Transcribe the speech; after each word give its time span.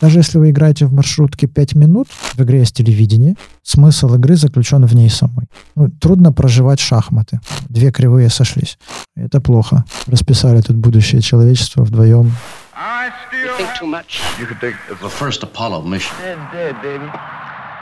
Даже 0.00 0.18
если 0.18 0.38
вы 0.38 0.50
играете 0.50 0.86
в 0.86 0.92
маршрутке 0.92 1.46
5 1.46 1.74
минут, 1.74 2.08
в 2.34 2.40
игре 2.40 2.60
есть 2.60 2.76
телевидение, 2.76 3.34
смысл 3.62 4.14
игры 4.14 4.36
заключен 4.36 4.84
в 4.86 4.94
ней 4.94 5.10
самой. 5.10 5.46
Ну, 5.74 5.90
трудно 5.90 6.32
проживать 6.32 6.80
шахматы. 6.80 7.40
Две 7.68 7.90
кривые 7.90 8.28
сошлись. 8.30 8.78
Это 9.16 9.40
плохо. 9.40 9.84
Расписали 10.06 10.60
тут 10.60 10.76
будущее 10.76 11.20
человечества 11.20 11.84
вдвоем. 11.84 12.32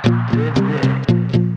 You 0.05 1.54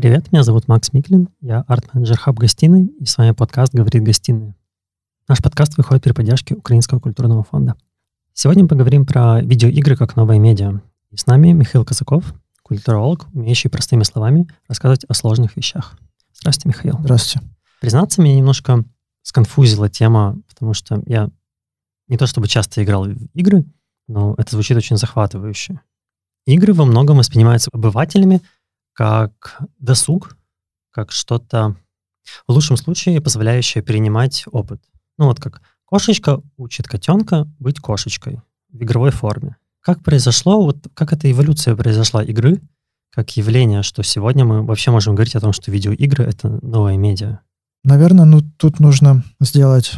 Привет, 0.00 0.32
меня 0.32 0.42
зовут 0.44 0.66
Макс 0.66 0.94
Миклин, 0.94 1.28
я 1.42 1.60
арт-менеджер 1.68 2.16
Хаб 2.16 2.38
Гостиной, 2.38 2.86
и 2.86 3.04
с 3.04 3.18
вами 3.18 3.32
подкаст 3.32 3.74
«Говорит 3.74 4.02
гостиная». 4.02 4.56
Наш 5.28 5.42
подкаст 5.42 5.76
выходит 5.76 6.02
при 6.02 6.12
поддержке 6.12 6.54
Украинского 6.54 7.00
культурного 7.00 7.44
фонда. 7.44 7.76
Сегодня 8.32 8.62
мы 8.62 8.70
поговорим 8.70 9.04
про 9.04 9.42
видеоигры 9.42 9.98
как 9.98 10.16
новое 10.16 10.38
медиа. 10.38 10.80
И 11.10 11.18
с 11.18 11.26
нами 11.26 11.52
Михаил 11.52 11.84
Казаков, 11.84 12.32
культуролог, 12.62 13.26
умеющий 13.34 13.68
простыми 13.68 14.02
словами 14.04 14.48
рассказывать 14.68 15.04
о 15.04 15.12
сложных 15.12 15.54
вещах. 15.54 15.98
Здравствуйте, 16.32 16.78
Михаил. 16.78 16.98
Здравствуйте. 17.00 17.46
Признаться, 17.82 18.22
меня 18.22 18.36
немножко 18.36 18.82
сконфузила 19.20 19.90
тема, 19.90 20.38
потому 20.48 20.72
что 20.72 21.02
я 21.04 21.28
не 22.08 22.16
то 22.16 22.26
чтобы 22.26 22.48
часто 22.48 22.82
играл 22.82 23.04
в 23.04 23.28
игры, 23.34 23.66
но 24.08 24.34
это 24.38 24.52
звучит 24.52 24.78
очень 24.78 24.96
захватывающе. 24.96 25.78
Игры 26.46 26.72
во 26.72 26.86
многом 26.86 27.18
воспринимаются 27.18 27.68
обывателями 27.70 28.40
как 29.00 29.62
досуг, 29.78 30.36
как 30.90 31.10
что-то, 31.10 31.74
в 32.46 32.52
лучшем 32.52 32.76
случае, 32.76 33.22
позволяющее 33.22 33.82
перенимать 33.82 34.44
опыт. 34.52 34.82
Ну 35.16 35.24
вот 35.24 35.40
как 35.40 35.62
кошечка 35.86 36.42
учит 36.58 36.86
котенка 36.86 37.50
быть 37.58 37.80
кошечкой 37.80 38.42
в 38.68 38.82
игровой 38.82 39.10
форме. 39.10 39.56
Как 39.80 40.02
произошло, 40.02 40.62
вот 40.62 40.86
как 40.92 41.14
эта 41.14 41.32
эволюция 41.32 41.76
произошла 41.76 42.22
игры, 42.22 42.60
как 43.10 43.34
явление, 43.38 43.82
что 43.82 44.02
сегодня 44.02 44.44
мы 44.44 44.66
вообще 44.66 44.90
можем 44.90 45.14
говорить 45.14 45.34
о 45.34 45.40
том, 45.40 45.54
что 45.54 45.70
видеоигры— 45.70 46.24
это 46.26 46.60
новая 46.62 46.98
медиа? 46.98 47.40
Наверное, 47.82 48.26
ну 48.26 48.42
тут 48.58 48.80
нужно 48.80 49.24
сделать 49.40 49.94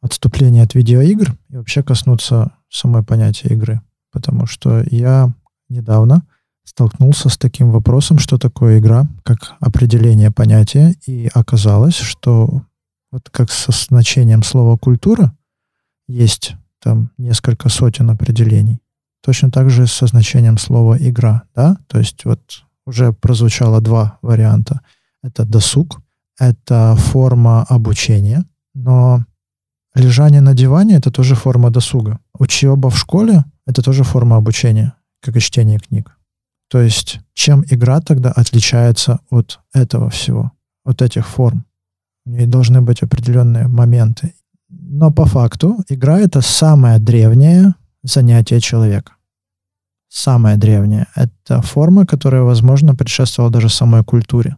отступление 0.00 0.62
от 0.62 0.74
видеоигр 0.74 1.36
и 1.50 1.56
вообще 1.56 1.82
коснуться 1.82 2.52
самой 2.70 3.02
понятия 3.02 3.48
игры. 3.48 3.82
Потому 4.10 4.46
что 4.46 4.82
я 4.90 5.30
недавно 5.68 6.22
столкнулся 6.70 7.28
с 7.28 7.36
таким 7.36 7.72
вопросом, 7.72 8.18
что 8.20 8.38
такое 8.38 8.78
игра, 8.78 9.06
как 9.24 9.54
определение 9.58 10.30
понятия, 10.30 10.94
и 11.04 11.28
оказалось, 11.34 11.96
что 11.96 12.62
вот 13.10 13.28
как 13.30 13.50
со 13.50 13.72
значением 13.72 14.44
слова 14.44 14.76
«культура» 14.76 15.32
есть 16.06 16.54
там 16.80 17.10
несколько 17.18 17.68
сотен 17.68 18.08
определений. 18.08 18.78
Точно 19.20 19.50
так 19.50 19.68
же 19.68 19.88
со 19.88 20.06
значением 20.06 20.58
слова 20.58 20.96
«игра», 20.96 21.42
да? 21.56 21.76
То 21.88 21.98
есть 21.98 22.24
вот 22.24 22.64
уже 22.86 23.12
прозвучало 23.12 23.80
два 23.80 24.18
варианта. 24.22 24.80
Это 25.24 25.44
досуг, 25.44 26.00
это 26.38 26.94
форма 26.96 27.64
обучения, 27.64 28.44
но 28.74 29.24
лежание 29.96 30.40
на 30.40 30.54
диване— 30.54 30.94
это 30.98 31.10
тоже 31.10 31.34
форма 31.34 31.70
досуга. 31.70 32.20
Учеба 32.38 32.90
в 32.90 32.96
школе— 32.96 33.44
это 33.66 33.82
тоже 33.82 34.04
форма 34.04 34.36
обучения, 34.36 34.94
как 35.20 35.36
и 35.36 35.40
чтение 35.40 35.80
книг. 35.80 36.16
То 36.70 36.80
есть 36.80 37.20
чем 37.34 37.64
игра 37.68 38.00
тогда 38.00 38.30
отличается 38.30 39.18
от 39.28 39.60
этого 39.74 40.08
всего, 40.08 40.52
от 40.84 41.02
этих 41.02 41.26
форм? 41.26 41.64
У 42.24 42.30
нее 42.30 42.46
должны 42.46 42.80
быть 42.80 43.02
определенные 43.02 43.66
моменты. 43.66 44.34
Но 44.68 45.10
по 45.10 45.24
факту 45.24 45.78
игра— 45.88 46.20
это 46.20 46.42
самое 46.42 47.00
древнее 47.00 47.74
занятие 48.04 48.60
человека. 48.60 49.14
Самое 50.08 50.56
древнее. 50.56 51.06
Это 51.16 51.60
форма, 51.60 52.06
которая, 52.06 52.42
возможно, 52.42 52.94
предшествовала 52.94 53.52
даже 53.52 53.68
самой 53.68 54.04
культуре, 54.04 54.56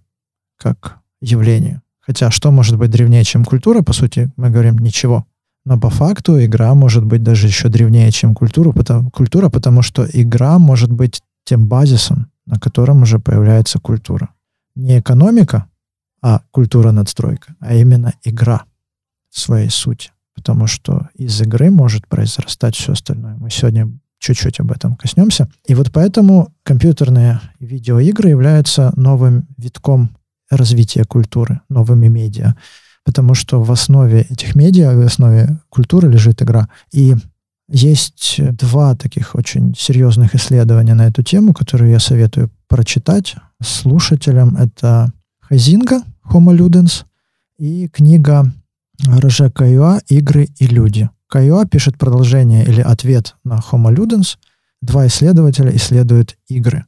как 0.59 0.99
явлению. 1.23 1.81
Хотя 2.01 2.31
что 2.31 2.51
может 2.51 2.77
быть 2.77 2.91
древнее, 2.91 3.25
чем 3.25 3.45
культура? 3.45 3.83
По 3.83 3.93
сути, 3.93 4.31
мы 4.37 4.51
говорим 4.51 4.79
ничего. 4.79 5.27
Но 5.65 5.79
по 5.79 5.89
факту 5.89 6.45
игра 6.45 6.75
может 6.75 7.05
быть 7.05 7.23
даже 7.23 7.47
еще 7.47 7.69
древнее, 7.69 8.11
чем 8.11 8.35
культура, 8.35 8.73
потому, 8.73 9.11
культура, 9.11 9.49
потому 9.49 9.83
что 9.83 10.07
игра 10.13 10.59
может 10.59 10.91
быть 10.91 11.23
тем 11.45 11.67
базисом, 11.67 12.31
на 12.47 12.59
котором 12.59 13.03
уже 13.03 13.19
появляется 13.19 13.79
культура. 13.79 14.31
Не 14.75 15.01
экономика, 15.01 15.69
а 16.23 16.43
культура-надстройка, 16.51 17.57
а 17.61 17.75
именно 17.75 18.15
игра 18.23 18.65
в 19.31 19.39
своей 19.39 19.71
сути. 19.71 20.11
Потому 20.35 20.67
что 20.67 21.09
из 21.15 21.41
игры 21.43 21.71
может 21.71 22.07
произрастать 22.07 22.77
все 22.77 22.93
остальное. 22.93 23.35
Мы 23.37 23.51
сегодня 23.51 23.93
чуть-чуть 24.19 24.61
об 24.61 24.71
этом 24.71 24.97
коснемся. 24.97 25.51
И 25.67 25.75
вот 25.75 25.91
поэтому 25.93 26.55
компьютерные 26.63 27.41
видеоигры 27.59 28.31
являются 28.31 28.93
новым 28.97 29.49
витком 29.59 30.17
развития 30.49 31.05
культуры, 31.05 31.61
новыми 31.69 32.07
медиа. 32.07 32.55
Потому 33.05 33.35
что 33.35 33.61
в 33.61 33.73
основе 33.73 34.23
этих 34.31 34.55
медиа, 34.55 34.93
в 34.95 35.05
основе 35.05 35.59
культуры 35.69 36.09
лежит 36.09 36.41
игра. 36.41 36.69
И 36.93 37.17
есть 37.73 38.39
два 38.39 38.95
таких 38.95 39.35
очень 39.35 39.75
серьезных 39.77 40.35
исследования 40.35 40.95
на 40.95 41.07
эту 41.07 41.23
тему, 41.23 41.55
которые 41.55 41.93
я 41.93 41.99
советую 41.99 42.51
прочитать 42.69 43.35
слушателям. 43.63 44.57
Это 44.57 45.13
Хазинга 45.41 46.03
«Homo 46.31 46.57
Ludens» 46.57 47.05
и 47.59 47.89
книга 47.89 48.53
Роже 49.07 49.51
Каюа 49.51 50.01
«Игры 50.09 50.49
и 50.59 50.67
люди». 50.67 51.09
Каюа 51.29 51.65
пишет 51.65 51.97
продолжение 51.97 52.63
или 52.65 52.83
ответ 52.83 53.37
на 53.43 53.59
Homo 53.59 53.95
Ludens. 53.95 54.37
Два 54.83 55.07
исследователя 55.07 55.75
исследуют 55.75 56.37
игры. 56.49 56.85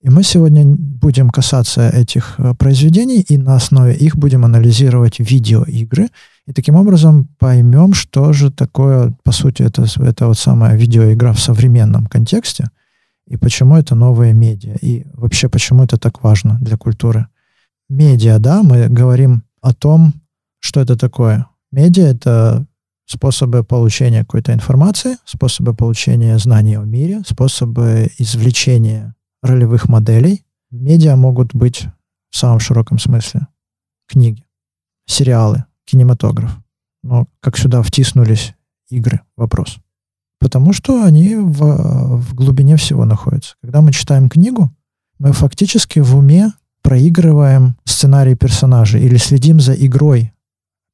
И 0.00 0.10
мы 0.10 0.22
сегодня 0.22 0.64
будем 0.64 1.30
касаться 1.30 1.88
этих 1.88 2.36
э, 2.38 2.54
произведений 2.54 3.20
и 3.20 3.36
на 3.36 3.56
основе 3.56 3.94
их 3.96 4.16
будем 4.16 4.44
анализировать 4.44 5.18
видеоигры– 5.18 6.08
и 6.48 6.52
таким 6.54 6.76
образом 6.76 7.28
поймем, 7.38 7.92
что 7.92 8.32
же 8.32 8.50
такое, 8.50 9.14
по 9.22 9.32
сути, 9.32 9.62
это, 9.62 9.84
это 10.02 10.28
вот 10.28 10.38
самая 10.38 10.78
видеоигра 10.78 11.34
в 11.34 11.40
современном 11.40 12.06
контексте, 12.06 12.70
и 13.26 13.36
почему 13.36 13.76
это 13.76 13.94
новые 13.94 14.32
медиа, 14.32 14.76
и 14.80 15.04
вообще 15.12 15.50
почему 15.50 15.84
это 15.84 15.98
так 15.98 16.22
важно 16.22 16.56
для 16.62 16.78
культуры. 16.78 17.26
Медиа, 17.90 18.38
да, 18.38 18.62
мы 18.62 18.88
говорим 18.88 19.42
о 19.60 19.74
том, 19.74 20.14
что 20.58 20.80
это 20.80 20.96
такое. 20.96 21.46
Медиа— 21.70 22.06
это 22.06 22.66
способы 23.04 23.62
получения 23.62 24.20
какой-то 24.20 24.54
информации, 24.54 25.18
способы 25.26 25.74
получения 25.74 26.38
знаний 26.38 26.78
о 26.78 26.84
мире, 26.84 27.20
способы 27.26 28.10
извлечения 28.16 29.14
ролевых 29.42 29.90
моделей. 29.90 30.46
Медиа 30.70 31.14
могут 31.14 31.54
быть 31.54 31.88
в 32.30 32.38
самом 32.38 32.58
широком 32.58 32.98
смысле. 32.98 33.48
Книги, 34.06 34.46
сериалы, 35.04 35.66
кинематограф. 35.88 36.56
Но 37.02 37.26
как 37.40 37.56
сюда 37.56 37.82
втиснулись 37.82 38.54
игры? 38.90 39.22
Вопрос. 39.36 39.78
Потому 40.38 40.72
что 40.72 41.02
они 41.02 41.36
в, 41.36 42.18
в 42.18 42.34
глубине 42.34 42.76
всего 42.76 43.04
находятся. 43.04 43.54
Когда 43.62 43.80
мы 43.80 43.92
читаем 43.92 44.28
книгу, 44.28 44.70
мы 45.18 45.32
фактически 45.32 45.98
в 46.00 46.16
уме 46.16 46.52
проигрываем 46.82 47.76
сценарий 47.84 48.34
персонажа 48.34 48.98
или 48.98 49.16
следим 49.16 49.60
за 49.60 49.74
игрой 49.74 50.32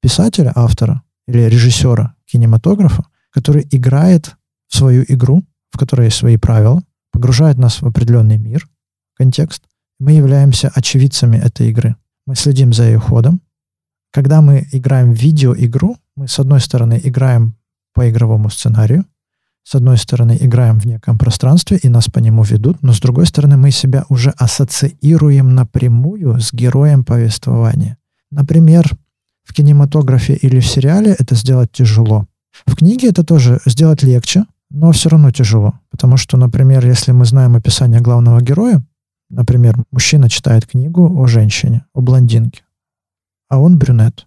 писателя, 0.01 0.53
автора 0.55 1.03
или 1.27 1.43
режиссера 1.43 2.15
кинематографа, 2.27 3.05
который 3.31 3.67
играет 3.71 4.37
в 4.69 4.77
свою 4.77 5.05
игру, 5.09 5.45
в 5.71 5.79
которой 5.79 6.07
есть 6.07 6.17
свои 6.17 6.37
правила, 6.37 6.83
погружает 7.13 7.59
нас 7.59 7.83
в 7.83 7.87
определенный 7.87 8.39
мир, 8.39 8.69
контекст. 9.15 9.65
Мы 9.99 10.13
являемся 10.13 10.71
очевидцами 10.75 11.37
этой 11.37 11.71
игры. 11.71 11.97
Мы 12.27 12.35
следим 12.35 12.73
за 12.73 12.85
ее 12.85 12.99
ходом, 12.99 13.41
когда 14.15 14.41
мы 14.41 14.69
играем 14.71 15.13
в 15.13 15.19
видеоигру, 15.19 15.97
мы, 16.15 16.29
с 16.29 16.39
одной 16.39 16.61
стороны, 16.61 17.01
играем 17.03 17.57
по 17.95 18.09
игровому 18.09 18.49
сценарию, 18.49 19.05
с 19.65 19.75
одной 19.75 19.99
стороны, 19.99 20.39
играем 20.41 20.79
в 20.79 20.85
неком 20.85 21.19
пространстве, 21.19 21.79
и 21.83 21.89
нас 21.89 22.09
по 22.09 22.21
нему 22.21 22.45
ведут, 22.45 22.81
но 22.81 22.93
с 22.93 23.01
другой 23.01 23.27
стороны, 23.27 23.57
мы 23.57 23.73
себя 23.73 24.05
уже 24.09 24.31
ассоциируем 24.31 25.57
напрямую 25.57 26.39
с 26.41 26.53
героем 26.53 27.03
повествования. 27.03 27.99
Например, 28.31 28.89
в 29.43 29.53
кинематографе 29.53 30.35
или 30.35 30.61
в 30.61 30.67
сериале 30.67 31.17
это 31.19 31.35
сделать 31.35 31.73
тяжело. 31.73 32.27
В 32.67 32.77
книге 32.77 33.09
это 33.09 33.25
тоже 33.25 33.59
сделать 33.67 34.05
легче, 34.05 34.45
но 34.71 34.93
все 34.93 35.09
равно 35.09 35.33
тяжело. 35.33 35.81
Потому 35.91 36.19
что, 36.19 36.37
например, 36.37 36.87
если 36.87 37.11
мы 37.11 37.25
знаем 37.25 37.57
описание 37.57 38.01
главного 38.01 38.41
героя, 38.41 38.81
например, 39.29 39.77
мужчина 39.91 40.31
читает 40.31 40.67
книгу 40.67 41.21
о 41.21 41.27
женщине, 41.27 41.85
о 41.95 42.01
блондинке, 42.01 42.64
а 43.49 43.59
он 43.59 43.79
брюнет. 43.79 44.27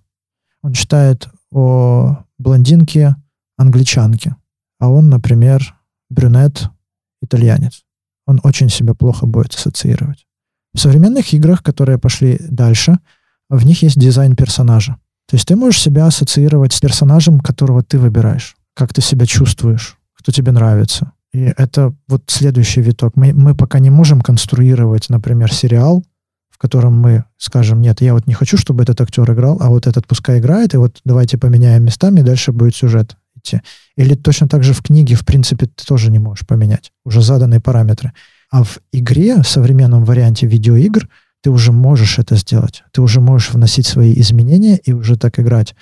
Он 0.62 0.74
читает 0.74 1.28
о 1.52 2.24
блондинке 2.38 3.16
англичанке, 3.58 4.36
а 4.80 4.90
он, 4.90 5.10
например, 5.10 5.76
брюнет 6.10 6.70
итальянец. 7.22 7.84
Он 8.26 8.40
очень 8.44 8.70
себя 8.70 8.94
плохо 8.94 9.26
будет 9.26 9.56
ассоциировать. 9.56 10.28
В 10.74 10.80
современных 10.80 11.34
играх, 11.34 11.64
которые 11.64 11.98
пошли 11.98 12.40
дальше, 12.50 13.00
в 13.50 13.66
них 13.66 13.82
есть 13.84 13.98
дизайн 13.98 14.36
персонажа. 14.36 14.98
То 15.28 15.36
есть 15.36 15.48
ты 15.48 15.56
можешь 15.56 15.82
себя 15.82 16.06
ассоциировать 16.06 16.74
с 16.74 16.80
персонажем, 16.80 17.40
которого 17.40 17.84
ты 17.84 17.98
выбираешь, 17.98 18.56
как 18.74 18.94
ты 18.94 19.02
себя 19.02 19.26
чувствуешь, 19.26 19.98
кто 20.14 20.32
тебе 20.32 20.52
нравится. 20.52 21.14
И 21.34 21.40
это 21.58 21.94
вот 22.08 22.24
следующий 22.28 22.82
виток. 22.82 23.16
Мы, 23.16 23.34
мы 23.34 23.56
пока 23.56 23.80
не 23.80 23.90
можем 23.90 24.22
конструировать, 24.22 25.10
например, 25.10 25.54
сериал, 25.54 26.04
в 26.58 26.62
котором 26.62 27.00
мы 27.00 27.24
скажем, 27.38 27.82
нет, 27.82 28.02
я 28.02 28.14
вот 28.14 28.26
не 28.26 28.34
хочу, 28.34 28.58
чтобы 28.58 28.82
этот 28.82 29.00
актер 29.00 29.32
играл, 29.32 29.58
а 29.62 29.70
вот 29.70 29.86
этот 29.86 30.08
пускай 30.08 30.40
играет, 30.40 30.74
и 30.74 30.78
вот 30.78 31.02
давайте 31.06 31.38
поменяем 31.38 31.84
местами, 31.84 32.22
и 32.22 32.24
дальше 32.24 32.52
будет 32.52 32.76
сюжет 32.76 33.16
идти. 33.36 33.62
Или 33.96 34.16
точно 34.16 34.48
так 34.48 34.64
же 34.64 34.74
в 34.74 34.82
книге, 34.82 35.14
в 35.14 35.24
принципе, 35.24 35.68
ты 35.68 35.86
тоже 35.86 36.10
не 36.10 36.18
можешь 36.18 36.48
поменять. 36.48 36.92
Уже 37.06 37.22
заданные 37.22 37.60
параметры. 37.60 38.12
А 38.50 38.64
в 38.64 38.80
игре, 38.92 39.44
в 39.44 39.48
современном 39.48 40.04
варианте 40.04 40.48
видеоигр, 40.48 41.08
ты 41.42 41.52
уже 41.52 41.72
можешь 41.72 42.18
это 42.18 42.36
сделать. 42.36 42.84
Ты 42.92 43.04
уже 43.04 43.22
можешь 43.22 43.52
вносить 43.52 43.86
свои 43.86 44.20
изменения 44.20 44.78
и 44.78 44.94
уже 44.94 45.16
так 45.16 45.40
играть. 45.40 45.76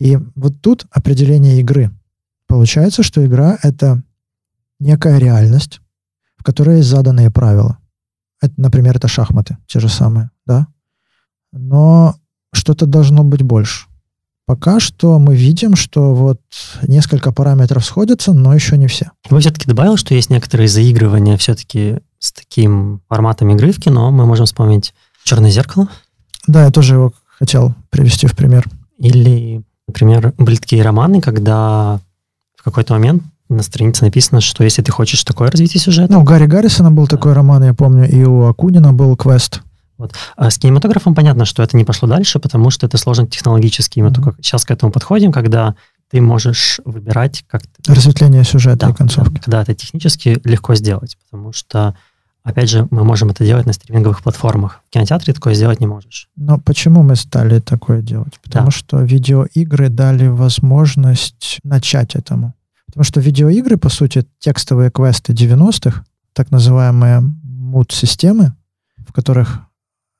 И 0.00 0.18
вот 0.36 0.62
тут 0.62 0.86
определение 0.90 1.60
игры. 1.60 1.90
Получается, 2.46 3.02
что 3.02 3.24
игра— 3.26 3.58
это 3.62 4.02
некая 4.80 5.18
реальность, 5.18 5.80
в 6.38 6.44
которой 6.44 6.78
есть 6.78 6.88
заданные 6.88 7.30
правила. 7.30 7.76
Это, 8.40 8.54
например, 8.56 8.96
это 8.96 9.08
шахматы, 9.08 9.58
те 9.66 9.80
же 9.80 9.88
самые, 9.88 10.30
да? 10.46 10.68
Но 11.52 12.14
что-то 12.52 12.86
должно 12.86 13.24
быть 13.24 13.42
больше. 13.42 13.86
Пока 14.46 14.80
что 14.80 15.18
мы 15.18 15.36
видим, 15.36 15.76
что 15.76 16.14
вот 16.14 16.40
несколько 16.86 17.32
параметров 17.32 17.84
сходятся, 17.84 18.32
но 18.32 18.54
еще 18.54 18.78
не 18.78 18.86
все. 18.86 19.10
Вы 19.28 19.40
все-таки 19.40 19.68
добавил, 19.68 19.98
что 19.98 20.14
есть 20.14 20.30
некоторые 20.30 20.68
заигрывания 20.68 21.36
все-таки 21.36 22.00
с 22.18 22.32
таким 22.32 23.02
форматом 23.08 23.50
игры 23.50 23.72
в 23.72 23.78
кино. 23.78 24.10
Мы 24.10 24.24
можем 24.24 24.46
вспомнить 24.46 24.94
«Черное 25.24 25.50
зеркало». 25.50 25.88
Да, 26.46 26.64
я 26.64 26.70
тоже 26.70 26.94
его 26.94 27.12
хотел 27.38 27.74
привести 27.90 28.26
в 28.26 28.34
пример. 28.34 28.66
Или, 28.96 29.62
например, 29.86 30.32
были 30.38 30.56
такие 30.56 30.82
романы, 30.82 31.20
когда 31.20 32.00
в 32.56 32.62
какой-то 32.62 32.94
момент 32.94 33.22
на 33.48 33.62
странице 33.62 34.04
написано, 34.04 34.40
что 34.40 34.64
если 34.64 34.82
ты 34.82 34.92
хочешь 34.92 35.24
такое 35.24 35.50
развитие 35.50 35.80
сюжета... 35.80 36.12
Ну, 36.12 36.20
у 36.20 36.24
Гарри 36.24 36.46
Гаррисона 36.46 36.90
был 36.90 37.06
да. 37.06 37.16
такой 37.16 37.32
роман, 37.32 37.64
я 37.64 37.74
помню, 37.74 38.08
и 38.08 38.22
у 38.24 38.44
Акунина 38.44 38.92
был 38.92 39.16
квест. 39.16 39.62
Вот. 39.96 40.12
А 40.36 40.50
с 40.50 40.58
кинематографом 40.58 41.14
понятно, 41.14 41.44
что 41.44 41.62
это 41.62 41.76
не 41.76 41.84
пошло 41.84 42.08
дальше, 42.08 42.38
потому 42.38 42.70
что 42.70 42.86
это 42.86 42.98
сложно 42.98 43.26
технологически. 43.26 44.00
Мы 44.00 44.08
mm-hmm. 44.08 44.14
только 44.14 44.34
сейчас 44.40 44.64
к 44.64 44.70
этому 44.70 44.92
подходим, 44.92 45.32
когда 45.32 45.74
ты 46.10 46.20
можешь 46.20 46.80
выбирать 46.84 47.44
как... 47.48 47.62
Разветвление 47.86 48.44
сюжета 48.44 48.86
да, 48.86 48.90
и 48.90 48.94
концовки. 48.94 49.34
Да, 49.34 49.40
когда 49.40 49.62
это 49.62 49.74
технически 49.74 50.40
легко 50.44 50.74
сделать, 50.74 51.18
потому 51.24 51.52
что, 51.52 51.96
опять 52.44 52.70
же, 52.70 52.86
мы 52.90 53.02
можем 53.02 53.30
это 53.30 53.44
делать 53.44 53.66
на 53.66 53.72
стриминговых 53.72 54.22
платформах. 54.22 54.80
В 54.88 54.92
кинотеатре 54.92 55.34
такое 55.34 55.54
сделать 55.54 55.80
не 55.80 55.86
можешь. 55.86 56.28
Но 56.36 56.58
почему 56.58 57.02
мы 57.02 57.16
стали 57.16 57.58
такое 57.58 58.00
делать? 58.00 58.38
Потому 58.42 58.66
да. 58.66 58.70
что 58.70 59.00
видеоигры 59.00 59.88
дали 59.88 60.28
возможность 60.28 61.58
начать 61.64 62.14
этому. 62.14 62.54
Потому 62.88 63.04
что 63.04 63.20
видеоигры, 63.20 63.76
по 63.76 63.88
сути, 63.88 64.26
текстовые 64.38 64.90
квесты 64.90 65.32
90-х, 65.32 66.04
так 66.32 66.50
называемые 66.50 67.20
муд-системы, 67.20 68.54
в 69.06 69.12
которых 69.12 69.60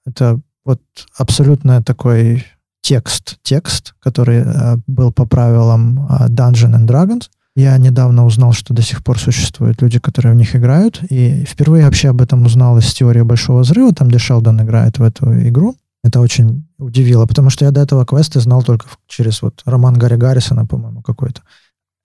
это 0.07 0.41
вот 0.65 0.81
абсолютно 1.17 1.83
такой 1.83 2.45
текст, 2.83 3.39
текст, 3.43 3.95
который 4.01 4.43
э, 4.45 4.77
был 4.87 5.13
по 5.13 5.27
правилам 5.27 6.07
э, 6.07 6.29
Dungeon 6.29 6.75
and 6.75 6.87
Dragons. 6.87 7.29
Я 7.57 7.77
недавно 7.77 8.25
узнал, 8.25 8.53
что 8.53 8.73
до 8.73 8.83
сих 8.83 9.03
пор 9.03 9.19
существуют 9.19 9.83
люди, 9.83 9.99
которые 9.99 10.33
в 10.33 10.37
них 10.37 10.55
играют, 10.55 11.01
и 11.11 11.45
впервые 11.45 11.85
вообще 11.85 12.11
об 12.11 12.21
этом 12.21 12.45
узнал 12.45 12.79
из 12.79 12.93
теории 12.95 13.23
Большого 13.23 13.61
Взрыва, 13.61 13.93
там, 13.93 14.09
где 14.09 14.19
Шелдон 14.19 14.63
играет 14.63 14.99
в 14.99 15.03
эту 15.03 15.33
игру. 15.49 15.75
Это 16.05 16.21
очень 16.21 16.69
удивило, 16.79 17.27
потому 17.27 17.51
что 17.51 17.65
я 17.65 17.71
до 17.71 17.81
этого 17.81 18.07
квесты 18.07 18.41
знал 18.41 18.63
только 18.63 18.87
через 19.09 19.43
вот 19.43 19.63
роман 19.65 19.95
Гарри 19.95 20.17
Гаррисона, 20.17 20.67
по-моему, 20.67 21.03
какой-то. 21.03 21.43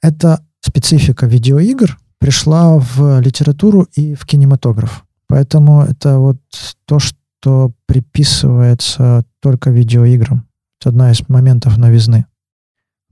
Это 0.02 0.44
специфика 0.64 1.26
видеоигр 1.26 1.98
пришла 2.20 2.78
в 2.78 3.20
литературу 3.20 3.88
и 3.94 4.16
в 4.16 4.26
кинематограф. 4.26 5.06
Поэтому 5.28 5.82
это 5.82 6.20
вот 6.20 6.38
то, 6.86 7.00
что 7.00 7.74
приписывается 7.86 9.26
только 9.42 9.72
видеоиграм. 9.72 10.48
Это 10.80 10.90
одна 10.90 11.12
из 11.12 11.28
моментов 11.28 11.78
новизны. 11.78 12.26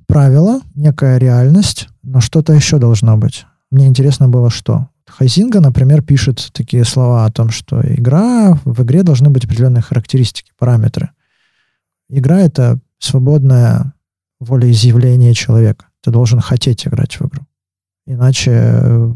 Правило, 0.07 0.61
некая 0.75 1.17
реальность, 1.17 1.89
но 2.03 2.21
что-то 2.21 2.53
еще 2.53 2.77
должно 2.79 3.17
быть. 3.17 3.45
Мне 3.69 3.87
интересно 3.87 4.27
было, 4.27 4.49
что. 4.49 4.87
Хайзинга, 5.07 5.59
например, 5.59 6.01
пишет 6.01 6.49
такие 6.53 6.85
слова 6.85 7.25
о 7.25 7.31
том, 7.31 7.49
что 7.49 7.81
игра, 7.81 8.57
в 8.63 8.83
игре 8.83 9.03
должны 9.03 9.29
быть 9.29 9.45
определенные 9.45 9.81
характеристики, 9.81 10.51
параметры. 10.57 11.11
Игра— 12.09 12.39
это 12.41 12.79
свободное 12.99 13.93
волеизъявление 14.39 15.33
человека. 15.33 15.85
Ты 16.01 16.11
должен 16.11 16.39
хотеть 16.39 16.87
играть 16.87 17.19
в 17.19 17.27
игру. 17.27 17.45
Иначе, 18.05 19.13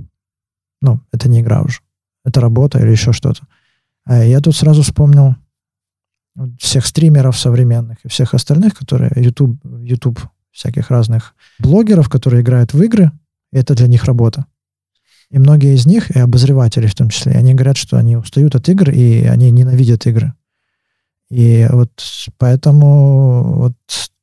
ну, 0.82 1.02
это 1.12 1.30
не 1.30 1.42
игра 1.42 1.62
уже. 1.62 1.80
Это 2.24 2.42
работа 2.42 2.80
или 2.80 2.92
еще 2.92 3.14
что-то. 3.14 3.48
А 4.06 4.24
я 4.24 4.40
тут 4.40 4.56
сразу 4.56 4.84
вспомнил 4.84 5.36
всех 6.60 6.86
стримеров 6.86 7.38
современных 7.38 7.98
и 8.04 8.10
всех 8.10 8.34
остальных, 8.34 8.76
которые 8.76 9.12
YouTube, 9.16 9.60
YouTube 9.64 10.20
всяких 10.52 10.90
разных 10.90 11.36
блогеров, 11.60 12.10
которые 12.10 12.42
играют 12.42 12.74
в 12.74 12.82
игры, 12.82 13.12
и 13.52 13.58
это 13.58 13.76
для 13.76 13.88
них 13.88 14.06
работа. 14.06 14.46
И 15.32 15.40
многие 15.40 15.74
из 15.74 15.86
них, 15.86 16.16
и 16.16 16.20
обозреватели 16.20 16.88
в 16.88 16.96
том 16.96 17.10
числе, 17.10 17.34
они 17.34 17.54
говорят, 17.54 17.78
что 17.78 17.98
они 17.98 18.16
устают 18.16 18.56
от 18.56 18.70
игр, 18.70 18.90
и 18.92 19.24
они 19.24 19.50
ненавидят 19.50 20.06
игры. 20.06 20.34
И 21.30 21.68
вот 21.72 21.92
поэтому 22.38 23.54
вот 23.58 23.74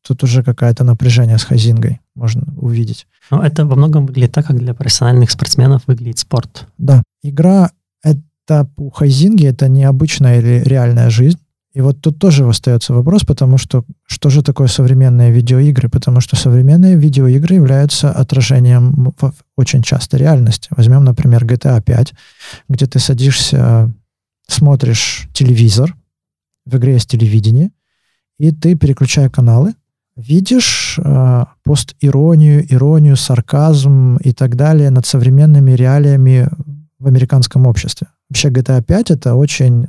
тут 0.07 0.23
уже 0.25 0.43
какое-то 0.43 0.85
напряжение 0.85 1.39
с 1.39 1.45
хазингой 1.45 2.01
можно 2.15 2.43
увидеть. 2.57 3.07
Но 3.31 3.43
это 3.45 3.65
во 3.67 3.77
многом 3.77 4.07
выглядит 4.07 4.33
так, 4.33 4.47
как 4.47 4.59
для 4.59 4.75
профессиональных 4.75 5.31
спортсменов 5.31 5.83
выглядит 5.87 6.19
спорт. 6.19 6.67
Да. 6.79 7.03
Игра— 7.23 7.71
это 8.03 8.69
у 8.77 8.91
хазинги, 8.91 9.47
это 9.47 9.69
необычная 9.69 10.41
или 10.41 10.63
реальная 10.65 11.11
жизнь. 11.11 11.39
И 11.73 11.81
вот 11.81 12.03
тут 12.03 12.19
тоже 12.19 12.47
остается 12.47 12.93
вопрос, 12.93 13.25
потому 13.25 13.57
что 13.57 13.85
что 14.07 14.29
же 14.29 14.43
такое 14.43 14.69
современные 14.69 15.33
видеоигры? 15.33 15.89
Потому 15.89 16.21
что 16.21 16.37
современные 16.37 16.97
видеоигры 16.97 17.55
являются 17.55 18.11
отражением 18.11 19.15
очень 19.57 19.83
часто 19.83 20.19
реальности. 20.19 20.69
Возьмем, 20.77 21.03
например, 21.03 21.47
GTA 21.47 21.81
5, 21.81 22.13
где 22.69 22.87
ты 22.87 22.99
садишься, 22.99 23.91
смотришь 24.47 25.29
телевизор, 25.33 25.97
в 26.65 26.77
игре 26.77 26.95
есть 26.95 27.11
телевидение, 27.11 27.71
и 28.39 28.51
ты, 28.51 28.75
переключая 28.75 29.29
каналы, 29.29 29.75
видишь 30.17 30.99
э, 30.99 31.45
постиронию, 31.63 32.65
иронию, 32.73 33.17
сарказм 33.17 34.17
и 34.17 34.33
так 34.33 34.57
далее 34.57 34.91
над 34.91 35.07
современными 35.07 35.73
реалиями 35.73 36.49
в 36.99 37.07
американском 37.07 37.67
обществе. 37.67 38.09
Вообще 38.29 38.49
GTA 38.49 38.83
5 38.83 39.11
это 39.11 39.35
очень 39.35 39.89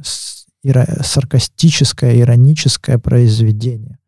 саркастическое, 1.01 2.19
ироническое 2.19 2.97
произведение. 2.97 4.00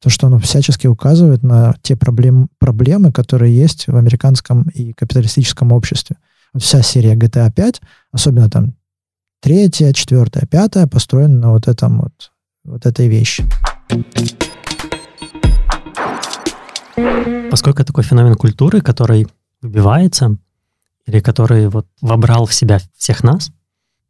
То, 0.00 0.10
что 0.10 0.26
оно 0.26 0.38
всячески 0.38 0.86
указывает 0.86 1.42
на 1.42 1.74
те 1.82 1.96
проблем, 1.96 2.48
проблемы, 2.58 3.12
которые 3.12 3.56
есть 3.56 3.86
в 3.86 3.96
американском 3.96 4.62
и 4.74 4.92
капиталистическом 4.92 5.72
обществе. 5.72 6.16
Вот 6.52 6.62
вся 6.62 6.82
серия 6.82 7.16
GTA 7.16 7.52
5, 7.52 7.80
особенно 8.12 8.48
там 8.50 8.74
третья, 9.44 9.92
четвертая, 9.92 10.46
пятая, 10.46 10.86
построена 10.86 11.38
на 11.38 11.52
вот 11.52 11.68
этом 11.68 12.00
вот, 12.00 12.32
вот 12.64 12.86
этой 12.86 13.08
вещи. 13.08 13.44
Поскольку 17.50 17.84
такой 17.84 18.04
феномен 18.04 18.36
культуры, 18.36 18.80
который 18.80 19.26
выбивается, 19.60 20.38
или 21.04 21.20
который 21.20 21.68
вот 21.68 21.86
вобрал 22.00 22.46
в 22.46 22.54
себя 22.54 22.80
всех 22.96 23.22
нас, 23.22 23.52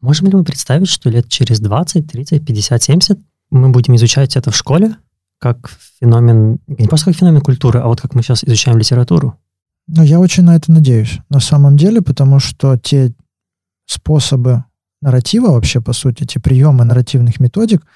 можем 0.00 0.28
ли 0.28 0.36
мы 0.36 0.44
представить, 0.44 0.88
что 0.88 1.10
лет 1.10 1.28
через 1.28 1.58
20, 1.58 2.08
30, 2.08 2.46
50, 2.46 2.82
70 2.84 3.18
мы 3.50 3.70
будем 3.70 3.96
изучать 3.96 4.36
это 4.36 4.52
в 4.52 4.56
школе 4.56 4.94
как 5.40 5.68
феномен, 5.98 6.60
не 6.68 6.86
просто 6.86 7.06
как 7.06 7.16
феномен 7.16 7.40
культуры, 7.40 7.80
а 7.80 7.88
вот 7.88 8.00
как 8.00 8.14
мы 8.14 8.22
сейчас 8.22 8.44
изучаем 8.44 8.78
литературу? 8.78 9.36
Ну, 9.88 10.04
я 10.04 10.20
очень 10.20 10.44
на 10.44 10.54
это 10.54 10.70
надеюсь. 10.70 11.18
На 11.28 11.40
самом 11.40 11.76
деле, 11.76 12.02
потому 12.02 12.38
что 12.38 12.78
те 12.78 13.12
способы 13.84 14.62
нарратива 15.04 15.50
вообще, 15.50 15.80
по 15.80 15.92
сути, 15.92 16.24
те 16.24 16.40
приемы 16.40 16.84
нарративных 16.84 17.38
методик, 17.38 17.86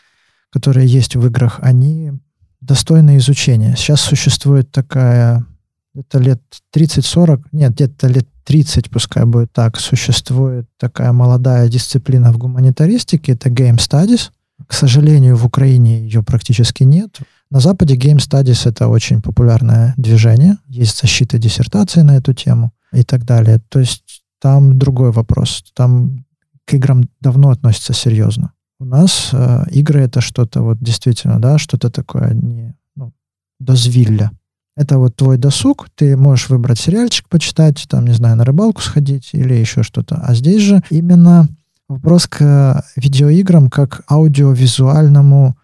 которые 0.51 0.87
есть 0.87 1.17
в 1.17 1.27
играх, 1.27 1.59
они 1.63 2.13
достойны 2.61 3.17
изучения. 3.17 3.75
Сейчас 3.77 4.01
существует 4.03 4.71
такая, 4.71 5.47
это 5.95 6.19
лет 6.19 6.43
30-40, 6.77 7.45
нет, 7.53 7.73
где-то 7.73 8.09
лет 8.09 8.29
30, 8.45 8.91
пускай 8.91 9.25
будет 9.25 9.53
так, 9.53 9.79
существует 9.79 10.67
такая 10.77 11.13
молодая 11.13 11.69
дисциплина 11.69 12.31
в 12.31 12.39
гуманитаристике, 12.39 13.33
это 13.33 13.49
Game 13.49 13.77
Studies. 13.77 14.31
К 14.67 14.75
сожалению, 14.75 15.37
в 15.37 15.47
Украине 15.47 16.01
ее 16.01 16.23
практически 16.23 16.83
нет. 16.83 17.21
На 17.51 17.61
Западе 17.61 17.97
Game 17.97 18.19
Studies— 18.19 18.63
это 18.69 18.89
очень 18.89 19.23
популярное 19.23 19.95
движение. 19.97 20.59
Есть 20.67 21.01
защита 21.01 21.39
диссертации 21.39 22.03
на 22.03 22.17
эту 22.17 22.35
тему 22.35 22.73
и 22.93 23.03
так 23.03 23.25
далее. 23.25 23.61
То 23.69 23.79
есть 23.79 24.25
там 24.41 24.79
другой 24.79 25.13
вопрос. 25.13 25.65
Там 25.75 26.25
к 26.69 26.75
играм 26.75 27.09
давно 27.21 27.49
относятся 27.49 27.95
серьезно. 27.95 28.53
У 28.79 28.85
нас 28.85 29.31
э, 29.33 29.65
игры 29.71 30.03
это 30.03 30.21
что-то 30.21 30.61
вот 30.61 30.79
действительно, 30.79 31.41
да, 31.41 31.57
что-то 31.57 31.91
такое 31.91 32.35
не 32.35 32.77
ну, 32.95 33.13
дозвилля. 33.59 34.31
Это 34.77 34.99
вот 34.99 35.17
твой 35.17 35.39
досуг, 35.39 35.89
ты 35.95 36.17
можешь 36.17 36.51
выбрать 36.51 36.79
сериальчик 36.79 37.29
почитать, 37.29 37.87
там, 37.89 38.07
не 38.07 38.13
знаю, 38.13 38.37
на 38.37 38.45
рыбалку 38.45 38.83
сходить 38.83 39.31
или 39.33 39.55
еще 39.55 39.83
что-то. 39.83 40.17
А 40.17 40.35
здесь 40.35 40.63
же 40.63 40.83
именно 40.91 41.49
вопрос 41.89 42.27
к 42.27 42.85
видеоиграм 42.97 43.71
как 43.71 44.03
аудиовизуальному 44.09 45.57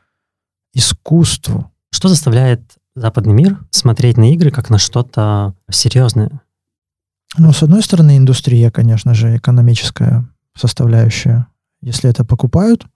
искусству. 0.73 1.71
Что 1.93 2.09
заставляет 2.09 2.63
западный 2.97 3.35
мир 3.35 3.61
смотреть 3.71 4.17
на 4.17 4.33
игры 4.33 4.51
как 4.51 4.71
на 4.71 4.79
что-то 4.79 5.55
серьезное? 5.71 6.41
Ну, 7.37 7.53
с 7.53 7.63
одной 7.63 7.83
стороны, 7.83 8.17
индустрия, 8.17 8.71
конечно 8.71 9.13
же, 9.13 9.37
экономическая 9.37 10.27
составляющая. 10.57 11.47
Если 11.83 12.09
это 12.11 12.25
покупают, 12.25 12.87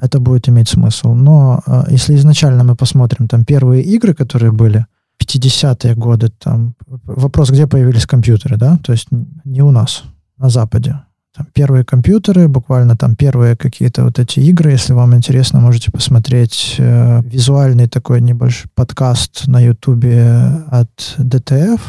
это 0.00 0.20
будет 0.20 0.48
иметь 0.48 0.68
смысл. 0.68 1.14
Но 1.14 1.62
э, 1.66 1.84
если 1.90 2.14
изначально 2.16 2.64
мы 2.64 2.76
посмотрим 2.76 3.28
там 3.28 3.44
первые 3.44 3.82
игры, 3.82 4.14
которые 4.14 4.52
были, 4.52 4.86
50-е 5.18 5.94
годы, 5.94 6.28
там, 6.28 6.74
вопрос, 6.86 7.50
где 7.50 7.66
появились 7.66 8.06
компьютеры, 8.06 8.56
да, 8.56 8.78
то 8.82 8.92
есть 8.92 9.08
не 9.44 9.62
у 9.62 9.70
нас, 9.70 10.04
на 10.36 10.50
Западе. 10.50 11.00
Там 11.34 11.46
первые 11.52 11.84
компьютеры, 11.84 12.48
буквально 12.48 12.96
там 12.96 13.14
первые 13.14 13.56
какие-то 13.56 14.04
вот 14.04 14.18
эти 14.18 14.40
игры, 14.40 14.70
если 14.70 14.94
вам 14.94 15.14
интересно, 15.14 15.60
можете 15.60 15.90
посмотреть 15.90 16.76
э, 16.78 17.22
визуальный 17.22 17.88
такой 17.88 18.22
небольшой 18.22 18.70
подкаст 18.74 19.46
на 19.46 19.60
ютубе 19.60 20.64
от 20.70 21.16
DTF. 21.18 21.80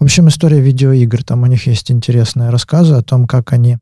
В 0.00 0.04
общем, 0.04 0.28
история 0.28 0.60
видеоигр, 0.60 1.22
там 1.22 1.42
у 1.42 1.46
них 1.46 1.66
есть 1.68 1.92
интересные 1.92 2.50
рассказы 2.50 2.94
о 2.94 3.02
том, 3.02 3.28
как 3.28 3.52
они 3.52 3.78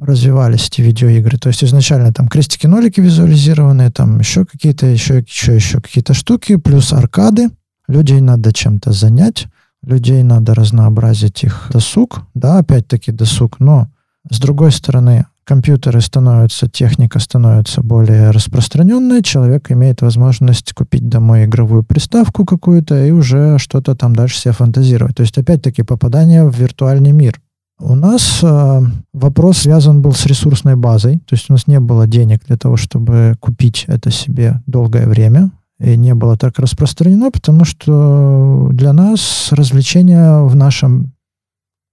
развивались 0.00 0.66
эти 0.68 0.80
видеоигры. 0.82 1.38
То 1.38 1.48
есть 1.48 1.64
изначально 1.64 2.12
там 2.12 2.28
крестики-нолики 2.28 3.00
визуализированные, 3.00 3.90
там 3.90 4.18
еще 4.18 4.44
какие-то, 4.44 4.86
еще, 4.86 5.18
еще, 5.18 5.54
еще 5.54 5.80
какие-то 5.80 6.14
штуки, 6.14 6.56
плюс 6.56 6.92
аркады. 6.92 7.50
Людей 7.88 8.20
надо 8.20 8.52
чем-то 8.52 8.92
занять, 8.92 9.46
людей 9.82 10.22
надо 10.22 10.54
разнообразить 10.54 11.44
их 11.44 11.70
досуг, 11.72 12.22
да, 12.34 12.58
опять-таки 12.58 13.12
досуг, 13.12 13.60
но 13.60 13.88
с 14.28 14.40
другой 14.40 14.72
стороны, 14.72 15.26
компьютеры 15.44 16.00
становятся, 16.00 16.68
техника 16.68 17.20
становится 17.20 17.80
более 17.82 18.30
распространенной, 18.30 19.22
человек 19.22 19.70
имеет 19.70 20.02
возможность 20.02 20.72
купить 20.72 21.08
домой 21.08 21.44
игровую 21.44 21.84
приставку 21.84 22.44
какую-то 22.44 23.06
и 23.06 23.12
уже 23.12 23.58
что-то 23.58 23.94
там 23.94 24.16
дальше 24.16 24.38
себе 24.40 24.52
фантазировать. 24.52 25.14
То 25.14 25.22
есть, 25.22 25.38
опять-таки, 25.38 25.84
попадание 25.84 26.44
в 26.44 26.56
виртуальный 26.56 27.12
мир. 27.12 27.40
У 27.78 27.94
нас 27.94 28.40
э, 28.42 28.80
вопрос 29.12 29.58
связан 29.58 30.00
был 30.00 30.12
с 30.12 30.24
ресурсной 30.24 30.76
базой, 30.76 31.18
то 31.18 31.34
есть 31.34 31.50
у 31.50 31.52
нас 31.52 31.66
не 31.66 31.78
было 31.78 32.06
денег 32.06 32.44
для 32.46 32.56
того, 32.56 32.78
чтобы 32.78 33.36
купить 33.38 33.84
это 33.86 34.10
себе 34.10 34.62
долгое 34.66 35.06
время, 35.06 35.50
и 35.78 35.94
не 35.96 36.14
было 36.14 36.38
так 36.38 36.58
распространено, 36.58 37.30
потому 37.30 37.66
что 37.66 38.70
для 38.72 38.94
нас 38.94 39.48
развлечения 39.50 40.38
в 40.40 40.56
нашем 40.56 41.12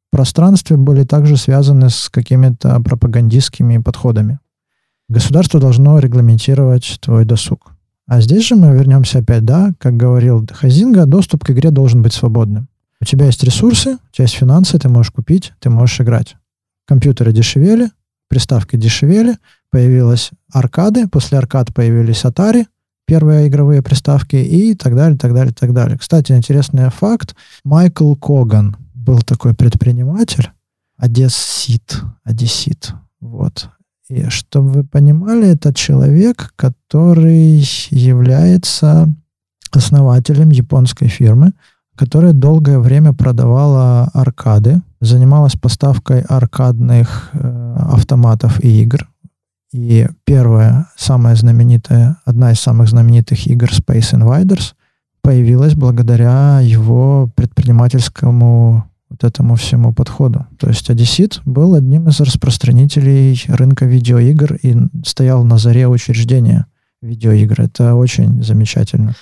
пространстве 0.09 0.77
были 0.77 1.03
также 1.03 1.35
связаны 1.35 1.89
с 1.89 2.07
какими-то 2.09 2.79
пропагандистскими 2.79 3.79
подходами. 3.79 4.39
Государство 5.09 5.59
должно 5.59 5.99
регламентировать 5.99 6.97
твой 7.01 7.25
досуг. 7.25 7.73
А 8.07 8.21
здесь 8.21 8.47
же 8.47 8.55
мы 8.55 8.73
вернемся 8.73 9.19
опять, 9.19 9.43
да, 9.43 9.73
как 9.79 9.97
говорил 9.97 10.47
Хазинга, 10.49 11.05
доступ 11.05 11.43
к 11.43 11.49
игре 11.49 11.71
должен 11.71 12.01
быть 12.01 12.13
свободным. 12.13 12.69
У 13.03 13.05
тебя 13.05 13.25
есть 13.25 13.43
ресурсы, 13.43 13.95
у 13.95 14.13
тебя 14.13 14.23
есть 14.23 14.35
финансы, 14.35 14.79
ты 14.79 14.87
можешь 14.87 15.11
купить, 15.11 15.51
ты 15.59 15.69
можешь 15.69 15.99
играть. 15.99 16.37
Компьютеры 16.87 17.33
дешевели, 17.33 17.89
приставки 18.29 18.77
дешевели, 18.77 19.35
появилась 19.69 20.31
аркады, 20.53 21.09
после 21.09 21.37
аркад 21.37 21.73
появились 21.73 22.23
Atari, 22.23 22.65
первые 23.05 23.49
игровые 23.49 23.81
приставки 23.81 24.37
и 24.37 24.73
так 24.73 24.95
далее, 24.95 25.17
так 25.17 25.33
далее, 25.33 25.53
так 25.53 25.73
далее. 25.73 25.97
Кстати, 25.97 26.31
интересный 26.31 26.89
факт. 26.91 27.35
Майкл 27.65 28.15
Коган 28.15 28.77
был 28.93 29.19
такой 29.21 29.53
предприниматель, 29.53 30.49
одессит, 30.95 31.99
одессит, 32.23 32.93
вот. 33.19 33.67
И 34.07 34.29
чтобы 34.29 34.69
вы 34.69 34.83
понимали, 34.85 35.49
это 35.49 35.73
человек, 35.73 36.53
который 36.55 37.65
является 37.89 39.13
основателем 39.71 40.51
японской 40.51 41.09
фирмы, 41.09 41.51
которая 41.95 42.33
долгое 42.33 42.79
время 42.79 43.13
продавала 43.13 44.09
аркады, 44.13 44.81
занималась 45.01 45.53
поставкой 45.53 46.21
аркадных 46.21 47.29
э, 47.33 47.75
автоматов 47.91 48.63
и 48.63 48.81
игр. 48.81 49.07
И 49.71 50.07
первая, 50.23 50.87
самая 50.95 51.35
знаменитая, 51.35 52.17
одна 52.25 52.51
из 52.51 52.59
самых 52.59 52.89
знаменитых 52.89 53.47
игр 53.47 53.69
Space 53.69 54.13
Invaders 54.13 54.73
появилась 55.21 55.73
благодаря 55.73 56.59
его 56.61 57.29
предпринимательскому 57.35 58.85
вот 59.09 59.23
этому 59.23 59.55
всему 59.55 59.93
подходу. 59.93 60.45
То 60.57 60.67
есть 60.67 60.89
Одессит 60.89 61.41
был 61.45 61.75
одним 61.75 62.07
из 62.07 62.19
распространителей 62.19 63.41
рынка 63.47 63.85
видеоигр 63.85 64.55
и 64.61 64.75
стоял 65.05 65.43
на 65.43 65.57
заре 65.57 65.87
учреждения 65.87 66.65
видеоигр. 67.01 67.61
Это 67.61 67.95
очень 67.95 68.43
замечательно. 68.43 69.15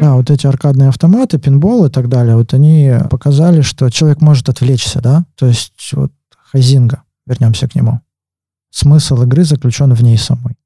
Да, 0.00 0.14
вот 0.14 0.30
эти 0.30 0.46
аркадные 0.46 0.88
автоматы, 0.88 1.38
пинбол 1.38 1.86
и 1.86 1.90
так 1.90 2.08
далее, 2.08 2.36
вот 2.36 2.54
они 2.54 2.92
показали, 3.10 3.62
что 3.62 3.88
человек 3.90 4.20
может 4.20 4.48
отвлечься, 4.48 5.00
да, 5.00 5.24
то 5.36 5.46
есть 5.46 5.90
вот 5.92 6.12
Хазинга, 6.50 7.02
вернемся 7.26 7.68
к 7.68 7.74
нему. 7.74 8.00
Смысл 8.70 9.22
игры 9.22 9.44
заключен 9.44 9.92
в 9.92 10.02
ней 10.02 10.18
самой. 10.18 10.56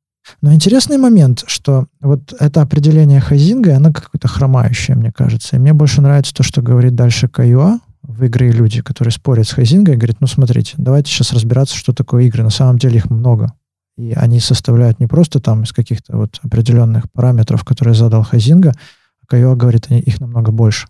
Но 0.43 0.52
интересный 0.52 0.99
момент, 0.99 1.45
что 1.47 1.87
вот 2.00 2.35
это 2.38 2.62
определение 2.62 3.21
Хазинга, 3.21 3.76
оно 3.76 3.93
какое-то 3.93 4.28
хромающее, 4.28 4.97
мне 4.97 5.12
кажется. 5.12 5.57
И 5.57 5.59
мне 5.59 5.73
больше 5.73 6.00
нравится 6.00 6.35
то, 6.35 6.43
что 6.43 6.62
говорит 6.62 6.95
дальше 6.95 7.28
Каюа 7.28 7.78
в 8.02 8.25
игры 8.25 8.50
люди, 8.50 8.83
которые 8.83 9.12
спорят 9.12 9.47
с 9.47 9.52
Хазингой, 9.52 9.95
и 9.95 9.97
говорят, 9.99 10.21
ну 10.21 10.26
смотрите, 10.26 10.75
давайте 10.76 11.11
сейчас 11.11 11.33
разбираться, 11.33 11.76
что 11.76 11.93
такое 11.93 12.25
игры. 12.25 12.43
На 12.43 12.50
самом 12.50 12.78
деле 12.78 12.97
их 12.97 13.11
много. 13.11 13.52
И 13.97 14.12
они 14.12 14.41
составляют 14.41 15.00
не 15.00 15.07
просто 15.07 15.41
там 15.41 15.62
из 15.62 15.73
каких-то 15.73 16.17
вот 16.17 16.38
определенных 16.43 17.11
параметров, 17.11 17.65
которые 17.65 17.95
задал 17.95 18.23
Хазинга, 18.23 18.75
а 19.23 19.26
Кайо 19.26 19.57
говорит, 19.57 19.91
их 19.91 20.21
намного 20.21 20.53
больше. 20.53 20.88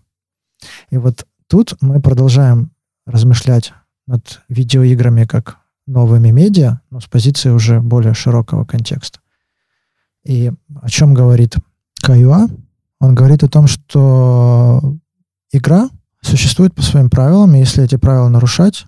И 0.89 0.97
вот 0.97 1.25
тут 1.47 1.75
мы 1.81 2.01
продолжаем 2.01 2.71
размышлять 3.05 3.73
над 4.07 4.41
видеоиграми 4.49 5.25
как 5.25 5.59
новыми 5.85 6.31
медиа, 6.31 6.81
но 6.89 6.99
с 6.99 7.05
позиции 7.05 7.49
уже 7.49 7.79
более 7.79 8.13
широкого 8.13 8.65
контекста. 8.65 9.19
И 10.25 10.51
о 10.81 10.89
чем 10.89 11.13
говорит 11.13 11.55
Каюа? 12.01 12.47
Он 12.99 13.15
говорит 13.15 13.43
о 13.43 13.47
том, 13.47 13.67
что 13.67 14.97
игра 15.51 15.89
существует 16.21 16.75
по 16.75 16.81
своим 16.81 17.09
правилам, 17.09 17.55
и 17.55 17.59
если 17.59 17.83
эти 17.83 17.95
правила 17.95 18.27
нарушать, 18.27 18.85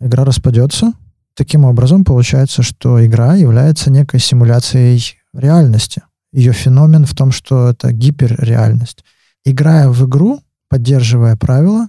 игра 0.00 0.24
распадется, 0.24 0.92
Таким 1.34 1.64
образом, 1.64 2.04
получается, 2.04 2.62
что 2.62 3.04
игра 3.04 3.34
является 3.34 3.90
некой 3.90 4.20
симуляцией 4.20 5.16
реальности. 5.34 6.02
Ее 6.32 6.52
феномен 6.52 7.04
в 7.04 7.14
том, 7.14 7.32
что 7.32 7.70
это 7.70 7.92
гиперреальность. 7.92 9.04
Играя 9.44 9.88
в 9.88 10.06
игру, 10.06 10.40
поддерживая 10.68 11.36
правила, 11.36 11.88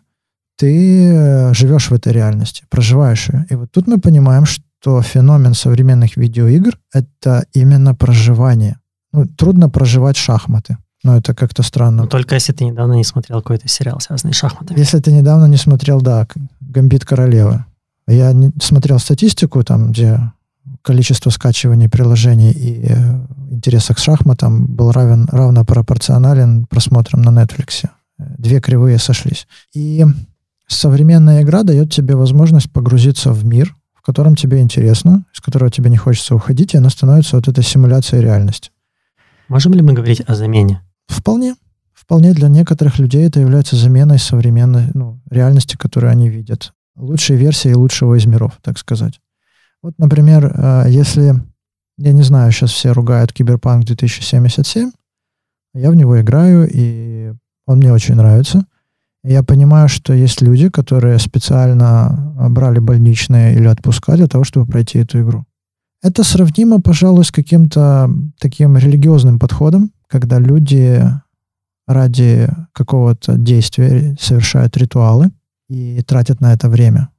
ты 0.58 1.12
э, 1.12 1.54
живешь 1.54 1.90
в 1.90 1.94
этой 1.94 2.14
реальности, 2.14 2.66
проживаешь 2.70 3.30
ее. 3.30 3.46
И 3.50 3.56
вот 3.56 3.72
тут 3.72 3.88
мы 3.88 4.00
понимаем, 4.00 4.46
что 4.46 5.02
феномен 5.02 5.54
современных 5.54 6.18
видеоигр— 6.18 6.78
это 6.94 7.46
именно 7.54 7.96
проживание. 7.96 8.78
Ну, 9.12 9.26
трудно 9.26 9.70
проживать 9.70 10.18
шахматы. 10.18 10.78
Но 11.04 11.18
это 11.18 11.36
как-то 11.36 11.64
странно. 11.64 12.04
Но 12.04 12.08
только 12.08 12.36
если 12.36 12.54
ты 12.54 12.64
недавно 12.64 12.94
не 12.94 13.04
смотрел 13.04 13.42
какой-то 13.42 13.68
сериал, 13.68 14.00
связанный 14.00 14.34
с 14.34 14.38
шахматами. 14.38 14.80
Если 14.80 15.00
ты 15.00 15.12
недавно 15.12 15.46
не 15.46 15.58
смотрел, 15.58 16.02
да, 16.02 16.26
«Гамбит 16.62 17.04
королевы». 17.04 17.66
Я 18.08 18.34
не, 18.34 18.52
смотрел 18.62 19.00
статистику, 19.00 19.64
там, 19.64 19.92
где 19.92 20.20
количество 20.82 21.30
скачиваний 21.30 21.90
приложений 21.90 22.52
и 22.52 22.86
э, 22.88 23.28
интереса 23.52 23.94
к 23.94 24.00
шахматам 24.00 24.68
был 24.68 24.92
равен, 24.92 25.28
равно 25.32 25.66
пропорционален 25.66 26.66
просмотрам 26.66 27.22
на 27.22 27.30
Netflix. 27.30 27.90
Две 28.18 28.60
кривые 28.60 28.98
сошлись. 28.98 29.48
И 29.74 30.06
современная 30.68 31.44
игра 31.44 31.64
дает 31.64 31.92
тебе 31.92 32.16
возможность 32.16 32.72
погрузиться 32.72 33.32
в 33.32 33.46
мир, 33.46 33.76
в 33.94 34.02
котором 34.02 34.36
тебе 34.36 34.60
интересно, 34.60 35.26
из 35.34 35.42
которого 35.42 35.72
тебе 35.72 35.90
не 35.90 35.98
хочется 35.98 36.36
уходить, 36.36 36.74
и 36.74 36.78
она 36.78 36.90
становится 36.90 37.38
вот 37.38 37.48
этой 37.48 37.64
симуляцией 37.64 38.22
реальности. 38.22 38.72
Можем 39.48 39.74
ли 39.74 39.82
мы 39.82 39.94
говорить 39.94 40.22
о 40.22 40.36
замене? 40.36 40.82
Вполне. 41.08 41.56
Вполне 41.94 42.34
для 42.34 42.50
некоторых 42.50 43.00
людей 43.00 43.26
это 43.26 43.40
является 43.40 43.76
заменой 43.76 44.20
современной 44.20 44.90
ну, 44.94 45.22
реальности, 45.30 45.78
которую 45.78 46.12
они 46.12 46.30
видят 46.30 46.74
лучшей 46.96 47.36
версии 47.36 47.74
лучшего 47.74 48.16
из 48.16 48.26
миров, 48.26 48.60
так 48.62 48.78
сказать. 48.78 49.20
Вот, 49.82 49.94
например, 49.98 50.46
э, 50.46 50.86
если, 50.88 51.36
я 51.98 52.14
не 52.14 52.22
знаю, 52.24 52.52
сейчас 52.52 52.72
все 52.72 52.92
ругают 52.92 53.34
Киберпанк 53.34 53.86
2077, 53.86 54.92
я 55.74 55.90
в 55.90 55.96
него 55.96 56.22
играю, 56.22 56.70
и 56.72 57.34
он 57.66 57.78
мне 57.78 57.92
очень 57.92 58.16
нравится. 58.16 58.66
я 59.24 59.42
понимаю, 59.42 59.88
что 59.88 60.14
есть 60.14 60.42
люди, 60.42 60.70
которые 60.70 61.18
специально 61.18 62.34
брали 62.50 62.80
больничные 62.80 63.56
или 63.56 63.68
отпуска 63.68 64.16
для 64.16 64.28
того, 64.28 64.44
чтобы 64.44 64.70
пройти 64.70 65.00
эту 65.00 65.22
игру. 65.22 65.46
Это 66.02 66.24
сравнимо, 66.24 66.82
пожалуй, 66.82 67.24
с 67.24 67.32
каким-то 67.32 68.10
таким 68.38 68.78
религиозным 68.78 69.40
подходом, 69.40 69.92
когда 70.08 70.40
люди 70.40 71.02
ради 71.88 72.50
какого-то 72.74 73.38
действия 73.38 74.16
совершают 74.20 74.76
ритуалы 74.78 75.32
и 75.74 76.02
тратят 76.02 76.42
на 76.42 76.54
это 76.54 76.70
время. 76.70 77.10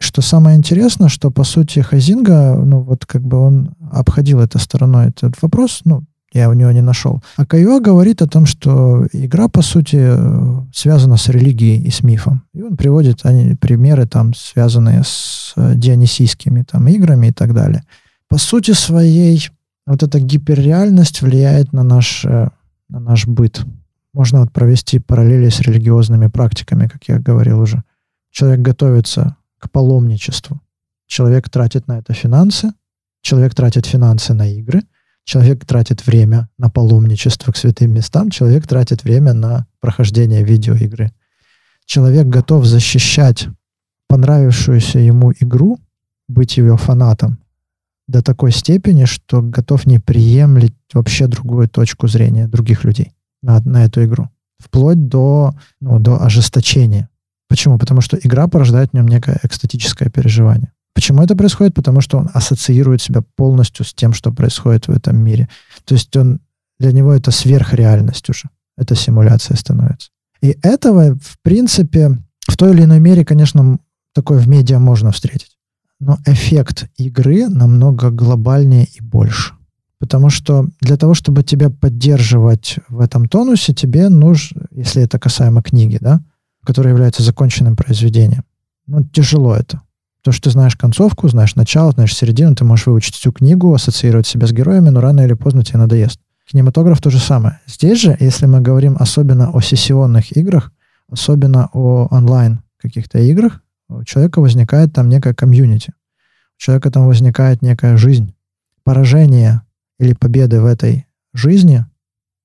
Что 0.00 0.22
самое 0.22 0.56
интересное, 0.56 1.08
что 1.08 1.30
по 1.30 1.44
сути 1.44 1.80
Хазинга, 1.80 2.54
ну 2.54 2.80
вот 2.80 3.04
как 3.04 3.22
бы 3.22 3.38
он 3.38 3.74
обходил 3.92 4.40
это 4.40 4.58
стороной 4.58 5.08
этот 5.08 5.40
вопрос, 5.42 5.80
ну 5.84 6.04
я 6.32 6.50
у 6.50 6.52
него 6.52 6.70
не 6.72 6.82
нашел. 6.82 7.22
А 7.36 7.46
Кайо 7.46 7.80
говорит 7.80 8.22
о 8.22 8.26
том, 8.26 8.46
что 8.46 9.06
игра, 9.12 9.48
по 9.48 9.62
сути, 9.62 10.12
связана 10.74 11.16
с 11.16 11.28
религией 11.28 11.82
и 11.82 11.90
с 11.90 12.02
мифом. 12.02 12.42
И 12.52 12.62
он 12.62 12.76
приводит 12.76 13.24
они, 13.24 13.54
примеры, 13.54 14.06
там, 14.06 14.34
связанные 14.34 15.02
с 15.04 15.54
э, 15.56 15.74
дионисийскими 15.74 16.64
там, 16.70 16.86
играми 16.88 17.28
и 17.28 17.32
так 17.32 17.54
далее. 17.54 17.82
По 18.28 18.36
сути 18.36 18.72
своей, 18.72 19.48
вот 19.86 20.02
эта 20.02 20.20
гиперреальность 20.20 21.22
влияет 21.22 21.72
на 21.72 21.82
наш, 21.82 22.26
э, 22.26 22.48
на 22.90 23.00
наш 23.00 23.26
быт. 23.26 23.64
Можно 24.12 24.40
вот 24.40 24.52
провести 24.52 24.98
параллели 24.98 25.48
с 25.48 25.60
религиозными 25.60 26.26
практиками, 26.26 26.88
как 26.88 27.04
я 27.08 27.18
говорил 27.18 27.60
уже. 27.60 27.82
Человек 28.30 28.60
готовится 28.60 29.36
к 29.58 29.70
паломничеству. 29.70 30.60
Человек 31.06 31.48
тратит 31.48 31.88
на 31.88 31.98
это 31.98 32.12
финансы, 32.12 32.72
человек 33.22 33.54
тратит 33.54 33.86
финансы 33.86 34.34
на 34.34 34.48
игры– 34.48 34.82
Человек 35.28 35.66
тратит 35.66 36.06
время 36.06 36.48
на 36.56 36.70
паломничество 36.70 37.52
к 37.52 37.58
святым 37.58 37.92
местам, 37.92 38.30
человек 38.30 38.66
тратит 38.66 39.04
время 39.04 39.34
на 39.34 39.66
прохождение 39.78 40.42
видеоигры. 40.42 41.12
Человек 41.84 42.28
готов 42.28 42.64
защищать 42.64 43.48
понравившуюся 44.06 45.00
ему 45.00 45.34
игру, 45.38 45.78
быть 46.28 46.56
ее 46.56 46.78
фанатом 46.78 47.40
до 48.06 48.22
такой 48.22 48.52
степени, 48.52 49.04
что 49.04 49.42
готов 49.42 49.84
не 49.84 49.98
приемлить 49.98 50.74
вообще 50.94 51.26
другую 51.26 51.68
точку 51.68 52.08
зрения 52.08 52.48
других 52.48 52.84
людей 52.84 53.12
на, 53.42 53.60
на 53.60 53.84
эту 53.84 54.02
игру. 54.06 54.30
Вплоть 54.58 55.08
до, 55.08 55.52
ну, 55.82 55.98
до 55.98 56.24
ожесточения. 56.24 57.10
Почему? 57.48 57.78
Потому 57.78 58.00
что 58.00 58.16
игра 58.16 58.46
порождает 58.46 58.90
в 58.90 58.94
нем 58.94 59.08
некое 59.08 59.38
экстатическое 59.42 60.10
переживание. 60.10 60.72
Почему 60.94 61.22
это 61.22 61.36
происходит? 61.36 61.74
Потому 61.74 62.00
что 62.00 62.18
он 62.18 62.28
ассоциирует 62.34 63.00
себя 63.00 63.22
полностью 63.36 63.84
с 63.84 63.94
тем, 63.94 64.12
что 64.12 64.32
происходит 64.32 64.88
в 64.88 64.90
этом 64.90 65.16
мире. 65.16 65.48
То 65.84 65.94
есть 65.94 66.14
он, 66.16 66.40
для 66.78 66.92
него 66.92 67.12
это 67.12 67.30
сверхреальность 67.30 68.28
уже. 68.28 68.50
Это 68.76 68.94
симуляция 68.94 69.56
становится. 69.56 70.10
И 70.40 70.56
этого, 70.62 71.16
в 71.16 71.38
принципе, 71.42 72.18
в 72.48 72.56
той 72.56 72.72
или 72.72 72.84
иной 72.84 73.00
мере, 73.00 73.24
конечно, 73.24 73.78
такое 74.14 74.38
в 74.38 74.48
медиа 74.48 74.78
можно 74.78 75.12
встретить. 75.12 75.56
Но 76.00 76.18
эффект 76.26 76.88
игры 76.96 77.48
намного 77.48 78.10
глобальнее 78.10 78.84
и 78.84 79.00
больше. 79.00 79.54
Потому 79.98 80.30
что 80.30 80.68
для 80.80 80.96
того, 80.96 81.14
чтобы 81.14 81.42
тебя 81.42 81.70
поддерживать 81.70 82.76
в 82.88 83.00
этом 83.00 83.28
тонусе, 83.28 83.74
тебе 83.74 84.08
нужно, 84.08 84.66
если 84.70 85.02
это 85.02 85.18
касаемо 85.18 85.62
книги, 85.62 85.98
да, 86.00 86.20
которая 86.68 86.92
является 86.92 87.22
законченным 87.22 87.76
произведением, 87.76 88.44
ну, 88.86 89.02
тяжело 89.02 89.54
это. 89.54 89.80
То, 90.22 90.32
что 90.32 90.42
ты 90.42 90.50
знаешь 90.50 90.76
концовку, 90.76 91.26
знаешь 91.26 91.54
начало, 91.54 91.92
знаешь 91.92 92.14
середину, 92.14 92.54
ты 92.54 92.66
можешь 92.66 92.84
выучить 92.84 93.14
всю 93.14 93.32
книгу, 93.32 93.72
ассоциировать 93.72 94.26
себя 94.26 94.46
с 94.46 94.52
героями, 94.52 94.90
но 94.90 95.00
рано 95.00 95.22
или 95.22 95.32
поздно 95.32 95.64
тебе 95.64 95.78
надоест. 95.78 96.20
Кинематограф 96.44 97.00
то 97.00 97.08
же 97.08 97.20
самое. 97.20 97.58
Здесь 97.66 98.02
же, 98.02 98.14
если 98.20 98.44
мы 98.44 98.60
говорим 98.60 98.98
особенно 99.00 99.50
о 99.50 99.62
сессионных 99.62 100.36
играх, 100.36 100.70
особенно 101.10 101.70
о 101.72 102.06
онлайн 102.10 102.60
каких-то 102.76 103.18
играх, 103.18 103.62
у 103.88 104.04
человека 104.04 104.42
возникает 104.42 104.92
там 104.92 105.08
некая 105.08 105.32
комьюнити. 105.32 105.94
У 106.58 106.60
человека 106.60 106.90
там 106.90 107.06
возникает 107.06 107.62
некая 107.62 107.96
жизнь. 107.96 108.34
Поражение 108.84 109.62
или 109.98 110.12
победы 110.12 110.60
в 110.60 110.66
этой 110.66 111.06
жизни, 111.32 111.86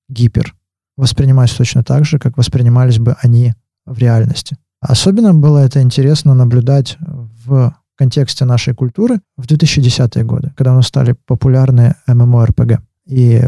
гипер, 0.08 0.54
воспринимаются 0.96 1.58
точно 1.58 1.84
так 1.84 2.06
же, 2.06 2.18
как 2.18 2.38
воспринимались 2.38 2.98
бы 2.98 3.16
они 3.20 3.52
в 3.86 3.98
реальности. 3.98 4.56
Особенно 4.80 5.34
было 5.34 5.58
это 5.58 5.80
интересно 5.80 6.34
наблюдать 6.34 6.98
в 7.46 7.74
контексте 7.96 8.44
нашей 8.44 8.74
культуры 8.74 9.20
в 9.36 9.46
2010-е 9.46 10.24
годы, 10.24 10.52
когда 10.56 10.72
у 10.72 10.76
нас 10.76 10.88
стали 10.88 11.14
популярны 11.26 11.94
MMORPG. 12.08 12.78
И 13.06 13.42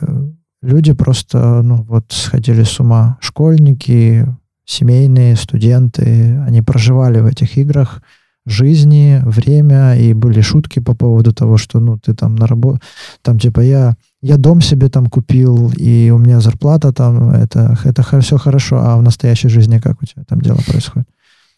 люди 0.62 0.92
просто, 0.92 1.62
ну, 1.62 1.82
вот 1.82 2.06
сходили 2.08 2.62
с 2.62 2.80
ума. 2.80 3.18
Школьники, 3.20 4.26
семейные, 4.64 5.36
студенты, 5.36 6.38
они 6.46 6.62
проживали 6.62 7.20
в 7.20 7.26
этих 7.26 7.56
играх 7.56 8.02
жизни, 8.46 9.20
время, 9.24 9.96
и 9.96 10.14
были 10.14 10.40
шутки 10.40 10.78
по 10.78 10.94
поводу 10.94 11.32
того, 11.32 11.56
что, 11.56 11.80
ну, 11.80 11.98
ты 11.98 12.14
там 12.14 12.36
на 12.36 12.46
работу, 12.46 12.80
там, 13.22 13.38
типа, 13.38 13.60
я, 13.60 13.96
я 14.22 14.36
дом 14.36 14.60
себе 14.60 14.88
там 14.88 15.06
купил, 15.06 15.70
и 15.76 16.10
у 16.10 16.18
меня 16.18 16.40
зарплата 16.40 16.92
там, 16.92 17.30
это, 17.30 17.78
это 17.84 18.20
все 18.20 18.38
хорошо, 18.38 18.78
а 18.80 18.96
в 18.96 19.02
настоящей 19.02 19.48
жизни 19.48 19.78
как 19.78 20.02
у 20.02 20.06
тебя 20.06 20.24
там 20.24 20.40
дело 20.40 20.58
происходит? 20.66 21.08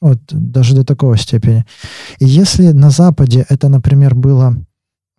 Вот 0.01 0.21
даже 0.31 0.75
до 0.75 0.85
такой 0.85 1.19
степени. 1.19 1.65
И 2.21 2.27
если 2.27 2.71
на 2.71 2.91
Западе 2.91 3.45
это, 3.49 3.69
например, 3.69 4.15
было, 4.15 4.57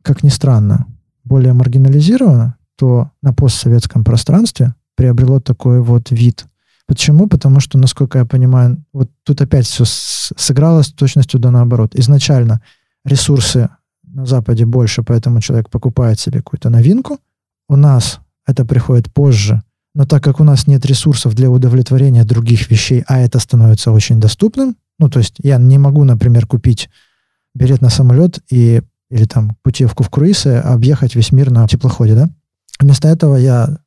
как 0.04 0.24
ни 0.24 0.30
странно, 0.30 0.86
более 1.24 1.54
маргинализировано, 1.54 2.56
то 2.78 3.12
на 3.22 3.34
постсоветском 3.34 4.04
пространстве 4.04 4.74
приобрело 4.96 5.40
такой 5.40 5.82
вот 5.82 6.12
вид. 6.12 6.46
Почему? 6.88 7.28
Потому 7.28 7.60
что, 7.60 7.78
насколько 7.78 8.20
я 8.20 8.26
понимаю, 8.26 8.84
вот 8.94 9.12
тут 9.24 9.42
опять 9.42 9.68
все 9.68 9.84
сыгралось 9.86 10.88
с 10.88 10.94
точностью 10.94 11.40
да 11.40 11.52
наоборот. 11.52 11.94
Изначально 11.96 12.62
ресурсы 13.06 13.70
на 14.04 14.26
Западе 14.26 14.66
больше, 14.66 15.04
поэтому 15.04 15.42
человек 15.42 15.70
покупает 15.70 16.20
себе 16.20 16.40
какую-то 16.40 16.70
новинку. 16.70 17.20
У 17.70 17.76
нас 17.76 18.20
это 18.46 18.66
приходит 18.66 19.14
позже, 19.14 19.62
но 19.94 20.06
так 20.06 20.24
как 20.24 20.40
у 20.40 20.44
нас 20.44 20.68
нет 20.68 20.86
ресурсов 20.86 21.36
для 21.36 21.50
удовлетворения 21.50 22.24
других 22.24 22.70
вещей, 22.72 23.04
а 23.08 23.20
это 23.20 23.40
становится 23.40 23.92
очень 23.92 24.20
доступным, 24.20 24.76
ну, 24.98 25.08
то 25.08 25.20
есть 25.20 25.36
я 25.44 25.58
не 25.58 25.78
могу, 25.78 26.04
например, 26.04 26.48
купить 26.48 26.90
билет 27.54 27.82
на 27.82 27.90
самолет 27.90 28.40
и, 28.50 28.82
или 29.10 29.26
там 29.26 29.56
путевку 29.62 30.04
в 30.04 30.10
круиз 30.10 30.48
и 30.48 30.50
объехать 30.50 31.16
весь 31.16 31.32
мир 31.32 31.52
на 31.52 31.68
теплоходе, 31.68 32.16
да? 32.16 32.30
Вместо 32.80 33.08
этого 33.08 33.36
я 33.36 33.78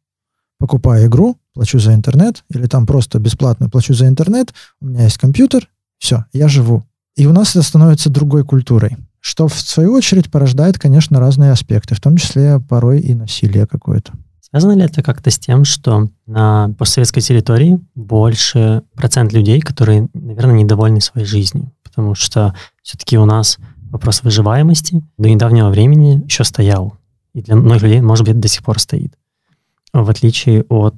покупаю 0.59 1.07
игру, 1.07 1.37
плачу 1.53 1.81
за 1.81 1.93
интернет, 1.93 2.45
или 2.51 2.67
там 2.67 2.87
просто 2.87 3.19
бесплатно 3.19 3.69
плачу 3.69 3.95
за 3.95 4.07
интернет, 4.07 4.55
у 4.81 4.87
меня 4.87 5.05
есть 5.05 5.19
компьютер, 5.19 5.69
все, 5.99 6.25
я 6.33 6.47
живу. 6.47 6.85
И 7.17 7.27
у 7.27 7.33
нас 7.33 7.51
это 7.51 7.63
становится 7.63 8.11
другой 8.11 8.45
культурой, 8.45 8.97
что 9.23 9.47
в 9.47 9.55
свою 9.55 9.95
очередь 9.95 10.31
порождает, 10.31 10.81
конечно, 10.81 11.21
разные 11.21 11.53
аспекты, 11.53 11.95
в 11.95 12.01
том 12.01 12.17
числе 12.17 12.59
порой 12.59 13.01
и 13.01 13.15
насилие 13.15 13.69
какое-то. 13.69 14.13
Связано 14.41 14.73
ли 14.73 14.83
это 14.83 15.03
как-то 15.03 15.31
с 15.31 15.39
тем, 15.39 15.65
что 15.65 16.09
на 16.27 16.75
постсоветской 16.77 17.23
территории 17.23 17.79
больше 17.95 18.83
процент 18.97 19.33
людей, 19.33 19.61
которые, 19.61 20.09
наверное, 20.13 20.57
недовольны 20.57 21.01
своей 21.01 21.25
жизнью? 21.25 21.73
Потому 21.85 22.17
что 22.17 22.53
все-таки 22.83 23.17
у 23.17 23.25
нас 23.25 23.59
вопрос 23.91 24.25
выживаемости 24.25 25.05
до 25.17 25.31
недавнего 25.31 25.71
времени 25.71 26.21
еще 26.25 26.43
стоял. 26.43 26.95
И 27.33 27.43
для 27.43 27.55
многих 27.55 27.83
людей, 27.83 28.01
может 28.01 28.27
быть, 28.27 28.41
до 28.41 28.49
сих 28.49 28.65
пор 28.65 28.81
стоит. 28.81 29.15
В 29.93 30.11
отличие 30.11 30.65
от, 30.65 30.97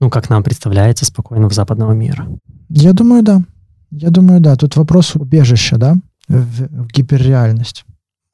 ну, 0.00 0.08
как 0.08 0.30
нам 0.30 0.42
представляется, 0.42 1.04
спокойного 1.04 1.52
западного 1.52 1.92
мира. 1.92 2.26
Я 2.70 2.94
думаю, 2.94 3.22
да. 3.22 3.42
Я 3.90 4.08
думаю, 4.08 4.40
да. 4.40 4.56
Тут 4.56 4.76
вопрос 4.76 5.14
убежища, 5.14 5.76
да, 5.76 5.96
в, 6.30 6.84
в 6.84 6.86
гиперреальность. 6.88 7.84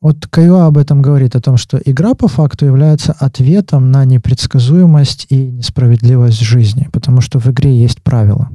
Вот 0.00 0.26
Кайо 0.26 0.60
об 0.66 0.76
этом 0.78 1.00
говорит, 1.00 1.34
о 1.34 1.40
том, 1.40 1.56
что 1.56 1.80
игра 1.84 2.14
по 2.14 2.28
факту 2.28 2.66
является 2.66 3.12
ответом 3.12 3.90
на 3.90 4.04
непредсказуемость 4.04 5.26
и 5.30 5.50
несправедливость 5.50 6.40
жизни, 6.40 6.88
потому 6.92 7.20
что 7.20 7.38
в 7.38 7.46
игре 7.46 7.76
есть 7.76 8.02
правила, 8.02 8.50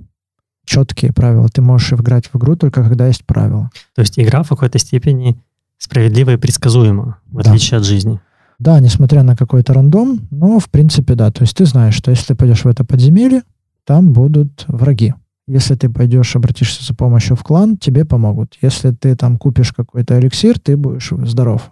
четкие 0.66 1.12
правила. 1.12 1.50
Ты 1.50 1.62
можешь 1.62 1.94
играть 1.94 2.28
в 2.32 2.38
игру 2.38 2.56
только 2.56 2.84
когда 2.84 3.08
есть 3.08 3.26
правила. 3.26 3.72
То 3.96 4.02
есть 4.02 4.20
игра 4.20 4.44
в 4.44 4.50
какой-то 4.50 4.78
степени 4.78 5.42
справедлива 5.78 6.34
и 6.34 6.38
предсказуема, 6.38 7.18
в 7.26 7.42
да. 7.42 7.50
отличие 7.50 7.80
от 7.80 7.86
жизни. 7.86 8.22
Да, 8.60 8.80
несмотря 8.80 9.24
на 9.24 9.36
какой-то 9.36 9.74
рандом, 9.74 10.28
но 10.30 10.60
в 10.60 10.70
принципе 10.70 11.16
да. 11.16 11.32
То 11.32 11.42
есть 11.42 11.58
ты 11.58 11.66
знаешь, 11.66 11.96
что 11.96 12.12
если 12.12 12.28
ты 12.28 12.36
пойдешь 12.36 12.64
в 12.64 12.68
это 12.68 12.86
подземелье, 12.86 13.42
там 13.86 14.14
будут 14.14 14.66
враги. 14.68 15.16
Если 15.48 15.76
ты 15.76 15.90
пойдешь, 15.90 16.36
обратишься 16.36 16.84
за 16.84 16.94
помощью 16.94 17.36
в 17.36 17.44
клан, 17.44 17.78
тебе 17.78 18.06
помогут. 18.06 18.58
Если 18.62 18.92
ты 18.92 19.16
там 19.16 19.38
купишь 19.38 19.74
какой-то 19.74 20.20
эликсир, 20.20 20.60
ты 20.60 20.78
будешь 20.78 21.12
здоров. 21.26 21.72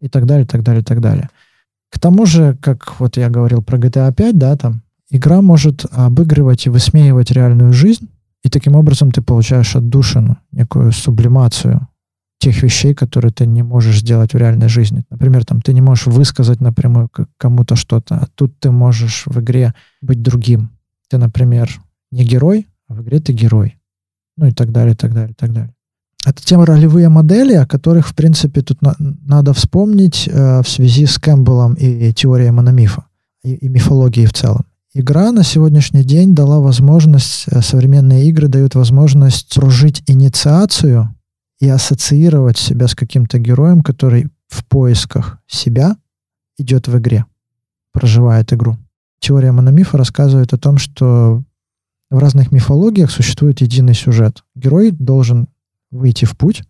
И 0.00 0.08
так 0.08 0.26
далее, 0.26 0.46
так 0.46 0.62
далее, 0.62 0.84
так 0.84 1.00
далее. 1.00 1.28
К 1.90 1.98
тому 1.98 2.26
же, 2.26 2.56
как 2.60 3.00
вот 3.00 3.16
я 3.16 3.30
говорил 3.30 3.62
про 3.62 3.78
GTA 3.78 4.12
5, 4.12 4.38
да, 4.38 4.56
там, 4.56 4.82
игра 5.10 5.40
может 5.40 5.86
обыгрывать 5.90 6.66
и 6.66 6.70
высмеивать 6.70 7.30
реальную 7.30 7.72
жизнь, 7.72 8.08
и 8.44 8.50
таким 8.50 8.76
образом 8.76 9.10
ты 9.10 9.22
получаешь 9.22 9.74
отдушину, 9.74 10.36
некую 10.52 10.92
сублимацию 10.92 11.88
тех 12.38 12.62
вещей, 12.62 12.94
которые 12.94 13.32
ты 13.32 13.46
не 13.46 13.62
можешь 13.62 13.98
сделать 13.98 14.32
в 14.32 14.36
реальной 14.36 14.68
жизни. 14.68 15.04
Например, 15.10 15.44
там, 15.44 15.60
ты 15.60 15.72
не 15.72 15.80
можешь 15.80 16.06
высказать 16.06 16.60
напрямую 16.60 17.10
кому-то 17.36 17.74
что-то, 17.74 18.16
а 18.16 18.26
тут 18.34 18.58
ты 18.60 18.70
можешь 18.70 19.24
в 19.26 19.40
игре 19.40 19.74
быть 20.00 20.22
другим. 20.22 20.70
Ты, 21.08 21.18
например, 21.18 21.68
не 22.12 22.24
герой, 22.24 22.68
а 22.88 22.94
в 22.94 23.02
игре 23.02 23.20
ты 23.20 23.32
герой. 23.32 23.78
Ну 24.36 24.46
и 24.46 24.52
так 24.52 24.72
далее, 24.72 24.94
так 24.94 25.14
далее, 25.14 25.34
так 25.36 25.52
далее. 25.52 25.74
Это 26.26 26.44
те 26.44 26.56
ролевые 26.56 27.08
модели, 27.08 27.54
о 27.54 27.66
которых, 27.66 28.08
в 28.08 28.14
принципе, 28.14 28.60
тут 28.60 28.82
на, 28.82 28.96
надо 28.98 29.52
вспомнить 29.52 30.28
э, 30.28 30.62
в 30.62 30.68
связи 30.68 31.06
с 31.06 31.18
Кэмпбеллом 31.18 31.74
и, 31.74 32.08
и 32.08 32.12
теорией 32.12 32.50
мономифа, 32.50 33.04
и, 33.42 33.54
и 33.54 33.68
мифологией 33.68 34.26
в 34.26 34.32
целом. 34.32 34.64
Игра 34.94 35.30
на 35.32 35.44
сегодняшний 35.44 36.02
день 36.02 36.34
дала 36.34 36.60
возможность, 36.60 37.44
э, 37.48 37.62
современные 37.62 38.26
игры 38.26 38.48
дают 38.48 38.74
возможность 38.74 39.54
прожить 39.54 40.02
инициацию 40.06 41.14
и 41.60 41.68
ассоциировать 41.68 42.58
себя 42.58 42.88
с 42.88 42.94
каким-то 42.94 43.38
героем, 43.38 43.82
который 43.82 44.28
в 44.48 44.64
поисках 44.64 45.38
себя 45.46 45.96
идет 46.58 46.88
в 46.88 46.98
игре, 46.98 47.26
проживает 47.92 48.52
игру. 48.52 48.76
Теория 49.20 49.52
мономифа 49.52 49.98
рассказывает 49.98 50.52
о 50.52 50.58
том, 50.58 50.78
что 50.78 51.42
в 52.10 52.18
разных 52.18 52.52
мифологиях 52.52 53.10
существует 53.10 53.60
единый 53.60 53.94
сюжет. 53.94 54.44
Герой 54.54 54.90
должен 54.90 55.48
выйти 55.90 56.24
в 56.24 56.36
путь, 56.36 56.62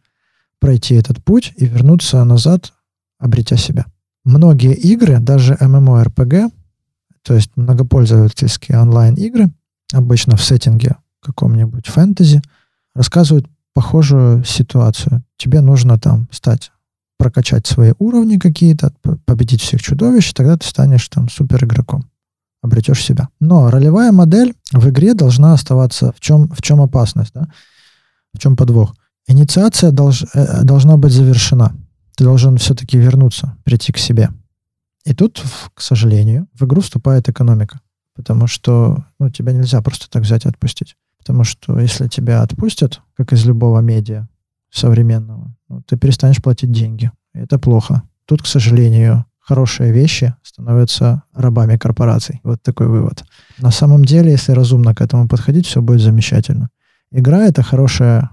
пройти 0.60 0.94
этот 0.94 1.22
путь 1.22 1.52
и 1.56 1.66
вернуться 1.66 2.22
назад, 2.24 2.72
обретя 3.18 3.56
себя. 3.56 3.86
Многие 4.24 4.74
игры, 4.74 5.18
даже 5.20 5.54
MMORPG, 5.54 6.50
то 7.22 7.34
есть 7.34 7.50
многопользовательские 7.56 8.80
онлайн-игры, 8.80 9.50
обычно 9.92 10.36
в 10.36 10.42
сеттинге 10.42 10.96
каком-нибудь 11.20 11.86
фэнтези, 11.86 12.42
рассказывают 12.94 13.46
похожую 13.74 14.44
ситуацию. 14.44 15.22
Тебе 15.36 15.60
нужно 15.60 15.98
там 15.98 16.28
стать, 16.32 16.72
прокачать 17.16 17.66
свои 17.66 17.92
уровни 17.98 18.38
какие-то, 18.38 18.92
победить 19.24 19.62
всех 19.62 19.82
чудовищ, 19.82 20.32
тогда 20.32 20.56
ты 20.56 20.66
станешь 20.66 21.08
там 21.08 21.28
супер 21.28 21.64
игроком, 21.64 22.04
обретешь 22.62 23.04
себя. 23.04 23.28
Но 23.40 23.70
ролевая 23.70 24.12
модель 24.12 24.54
в 24.72 24.88
игре 24.88 25.14
должна 25.14 25.54
оставаться 25.54 26.12
в 26.12 26.20
чем, 26.20 26.48
в 26.48 26.62
чем 26.62 26.80
опасность, 26.80 27.32
да? 27.34 27.48
в 28.34 28.38
чем 28.38 28.56
подвох. 28.56 28.94
Инициация 29.26 29.90
долж, 29.90 30.24
э, 30.34 30.62
должна 30.62 30.96
быть 30.96 31.12
завершена. 31.12 31.74
Ты 32.16 32.24
должен 32.24 32.56
все-таки 32.56 32.98
вернуться, 32.98 33.56
прийти 33.64 33.92
к 33.92 33.98
себе. 33.98 34.30
И 35.04 35.14
тут, 35.14 35.42
к 35.74 35.80
сожалению, 35.80 36.48
в 36.54 36.64
игру 36.64 36.80
вступает 36.80 37.28
экономика. 37.28 37.80
Потому 38.14 38.46
что 38.46 39.04
ну, 39.20 39.30
тебя 39.30 39.52
нельзя 39.52 39.80
просто 39.80 40.10
так 40.10 40.24
взять 40.24 40.44
и 40.44 40.48
отпустить. 40.48 40.96
Потому 41.18 41.44
что 41.44 41.78
если 41.78 42.08
тебя 42.08 42.42
отпустят, 42.42 43.00
как 43.16 43.32
из 43.32 43.44
любого 43.44 43.80
медиа 43.80 44.28
современного, 44.70 45.54
ну, 45.68 45.82
ты 45.82 45.96
перестанешь 45.96 46.42
платить 46.42 46.72
деньги. 46.72 47.12
И 47.34 47.38
это 47.38 47.58
плохо. 47.58 48.02
Тут, 48.24 48.42
к 48.42 48.46
сожалению, 48.46 49.24
хорошие 49.48 49.92
вещи 49.92 50.34
становятся 50.42 51.22
рабами 51.32 51.78
корпораций. 51.78 52.40
Вот 52.44 52.62
такой 52.62 52.86
вывод. 52.86 53.24
На 53.58 53.70
самом 53.70 54.04
деле, 54.04 54.30
если 54.32 54.52
разумно 54.52 54.94
к 54.94 55.00
этому 55.00 55.26
подходить, 55.26 55.66
все 55.66 55.80
будет 55.80 56.00
замечательно. 56.02 56.68
Игра— 57.10 57.46
это 57.48 57.62
хорошая 57.62 58.30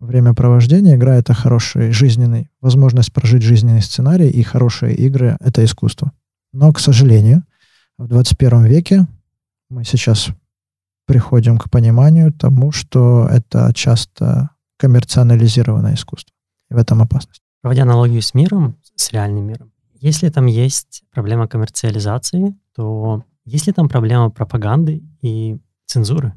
времяпровождение, 0.00 0.96
игра— 0.96 1.16
это 1.18 1.34
хороший 1.34 1.92
жизненный, 1.92 2.48
возможность 2.60 3.12
прожить 3.12 3.42
жизненный 3.42 3.80
сценарий, 3.80 4.28
и 4.28 4.42
хорошие 4.42 4.96
игры— 4.96 5.36
это 5.40 5.64
искусство. 5.64 6.10
Но, 6.52 6.72
к 6.72 6.80
сожалению, 6.80 7.44
в 7.96 8.08
21 8.08 8.64
веке 8.64 9.06
мы 9.70 9.84
сейчас 9.84 10.28
приходим 11.06 11.58
к 11.58 11.70
пониманию 11.70 12.32
тому, 12.32 12.72
что 12.72 13.28
это 13.30 13.72
часто 13.72 14.50
коммерциализированное 14.78 15.94
искусство. 15.94 16.32
И 16.70 16.74
в 16.74 16.76
этом 16.76 17.02
опасность. 17.02 17.40
Проводя 17.62 17.82
аналогию 17.82 18.20
с 18.20 18.34
миром, 18.34 18.76
с 18.96 19.12
реальным 19.12 19.46
миром, 19.46 19.70
если 20.00 20.28
там 20.28 20.46
есть 20.46 21.02
проблема 21.12 21.48
коммерциализации, 21.48 22.56
то 22.74 23.22
есть 23.44 23.66
ли 23.66 23.72
там 23.72 23.88
проблема 23.88 24.30
пропаганды 24.30 25.02
и 25.22 25.58
цензуры? 25.86 26.34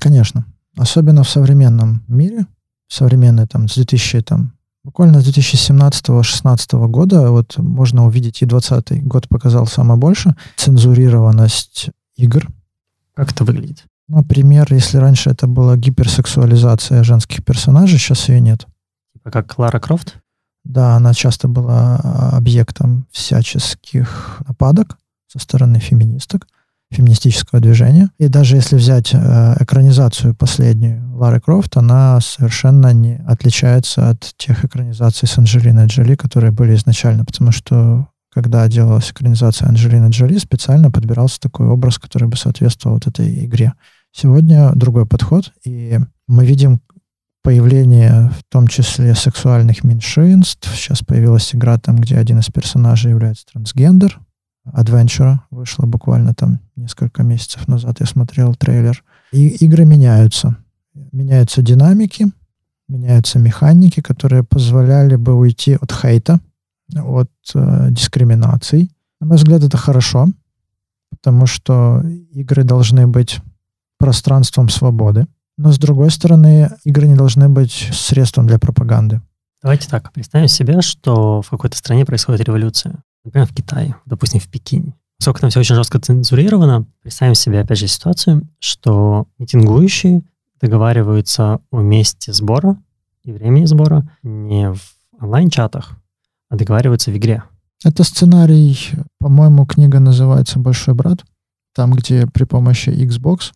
Конечно. 0.00 0.46
Особенно 0.76 1.22
в 1.22 1.28
современном 1.28 2.02
мире, 2.08 2.46
современные, 2.88 3.46
там, 3.46 3.68
с 3.68 3.74
2000, 3.74 4.22
там, 4.22 4.54
буквально 4.84 5.20
с 5.20 5.28
2017-2016 5.28 6.86
года, 6.88 7.30
вот 7.30 7.58
можно 7.58 8.06
увидеть, 8.06 8.42
и 8.42 8.46
2020 8.46 9.04
год 9.04 9.28
показал 9.28 9.66
самое 9.66 9.98
больше, 9.98 10.34
цензурированность 10.56 11.90
игр. 12.16 12.48
Как 13.14 13.32
это 13.32 13.44
выглядит? 13.44 13.84
Например, 14.08 14.66
если 14.70 14.98
раньше 14.98 15.30
это 15.30 15.46
была 15.46 15.76
гиперсексуализация 15.76 17.02
женских 17.04 17.44
персонажей, 17.44 17.98
сейчас 17.98 18.28
ее 18.28 18.40
нет. 18.40 18.66
Типа 19.12 19.30
как 19.30 19.54
Клара 19.54 19.78
Крофт? 19.78 20.21
Да, 20.64 20.96
она 20.96 21.12
часто 21.12 21.48
была 21.48 22.00
а, 22.02 22.36
объектом 22.36 23.06
всяческих 23.10 24.42
нападок 24.46 24.96
со 25.26 25.38
стороны 25.38 25.78
феминисток 25.80 26.46
феминистического 26.92 27.60
движения. 27.60 28.10
И 28.18 28.28
даже 28.28 28.56
если 28.56 28.76
взять 28.76 29.14
э, 29.14 29.56
экранизацию 29.60 30.34
последнюю 30.34 31.16
Лары 31.16 31.40
Крофт, 31.40 31.76
она 31.76 32.20
совершенно 32.20 32.92
не 32.92 33.16
отличается 33.26 34.10
от 34.10 34.34
тех 34.36 34.64
экранизаций 34.64 35.26
с 35.26 35.38
Анджелиной 35.38 35.86
Джоли, 35.86 36.16
которые 36.16 36.52
были 36.52 36.74
изначально, 36.74 37.24
потому 37.24 37.50
что 37.50 38.08
когда 38.32 38.66
делалась 38.68 39.10
экранизация 39.10 39.68
Анджелины 39.68 40.08
Джоли, 40.08 40.38
специально 40.38 40.90
подбирался 40.90 41.40
такой 41.40 41.66
образ, 41.66 41.98
который 41.98 42.28
бы 42.28 42.36
соответствовал 42.36 42.96
вот 42.96 43.06
этой 43.06 43.44
игре. 43.44 43.74
Сегодня 44.10 44.72
другой 44.74 45.06
подход, 45.06 45.52
и 45.64 45.98
мы 46.26 46.46
видим 46.46 46.80
появление 47.42 48.30
в 48.30 48.44
том 48.48 48.68
числе 48.68 49.14
сексуальных 49.14 49.84
меньшинств. 49.84 50.68
Сейчас 50.74 51.00
появилась 51.02 51.54
игра 51.54 51.78
там, 51.78 51.96
где 51.96 52.16
один 52.16 52.38
из 52.38 52.46
персонажей 52.46 53.10
является 53.10 53.46
трансгендер, 53.46 54.20
Adventure 54.66 55.38
вышла 55.50 55.86
буквально 55.86 56.34
там 56.34 56.60
несколько 56.76 57.22
месяцев 57.22 57.66
назад. 57.68 58.00
Я 58.00 58.06
смотрел 58.06 58.54
трейлер. 58.54 59.02
И 59.32 59.48
игры 59.48 59.84
меняются. 59.84 60.56
Меняются 61.10 61.62
динамики, 61.62 62.26
меняются 62.88 63.38
механики, 63.38 64.00
которые 64.00 64.44
позволяли 64.44 65.16
бы 65.16 65.34
уйти 65.34 65.76
от 65.80 65.90
хейта, 65.90 66.40
от 66.94 67.30
э, 67.54 67.88
дискриминаций. 67.90 68.90
На 69.20 69.26
мой 69.26 69.36
взгляд, 69.36 69.62
это 69.62 69.76
хорошо, 69.76 70.28
потому 71.10 71.46
что 71.46 72.02
игры 72.32 72.64
должны 72.64 73.06
быть 73.06 73.40
пространством 73.98 74.68
свободы. 74.68 75.26
Но, 75.56 75.72
с 75.72 75.78
другой 75.78 76.10
стороны, 76.10 76.70
игры 76.84 77.06
не 77.06 77.14
должны 77.14 77.48
быть 77.48 77.90
средством 77.92 78.46
для 78.46 78.58
пропаганды. 78.58 79.20
Давайте 79.62 79.88
так, 79.88 80.12
представим 80.12 80.48
себе, 80.48 80.80
что 80.80 81.42
в 81.42 81.50
какой-то 81.50 81.76
стране 81.76 82.04
происходит 82.04 82.46
революция 82.46 83.02
например, 83.24 83.46
в 83.46 83.54
Китае, 83.54 83.96
допустим, 84.06 84.40
в 84.40 84.48
Пекине. 84.48 84.94
Поскольку 85.18 85.40
там 85.40 85.50
все 85.50 85.60
очень 85.60 85.76
жестко 85.76 86.00
цензурировано, 86.00 86.86
представим 87.02 87.34
себе, 87.34 87.60
опять 87.60 87.78
же, 87.78 87.86
ситуацию, 87.86 88.48
что 88.58 89.28
митингующие 89.38 90.22
договариваются 90.60 91.60
о 91.70 91.80
месте 91.80 92.32
сбора 92.32 92.76
и 93.22 93.32
времени 93.32 93.66
сбора 93.66 94.08
не 94.22 94.72
в 94.72 94.80
онлайн-чатах, 95.20 95.96
а 96.48 96.56
договариваются 96.56 97.10
в 97.10 97.16
игре. 97.16 97.44
Это 97.84 98.04
сценарий, 98.04 98.76
по-моему, 99.18 99.66
книга 99.66 100.00
называется 100.00 100.58
«Большой 100.58 100.94
брат», 100.94 101.24
там, 101.74 101.92
где 101.92 102.26
при 102.26 102.44
помощи 102.44 102.90
Xbox 102.90 103.52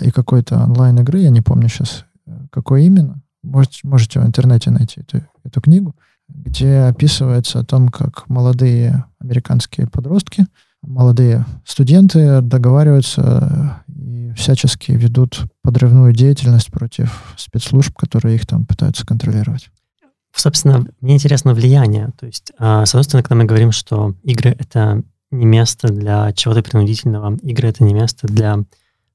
и 0.00 0.10
какой-то 0.10 0.62
онлайн-игры, 0.62 1.20
я 1.20 1.30
не 1.30 1.40
помню 1.40 1.68
сейчас, 1.68 2.04
э, 2.26 2.32
какой 2.50 2.84
именно, 2.84 3.22
можете, 3.42 3.80
можете 3.86 4.20
в 4.20 4.26
интернете 4.26 4.70
найти 4.70 5.00
эту, 5.00 5.22
эту 5.44 5.60
книгу, 5.60 5.96
где 6.28 6.80
описывается 6.80 7.60
о 7.60 7.64
том, 7.64 7.88
как 7.88 8.28
молодые 8.28 9.04
американские 9.18 9.86
подростки, 9.86 10.46
молодые 10.82 11.44
студенты 11.64 12.40
договариваются 12.40 13.82
и 13.88 14.32
всячески 14.36 14.92
ведут 14.92 15.42
подрывную 15.62 16.12
деятельность 16.12 16.70
против 16.70 17.34
спецслужб, 17.36 17.96
которые 17.96 18.36
их 18.36 18.46
там 18.46 18.66
пытаются 18.66 19.06
контролировать. 19.06 19.70
Собственно, 20.34 20.86
мне 21.00 21.14
интересно 21.14 21.54
влияние. 21.54 22.10
То 22.18 22.26
есть, 22.26 22.52
а, 22.58 22.86
с 22.86 22.94
одной 22.94 23.04
стороны, 23.04 23.22
когда 23.22 23.34
мы 23.36 23.44
говорим, 23.44 23.70
что 23.70 24.14
игры— 24.22 24.56
это 24.58 25.02
не 25.30 25.44
место 25.44 25.88
для 25.88 26.32
чего-то 26.32 26.62
принудительного, 26.62 27.36
игры— 27.42 27.68
это 27.68 27.84
не 27.84 27.94
место 27.94 28.26
для 28.26 28.58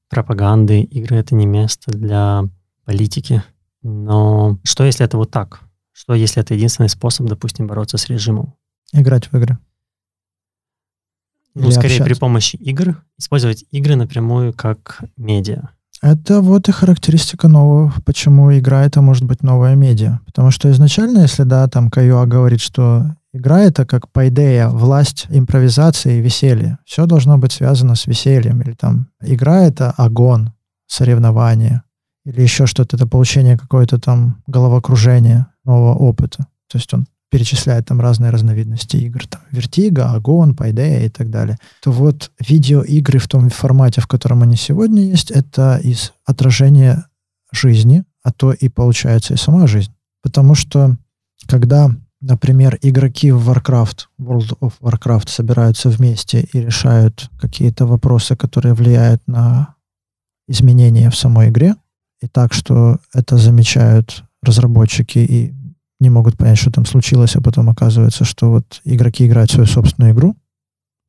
пропаганды, 0.08 0.82
игры— 0.82 1.16
это 1.18 1.34
не 1.34 1.46
место 1.46 1.90
для 1.90 2.44
политики. 2.84 3.42
Но 3.82 4.58
что, 4.64 4.84
если 4.84 5.04
это 5.04 5.16
вот 5.16 5.30
так? 5.30 5.60
Что, 5.92 6.14
если 6.14 6.42
это 6.42 6.54
единственный 6.54 6.88
способ, 6.88 7.26
допустим, 7.26 7.66
бороться 7.66 7.98
с 7.98 8.08
режимом? 8.08 8.54
Играть 8.92 9.26
в 9.30 9.36
игры. 9.36 9.58
Ну, 11.54 11.64
Или 11.64 11.70
скорее 11.70 11.86
общаться. 11.86 12.04
при 12.04 12.14
помощи 12.14 12.56
игр, 12.56 13.02
использовать 13.18 13.64
игры 13.70 13.96
напрямую 13.96 14.52
как 14.52 15.00
медиа. 15.16 15.70
Это 16.00 16.40
вот 16.40 16.68
и 16.68 16.72
характеристика 16.72 17.48
нового, 17.48 17.92
почему 18.04 18.56
игра 18.56 18.84
это 18.84 19.00
может 19.00 19.24
быть 19.24 19.42
новая 19.42 19.74
медиа. 19.74 20.20
Потому 20.24 20.52
что 20.52 20.70
изначально, 20.70 21.22
если 21.22 21.42
да, 21.42 21.66
там 21.66 21.90
Кайоа 21.90 22.26
говорит, 22.26 22.60
что 22.60 23.16
игра 23.38 23.60
это 23.60 23.86
как 23.86 24.10
по 24.10 24.28
идее 24.28 24.68
власть 24.68 25.26
импровизации 25.30 26.18
и 26.18 26.20
веселья. 26.20 26.78
Все 26.84 27.06
должно 27.06 27.38
быть 27.38 27.52
связано 27.52 27.94
с 27.94 28.06
весельем. 28.06 28.60
Или 28.60 28.72
там 28.72 29.08
игра 29.20 29.62
это 29.62 29.92
огонь, 29.92 30.50
соревнование. 30.86 31.82
Или 32.24 32.42
еще 32.42 32.66
что-то, 32.66 32.96
это 32.96 33.06
получение 33.06 33.56
какое-то 33.56 33.98
там 33.98 34.42
головокружения 34.46 35.46
нового 35.64 35.94
опыта. 35.94 36.46
То 36.70 36.76
есть 36.76 36.92
он 36.92 37.06
перечисляет 37.30 37.86
там 37.86 38.00
разные 38.00 38.30
разновидности 38.30 38.96
игр, 38.96 39.26
там 39.26 39.42
Vertigo, 39.52 40.14
Agon, 40.16 40.56
Paideia 40.56 41.06
и 41.06 41.08
так 41.08 41.30
далее, 41.30 41.58
то 41.82 41.92
вот 41.92 42.30
видеоигры 42.40 43.18
в 43.18 43.28
том 43.28 43.50
формате, 43.50 44.00
в 44.00 44.06
котором 44.06 44.42
они 44.42 44.56
сегодня 44.56 45.02
есть, 45.02 45.30
это 45.30 45.78
из 45.82 46.12
отражения 46.24 47.06
жизни, 47.52 48.04
а 48.22 48.32
то 48.32 48.52
и 48.52 48.68
получается 48.68 49.34
и 49.34 49.38
сама 49.38 49.66
жизнь. 49.66 49.92
Потому 50.22 50.54
что 50.54 50.96
когда, 51.46 51.90
например, 52.20 52.78
игроки 52.82 53.30
в 53.30 53.50
Warcraft, 53.50 54.06
World 54.20 54.58
of 54.60 54.72
Warcraft 54.80 55.28
собираются 55.28 55.88
вместе 55.88 56.48
и 56.52 56.60
решают 56.60 57.30
какие-то 57.40 57.86
вопросы, 57.86 58.36
которые 58.36 58.74
влияют 58.74 59.22
на 59.26 59.74
изменения 60.48 61.10
в 61.10 61.16
самой 61.16 61.50
игре, 61.50 61.76
и 62.20 62.26
так, 62.26 62.52
что 62.52 62.98
это 63.14 63.36
замечают 63.36 64.24
разработчики 64.42 65.18
и 65.18 65.54
не 66.00 66.10
могут 66.10 66.36
понять, 66.36 66.58
что 66.58 66.70
там 66.70 66.86
случилось, 66.86 67.36
а 67.36 67.40
потом 67.40 67.70
оказывается, 67.70 68.24
что 68.24 68.50
вот 68.50 68.80
игроки 68.84 69.26
играют 69.26 69.50
свою 69.50 69.66
собственную 69.66 70.14
игру, 70.14 70.36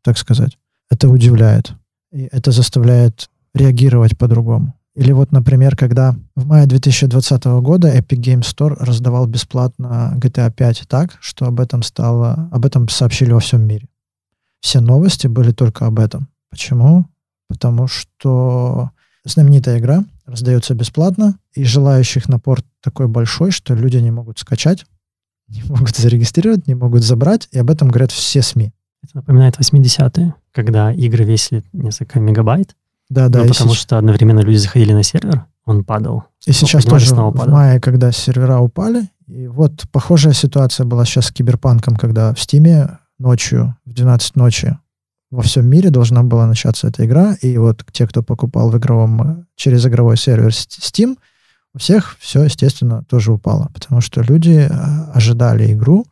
так 0.04 0.18
сказать, 0.18 0.58
это 0.90 1.10
удивляет. 1.10 1.74
И 2.12 2.28
это 2.32 2.52
заставляет 2.52 3.30
реагировать 3.54 4.18
по-другому. 4.18 4.79
Или 5.00 5.14
вот, 5.14 5.32
например, 5.32 5.78
когда 5.78 6.14
в 6.36 6.46
мае 6.46 6.68
2020 6.68 7.46
года 7.62 7.88
Epic 7.88 8.18
Games 8.18 8.42
Store 8.42 8.76
раздавал 8.78 9.28
бесплатно 9.28 10.14
GTA 10.18 10.52
5 10.52 10.84
так, 10.90 11.18
что 11.22 11.46
об 11.46 11.62
этом 11.62 11.84
стало, 11.84 12.50
об 12.52 12.66
этом 12.66 12.90
сообщили 12.90 13.32
во 13.32 13.40
всем 13.40 13.66
мире. 13.66 13.88
Все 14.60 14.82
новости 14.82 15.28
были 15.28 15.52
только 15.52 15.86
об 15.86 16.00
этом. 16.00 16.28
Почему? 16.50 17.06
Потому 17.48 17.88
что 17.88 18.92
знаменитая 19.24 19.80
игра 19.80 20.04
раздается 20.26 20.74
бесплатно, 20.74 21.40
и 21.54 21.64
желающих 21.64 22.28
напор 22.28 22.60
такой 22.84 23.08
большой, 23.08 23.52
что 23.52 23.76
люди 23.76 23.96
не 23.96 24.12
могут 24.12 24.38
скачать, 24.38 24.86
не 25.48 25.64
могут 25.64 25.96
зарегистрировать, 25.96 26.68
не 26.68 26.76
могут 26.76 27.04
забрать, 27.04 27.48
и 27.54 27.58
об 27.58 27.70
этом 27.70 27.88
говорят 27.88 28.12
все 28.12 28.42
СМИ. 28.42 28.74
Это 29.02 29.16
напоминает 29.16 29.58
80-е, 29.58 30.36
когда 30.52 30.92
игры 30.92 31.24
весили 31.24 31.64
несколько 31.72 32.20
мегабайт, 32.20 32.76
да, 33.10 33.30
да. 33.30 33.44
ну, 33.44 33.50
потому 33.50 33.72
сейчас... 33.72 33.82
что 33.82 33.98
одновременно 33.98 34.40
люди 34.40 34.58
заходили 34.58 34.94
на 34.94 35.04
сервер, 35.04 35.46
он 35.66 35.84
падал. 35.84 36.26
И 36.46 36.52
сейчас 36.52 36.86
тоже 36.86 37.08
снова 37.08 37.32
падал. 37.32 37.48
в 37.48 37.52
мае, 37.54 37.80
когда 37.80 38.12
сервера 38.12 38.60
упали, 38.60 39.10
и 39.28 39.48
вот 39.48 39.86
похожая 39.92 40.34
ситуация 40.34 40.86
была 40.86 41.06
сейчас 41.06 41.28
с 41.28 41.32
Киберпанком, 41.32 41.96
когда 41.96 42.34
в 42.34 42.40
Стиме 42.40 43.00
ночью, 43.18 43.76
в 43.86 43.94
12 43.94 44.36
ночи 44.36 44.78
во 45.32 45.44
всем 45.44 45.68
мире 45.68 45.90
должна 45.90 46.24
была 46.24 46.48
начаться 46.48 46.88
эта 46.88 47.06
игра, 47.06 47.36
и 47.42 47.58
вот 47.58 47.86
те, 47.92 48.08
кто 48.08 48.24
покупал 48.24 48.72
в 48.72 48.78
игровом, 48.78 49.46
через 49.56 49.86
игровой 49.86 50.18
сервер 50.18 50.50
Steam, 50.50 51.18
у 51.76 51.78
всех 51.78 52.18
все, 52.20 52.44
естественно, 52.44 53.04
тоже 53.04 53.32
упало, 53.32 53.70
потому 53.74 54.02
что 54.02 54.22
люди 54.22 54.68
а, 54.70 55.12
ожидали 55.14 55.72
игру. 55.74 56.06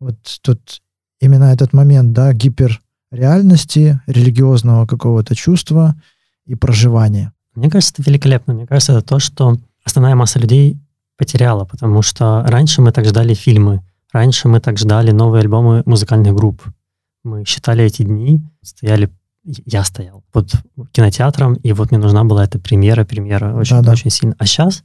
Вот 0.00 0.16
тут 0.42 0.82
именно 1.20 1.44
этот 1.44 1.72
момент, 1.72 2.12
да, 2.12 2.34
гиперреальности, 2.34 4.00
религиозного 4.06 4.86
какого-то 4.86 5.34
чувства 5.34 5.94
и 6.46 6.54
проживания. 6.54 7.32
Мне 7.54 7.70
кажется, 7.70 7.94
это 7.96 8.10
великолепно. 8.10 8.54
Мне 8.54 8.66
кажется, 8.66 8.92
это 8.92 9.02
то, 9.02 9.18
что 9.18 9.58
основная 9.84 10.14
масса 10.14 10.38
людей 10.38 10.78
потеряла, 11.16 11.64
потому 11.64 12.02
что 12.02 12.42
раньше 12.46 12.82
мы 12.82 12.92
так 12.92 13.04
ждали 13.04 13.34
фильмы, 13.34 13.82
раньше 14.12 14.48
мы 14.48 14.60
так 14.60 14.78
ждали 14.78 15.10
новые 15.10 15.40
альбомы 15.42 15.82
музыкальных 15.86 16.34
групп. 16.34 16.62
Мы 17.24 17.44
считали 17.44 17.84
эти 17.84 18.02
дни, 18.02 18.42
стояли, 18.62 19.10
я 19.44 19.84
стоял 19.84 20.24
под 20.32 20.52
кинотеатром, 20.92 21.54
и 21.54 21.72
вот 21.72 21.90
мне 21.90 22.00
нужна 22.00 22.24
была 22.24 22.44
эта 22.44 22.58
премьера, 22.58 23.04
премьера 23.04 23.54
очень, 23.54 23.76
да, 23.76 23.82
да. 23.82 23.92
очень 23.92 24.10
сильно. 24.10 24.34
А 24.38 24.46
сейчас, 24.46 24.82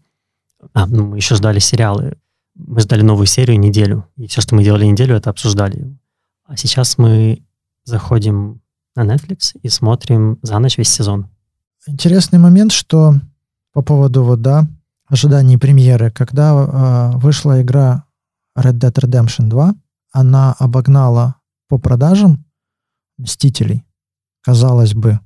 а, 0.74 0.86
ну, 0.86 1.08
мы 1.08 1.18
еще 1.18 1.36
ждали 1.36 1.60
сериалы, 1.60 2.18
мы 2.54 2.82
ждали 2.82 3.02
новую 3.02 3.28
серию 3.28 3.60
неделю, 3.60 4.08
и 4.18 4.28
все, 4.28 4.42
что 4.42 4.56
мы 4.56 4.64
делали 4.64 4.86
неделю, 4.86 5.16
это 5.16 5.30
обсуждали. 5.30 5.98
А 6.46 6.58
сейчас 6.58 6.98
мы 6.98 7.44
заходим 7.84 8.62
на 8.96 9.04
Netflix 9.04 9.58
и 9.62 9.70
смотрим 9.70 10.40
за 10.42 10.60
ночь 10.60 10.78
весь 10.78 10.90
сезон. 10.90 11.30
Интересный 11.88 12.38
момент, 12.38 12.74
что 12.74 13.16
по 13.74 13.82
поводу 13.82 14.24
вот, 14.24 14.42
да, 14.42 14.68
ожиданий 15.08 15.58
премьеры, 15.58 16.12
когда 16.12 16.52
э, 16.52 17.18
вышла 17.18 17.62
игра 17.62 18.04
Red 18.58 18.74
Dead 18.74 18.94
Redemption 18.94 19.48
2, 19.48 19.74
она 20.12 20.54
обогнала 20.60 21.36
по 21.70 21.78
продажам 21.78 22.46
Мстителей. 23.18 23.86
Казалось 24.44 24.94
бы, 24.94 25.20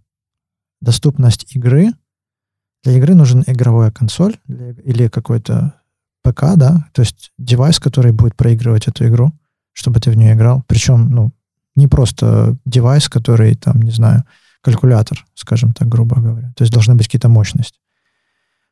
доступность 0.82 1.56
игры. 1.56 1.91
Для 2.84 2.97
игры 2.97 3.15
нужен 3.15 3.43
игровая 3.47 3.91
консоль 3.91 4.38
или 4.47 5.08
какой-то 5.08 5.76
ПК, 6.24 6.56
да, 6.56 6.88
то 6.93 7.02
есть 7.02 7.32
девайс, 7.38 7.80
который 7.80 8.12
будет 8.12 8.36
проигрывать 8.36 8.88
эту 8.88 9.08
игру, 9.08 9.32
чтобы 9.74 10.00
ты 10.00 10.12
в 10.12 10.15
нее 10.15 10.34
играл. 10.34 10.63
Причем, 10.67 11.10
ну, 11.10 11.32
не 11.76 11.88
просто 11.88 12.58
девайс, 12.65 13.10
который, 13.10 13.56
там, 13.56 13.82
не 13.82 13.91
знаю, 13.91 14.26
калькулятор, 14.62 15.26
скажем 15.34 15.74
так, 15.74 15.88
грубо 15.89 16.19
говоря. 16.19 16.54
То 16.56 16.63
есть 16.63 16.74
должны 16.74 16.95
быть 16.95 17.08
какие-то 17.08 17.30
мощности. 17.30 17.80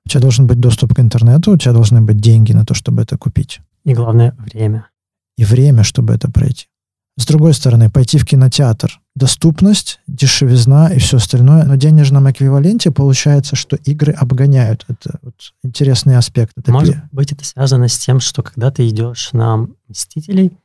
У 0.06 0.10
тебя 0.10 0.22
должен 0.22 0.48
быть 0.48 0.60
доступ 0.60 0.96
к 0.96 1.00
интернету, 1.00 1.52
у 1.52 1.58
тебя 1.58 1.74
должны 1.74 2.02
быть 2.02 2.18
деньги 2.18 2.54
на 2.54 2.66
то, 2.66 2.74
чтобы 2.74 3.02
это 3.02 3.18
купить. 3.18 3.60
И 3.84 3.94
главное, 3.94 4.36
время. 4.38 4.88
И 5.38 5.46
время, 5.46 5.84
чтобы 5.84 6.14
это 6.14 6.30
пройти. 6.32 6.68
С 7.20 7.26
другой 7.26 7.54
стороны, 7.54 7.90
пойти 7.90 8.18
в 8.18 8.26
кинотеатр. 8.26 9.02
Доступность, 9.14 10.00
дешевизна 10.08 10.88
и 10.88 11.00
все 11.00 11.18
остальное. 11.18 11.66
Но 11.66 11.74
в 11.74 11.78
денежном 11.78 12.32
эквиваленте 12.32 12.92
получается, 12.92 13.58
что 13.58 13.76
игры 13.76 14.14
обгоняют. 14.14 14.86
Это 14.88 15.20
вот 15.22 15.36
интересный 15.62 16.16
аспект. 16.16 16.54
Это 16.56 16.72
Может 16.72 16.96
пи... 16.96 17.02
быть, 17.12 17.32
это 17.34 17.44
связано 17.44 17.90
с 17.90 17.98
тем, 17.98 18.22
что 18.22 18.42
когда 18.42 18.72
ты 18.72 18.88
идешь 18.88 19.34
на 19.34 19.68
«Мстителей», 19.90 20.58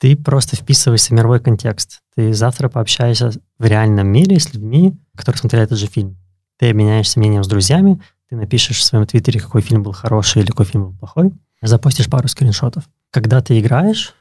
ты 0.00 0.16
просто 0.16 0.56
вписываешься 0.56 1.08
в 1.08 1.16
мировой 1.16 1.40
контекст. 1.40 2.00
Ты 2.16 2.32
завтра 2.32 2.70
пообщаешься 2.70 3.32
в 3.58 3.64
реальном 3.64 4.08
мире 4.08 4.40
с 4.40 4.52
людьми, 4.54 4.98
которые 5.14 5.38
смотрели 5.38 5.64
этот 5.64 5.78
же 5.78 5.86
фильм. 5.86 6.16
Ты 6.58 6.70
обменяешься 6.70 7.18
мнением 7.18 7.44
с 7.44 7.48
друзьями, 7.48 8.00
ты 8.28 8.36
напишешь 8.36 8.78
в 8.78 8.82
своем 8.82 9.06
твиттере, 9.06 9.40
какой 9.40 9.60
фильм 9.60 9.82
был 9.82 9.92
хороший 9.92 10.40
или 10.40 10.48
какой 10.48 10.64
фильм 10.64 10.86
был 10.86 10.98
плохой, 10.98 11.32
запостишь 11.60 12.08
пару 12.08 12.28
скриншотов. 12.28 12.84
Когда 13.10 13.42
ты 13.42 13.60
играешь, 13.60 14.14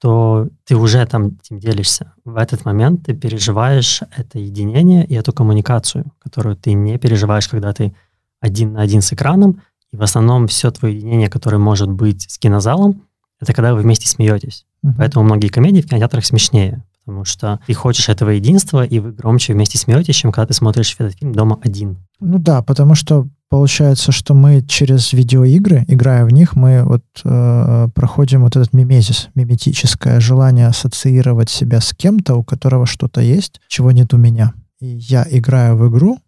то 0.00 0.48
ты 0.64 0.76
уже 0.76 1.04
там 1.06 1.38
этим 1.42 1.58
делишься. 1.58 2.12
В 2.24 2.36
этот 2.36 2.64
момент 2.64 3.06
ты 3.06 3.14
переживаешь 3.14 4.02
это 4.16 4.38
единение 4.38 5.04
и 5.04 5.14
эту 5.14 5.32
коммуникацию, 5.32 6.12
которую 6.20 6.54
ты 6.54 6.74
не 6.74 6.96
переживаешь, 6.96 7.48
когда 7.48 7.72
ты 7.72 7.92
один 8.40 8.74
на 8.74 8.82
один 8.82 9.02
с 9.02 9.12
экраном, 9.12 9.62
и 9.90 9.96
в 9.96 10.02
основном 10.02 10.46
все 10.46 10.70
твое 10.70 10.96
единение, 10.96 11.28
которое 11.28 11.58
может 11.58 11.90
быть 11.90 12.30
с 12.30 12.38
кинозалом, 12.38 13.07
это 13.40 13.52
когда 13.52 13.74
вы 13.74 13.82
вместе 13.82 14.08
смеетесь. 14.08 14.66
Uh-huh. 14.84 14.94
Поэтому 14.98 15.24
многие 15.24 15.48
комедии 15.48 15.80
в 15.80 15.86
кинотеатрах 15.86 16.24
смешнее, 16.24 16.84
потому 17.04 17.24
что 17.24 17.60
ты 17.66 17.74
хочешь 17.74 18.08
этого 18.08 18.30
единства, 18.30 18.84
и 18.84 18.98
вы 18.98 19.12
громче 19.12 19.54
вместе 19.54 19.78
смеетесь, 19.78 20.16
чем 20.16 20.32
когда 20.32 20.48
ты 20.48 20.54
смотришь 20.54 20.94
этот 20.98 21.18
фильм 21.18 21.32
дома 21.32 21.58
один. 21.62 21.98
Ну 22.20 22.38
да, 22.38 22.62
потому 22.62 22.94
что 22.94 23.26
получается, 23.48 24.12
что 24.12 24.34
мы 24.34 24.62
через 24.62 25.12
видеоигры, 25.12 25.84
играя 25.88 26.24
в 26.24 26.30
них, 26.30 26.54
мы 26.54 26.82
вот 26.84 27.04
э, 27.24 27.88
проходим 27.94 28.42
вот 28.42 28.56
этот 28.56 28.72
мимезис, 28.74 29.28
миметическое 29.34 30.20
желание 30.20 30.66
ассоциировать 30.66 31.48
себя 31.48 31.80
с 31.80 31.94
кем-то, 31.94 32.34
у 32.34 32.44
которого 32.44 32.86
что-то 32.86 33.20
есть, 33.20 33.60
чего 33.68 33.90
нет 33.90 34.12
у 34.12 34.18
меня. 34.18 34.52
И 34.80 34.86
я 34.86 35.26
играю 35.30 35.76
в 35.76 35.88
игру, 35.88 36.18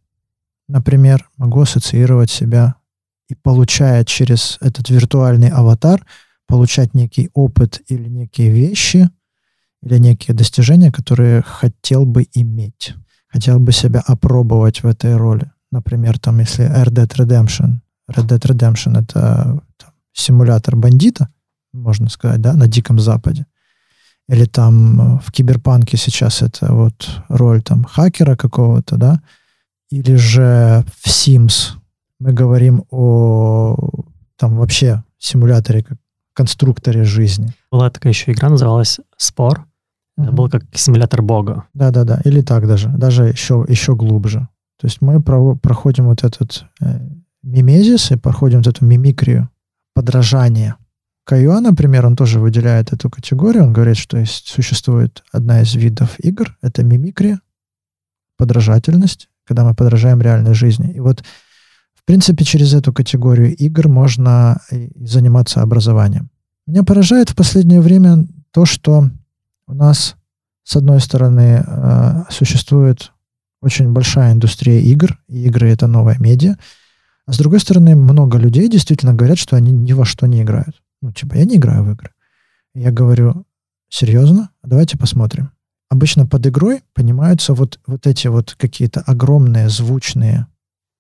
например, 0.66 1.29
могу 1.37 1.61
ассоциировать 1.61 2.31
себя 2.31 2.77
и 3.29 3.35
получая 3.35 4.05
через 4.05 4.59
этот 4.61 4.88
виртуальный 4.88 5.51
аватар, 5.51 6.05
получать 6.50 6.94
некий 6.94 7.30
опыт 7.32 7.80
или 7.86 8.08
некие 8.08 8.50
вещи, 8.50 9.08
или 9.82 9.98
некие 9.98 10.36
достижения, 10.36 10.90
которые 10.92 11.42
хотел 11.42 12.04
бы 12.04 12.26
иметь, 12.34 12.94
хотел 13.28 13.60
бы 13.60 13.72
себя 13.72 14.02
опробовать 14.06 14.82
в 14.82 14.86
этой 14.86 15.16
роли. 15.16 15.50
Например, 15.70 16.18
там, 16.18 16.40
если 16.40 16.66
Red 16.66 16.90
Dead 16.90 17.08
Redemption, 17.08 17.78
Red 18.10 18.26
Dead 18.26 18.40
Redemption— 18.40 19.00
это 19.00 19.62
там, 19.76 19.90
симулятор 20.12 20.76
бандита, 20.76 21.28
можно 21.72 22.08
сказать, 22.08 22.40
да, 22.40 22.54
на 22.54 22.66
Диком 22.66 22.98
Западе. 22.98 23.46
Или 24.28 24.44
там 24.44 25.00
э, 25.00 25.20
в 25.24 25.32
Киберпанке 25.32 25.96
сейчас 25.96 26.42
это 26.42 26.72
вот 26.72 27.22
роль 27.28 27.62
там 27.62 27.84
хакера 27.84 28.36
какого-то, 28.36 28.96
да. 28.96 29.22
Или 29.90 30.16
же 30.16 30.84
в 31.00 31.06
Sims 31.06 31.76
мы 32.18 32.32
говорим 32.32 32.84
о 32.90 33.76
там 34.36 34.56
вообще 34.56 35.02
симуляторе, 35.18 35.82
как 35.82 35.98
конструкторе 36.40 37.05
жизни. 37.05 37.55
Была 37.70 37.90
такая 37.90 38.14
еще 38.14 38.33
игра, 38.33 38.48
называлась 38.48 38.98
«Спор». 39.18 39.59
Mm-hmm. 39.59 40.22
Это 40.22 40.33
был 40.33 40.48
как 40.48 40.62
симулятор 40.72 41.20
бога. 41.20 41.64
Да-да-да, 41.74 42.22
или 42.24 42.40
так 42.40 42.66
даже, 42.66 42.88
даже 42.88 43.24
еще, 43.24 43.66
еще 43.68 43.94
глубже. 43.94 44.48
То 44.81 44.87
есть 44.87 45.03
мы 45.03 45.20
про, 45.22 45.55
проходим 45.57 46.07
вот 46.07 46.24
этот 46.24 46.64
э, 46.81 46.98
мимезис 47.42 48.11
и 48.11 48.16
проходим 48.16 48.59
вот 48.59 48.68
эту 48.68 48.87
мимикрию, 48.87 49.50
подражание. 49.94 50.76
Каюа, 51.24 51.61
например, 51.61 52.07
он 52.07 52.16
тоже 52.16 52.40
выделяет 52.40 52.94
эту 52.94 53.11
категорию. 53.11 53.64
Он 53.64 53.74
говорит, 53.74 53.98
что 53.98 54.16
есть, 54.16 54.48
существует 54.48 55.22
одна 55.31 55.61
из 55.61 55.74
видов 55.74 56.18
игр, 56.20 56.57
это 56.62 56.83
мимикрия, 56.83 57.40
подражательность, 58.38 59.29
когда 59.44 59.64
мы 59.64 59.74
подражаем 59.74 60.22
реальной 60.22 60.55
жизни. 60.55 60.90
И 60.94 61.00
вот, 61.00 61.22
в 61.92 62.05
принципе, 62.07 62.44
через 62.44 62.72
эту 62.72 62.94
категорию 62.94 63.55
игр 63.55 63.88
можно 63.88 64.62
заниматься 64.96 65.61
образованием. 65.61 66.29
Меня 66.70 66.85
поражает 66.85 67.30
в 67.30 67.35
последнее 67.35 67.80
время 67.80 68.28
то, 68.52 68.64
что 68.64 69.11
у 69.66 69.74
нас, 69.74 70.14
с 70.62 70.76
одной 70.76 71.00
стороны, 71.00 71.64
э, 71.66 72.22
существует 72.30 73.11
очень 73.61 73.92
большая 73.92 74.30
индустрия 74.30 74.78
игр, 74.78 75.18
и 75.26 75.46
игры— 75.46 75.68
это 75.72 75.88
новая 75.88 76.16
медиа. 76.20 76.59
А 77.26 77.33
с 77.33 77.38
другой 77.38 77.59
стороны, 77.59 77.96
много 77.96 78.38
людей 78.38 78.68
действительно 78.68 79.14
говорят, 79.14 79.37
что 79.37 79.56
они 79.56 79.72
ни 79.72 79.92
во 79.94 80.04
что 80.04 80.28
не 80.28 80.42
играют. 80.42 80.80
Ну, 81.02 81.11
типа, 81.11 81.35
я 81.35 81.44
не 81.44 81.56
играю 81.56 81.83
в 81.83 81.90
игры. 81.90 82.11
Я 82.72 82.92
говорю, 82.92 83.44
серьезно? 83.88 84.50
Давайте 84.62 84.96
посмотрим. 84.96 85.50
Обычно 85.88 86.24
под 86.24 86.46
игрой 86.46 86.85
понимаются 86.94 87.52
вот, 87.52 87.80
вот 87.88 88.06
эти 88.06 88.28
вот 88.28 88.54
какие-то 88.56 89.00
огромные 89.00 89.68
звучные 89.70 90.46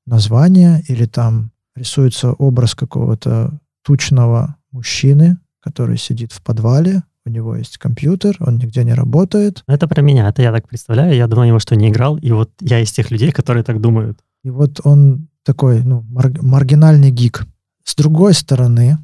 названия 0.04 0.82
или 0.88 1.06
там 1.06 1.52
рисуется 1.76 2.32
образ 2.32 2.74
какого-то 2.74 3.56
тучного 3.84 4.56
мужчины, 4.72 5.38
который 5.60 5.98
сидит 5.98 6.32
в 6.32 6.42
подвале, 6.42 7.02
у 7.24 7.30
него 7.30 7.54
есть 7.54 7.78
компьютер, 7.78 8.36
он 8.40 8.56
нигде 8.56 8.82
не 8.84 8.94
работает. 8.94 9.62
Это 9.66 9.86
про 9.86 10.00
меня, 10.02 10.28
это 10.28 10.42
я 10.42 10.52
так 10.52 10.68
представляю. 10.68 11.14
Я 11.14 11.26
думал, 11.26 11.58
что 11.60 11.76
не 11.76 11.90
играл, 11.90 12.16
и 12.16 12.30
вот 12.32 12.50
я 12.60 12.80
из 12.80 12.92
тех 12.92 13.10
людей, 13.10 13.30
которые 13.30 13.62
так 13.62 13.80
думают. 13.80 14.20
И 14.42 14.50
вот 14.50 14.80
он 14.84 15.28
такой, 15.44 15.82
ну, 15.84 16.02
мар- 16.08 16.42
маргинальный 16.42 17.10
гик. 17.10 17.46
С 17.84 17.94
другой 17.94 18.34
стороны, 18.34 18.98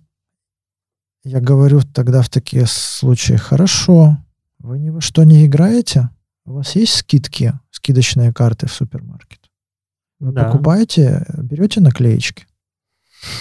я 1.24 1.40
говорю 1.40 1.82
тогда 1.82 2.22
в 2.22 2.28
такие 2.28 2.66
случаи, 2.66 3.34
хорошо, 3.34 4.16
вы 4.58 4.78
ни 4.78 4.90
во 4.90 5.00
что 5.00 5.24
не 5.24 5.44
играете, 5.44 6.10
у 6.44 6.52
вас 6.54 6.76
есть 6.76 6.94
скидки, 6.94 7.52
скидочные 7.70 8.32
карты 8.32 8.66
в 8.66 8.72
супермаркет? 8.72 9.40
Вы 10.20 10.32
да. 10.32 10.44
покупаете, 10.44 11.26
берете 11.36 11.80
наклеечки. 11.80 12.46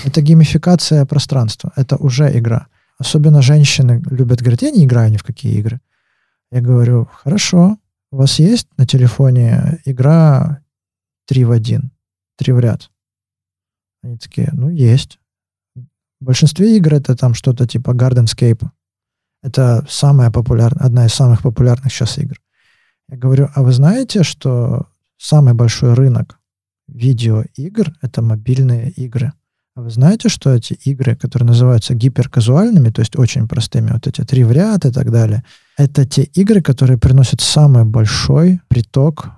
Это 0.04 0.21
геймификация 0.21 1.06
пространства, 1.06 1.71
это 1.75 1.95
уже 1.97 2.36
игра. 2.38 2.67
Особенно 2.97 3.41
женщины 3.41 4.01
любят 4.10 4.39
говорить, 4.41 4.62
я 4.62 4.71
не 4.71 4.86
играю 4.86 5.12
ни 5.12 5.17
в 5.17 5.23
какие 5.23 5.58
игры. 5.58 5.81
Я 6.51 6.62
говорю, 6.62 7.10
хорошо, 7.12 7.77
у 8.12 8.17
вас 8.17 8.39
есть 8.39 8.67
на 8.77 8.86
телефоне 8.86 9.81
игра 9.86 10.62
3 11.27 11.43
в 11.43 11.51
1, 11.51 11.91
3 12.38 12.53
в 12.53 12.60
ряд? 12.60 12.89
Они 14.03 14.17
такие, 14.17 14.49
ну, 14.53 14.69
есть. 14.69 15.19
В 15.75 16.25
большинстве 16.25 16.77
игр 16.77 16.93
это 16.93 17.15
там 17.15 17.34
что-то 17.34 17.67
типа 17.67 17.91
Gardenscape. 17.91 18.65
Это 19.43 19.86
самая 19.89 20.31
популярная, 20.31 20.86
одна 20.86 21.05
из 21.05 21.13
самых 21.13 21.41
популярных 21.41 21.91
сейчас 21.91 22.17
игр. 22.17 22.39
Я 23.10 23.17
говорю, 23.17 23.49
а 23.53 23.63
вы 23.63 23.73
знаете, 23.73 24.23
что 24.23 24.88
самый 25.17 25.53
большой 25.53 25.93
рынок 25.93 26.39
видеоигр— 26.88 27.93
это 28.01 28.21
мобильные 28.21 28.91
игры? 28.91 29.34
А 29.75 29.81
вы 29.81 29.89
знаете, 29.89 30.29
что 30.29 30.53
эти 30.53 30.73
игры, 30.85 31.17
которые 31.17 31.47
называются 31.47 31.93
гиперказуальными, 31.93 32.91
то 32.91 33.01
есть 33.01 33.17
очень 33.17 33.45
простыми, 33.45 33.91
вот 33.91 34.07
эти 34.07 34.23
три 34.23 34.45
в 34.45 34.51
ряд 34.53 34.85
и 34.85 34.91
так 34.91 35.11
далее, 35.11 35.43
это 35.77 36.05
те 36.05 36.23
игры, 36.23 36.61
которые 36.61 36.97
приносят 36.97 37.41
самый 37.41 37.83
большой 37.83 38.61
приток 38.69 39.31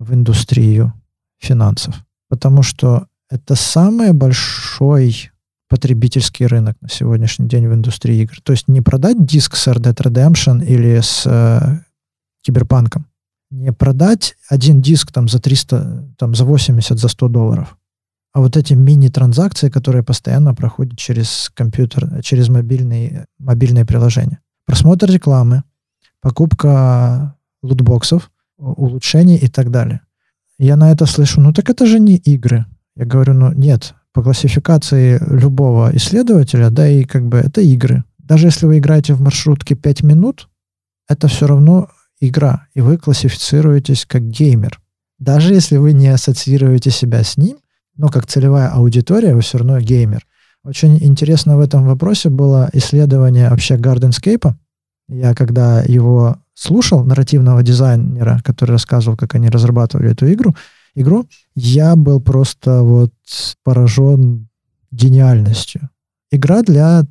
в 0.00 0.12
индустрию 0.12 0.92
финансов. 1.38 1.94
Потому 2.28 2.64
что 2.64 3.06
это 3.30 3.54
самый 3.54 4.12
большой 4.12 5.30
потребительский 5.68 6.46
рынок 6.46 6.76
на 6.80 6.88
сегодняшний 6.88 7.48
день 7.48 7.68
в 7.68 7.74
индустрии 7.74 8.22
игр. 8.22 8.40
То 8.42 8.52
есть 8.52 8.66
не 8.66 8.80
продать 8.80 9.24
диск 9.24 9.54
с 9.54 9.68
Red 9.68 9.82
Dead 9.82 9.94
Redemption 9.94 10.64
или 10.64 11.00
с 11.00 11.22
э, 11.26 11.78
Киберпанком. 12.42 13.06
Не 13.50 13.72
продать 13.72 14.36
один 14.48 14.82
диск 14.82 15.12
там 15.12 15.28
за 15.28 15.38
300, 15.38 16.14
там 16.18 16.34
за 16.34 16.44
80, 16.44 16.98
за 16.98 17.08
100 17.08 17.28
долларов. 17.28 17.76
А 18.36 18.40
вот 18.40 18.54
эти 18.54 18.74
мини-транзакции, 18.74 19.70
которые 19.70 20.02
постоянно 20.02 20.54
проходят 20.54 20.98
через 20.98 21.50
компьютер, 21.54 22.20
через 22.22 22.50
мобильные, 22.50 23.24
мобильные 23.38 23.86
приложения. 23.86 24.40
Просмотр 24.66 25.10
рекламы, 25.10 25.62
покупка 26.20 27.34
лутбоксов, 27.62 28.30
улучшений 28.58 29.36
и 29.36 29.48
так 29.48 29.70
далее. 29.70 30.02
Я 30.58 30.76
на 30.76 30.92
это 30.92 31.06
слышу, 31.06 31.40
ну 31.40 31.54
так 31.54 31.70
это 31.70 31.86
же 31.86 31.98
не 31.98 32.16
игры. 32.16 32.66
Я 32.94 33.06
говорю, 33.06 33.32
ну 33.32 33.52
нет, 33.54 33.94
по 34.12 34.22
классификации 34.22 35.18
любого 35.30 35.96
исследователя, 35.96 36.68
да, 36.68 36.86
и 36.86 37.04
как 37.04 37.26
бы 37.26 37.38
это 37.38 37.62
игры. 37.62 38.04
Даже 38.18 38.48
если 38.48 38.66
вы 38.66 38.76
играете 38.76 39.14
в 39.14 39.22
маршрутке 39.22 39.74
5 39.76 40.02
минут, 40.02 40.50
это 41.08 41.28
все 41.28 41.46
равно 41.46 41.88
игра, 42.20 42.66
и 42.74 42.82
вы 42.82 42.98
классифицируетесь 42.98 44.04
как 44.04 44.28
геймер. 44.28 44.78
Даже 45.18 45.54
если 45.54 45.78
вы 45.78 45.94
не 45.94 46.08
ассоциируете 46.08 46.90
себя 46.90 47.24
с 47.24 47.38
ним, 47.38 47.56
но 47.96 48.08
как 48.08 48.26
целевая 48.26 48.68
аудитория, 48.68 49.34
вы 49.34 49.40
все 49.40 49.58
равно 49.58 49.80
геймер. 49.80 50.26
Очень 50.64 50.98
интересно 51.02 51.56
в 51.56 51.60
этом 51.60 51.84
вопросе 51.84 52.28
было 52.28 52.68
исследование 52.72 53.50
вообще 53.50 53.76
Gardenscape. 53.76 54.52
Я 55.08 55.34
когда 55.34 55.82
его 55.82 56.38
слушал, 56.54 57.04
нарративного 57.04 57.62
дизайнера, 57.62 58.40
который 58.42 58.72
рассказывал, 58.72 59.16
как 59.16 59.34
они 59.34 59.48
разрабатывали 59.48 60.10
эту 60.10 60.32
игру, 60.32 60.56
игру, 60.94 61.28
я 61.54 61.94
был 61.94 62.20
просто 62.20 62.82
вот 62.82 63.12
поражен 63.62 64.48
гениальностью. 64.90 65.90
Игра 66.30 66.62
для 66.62 67.04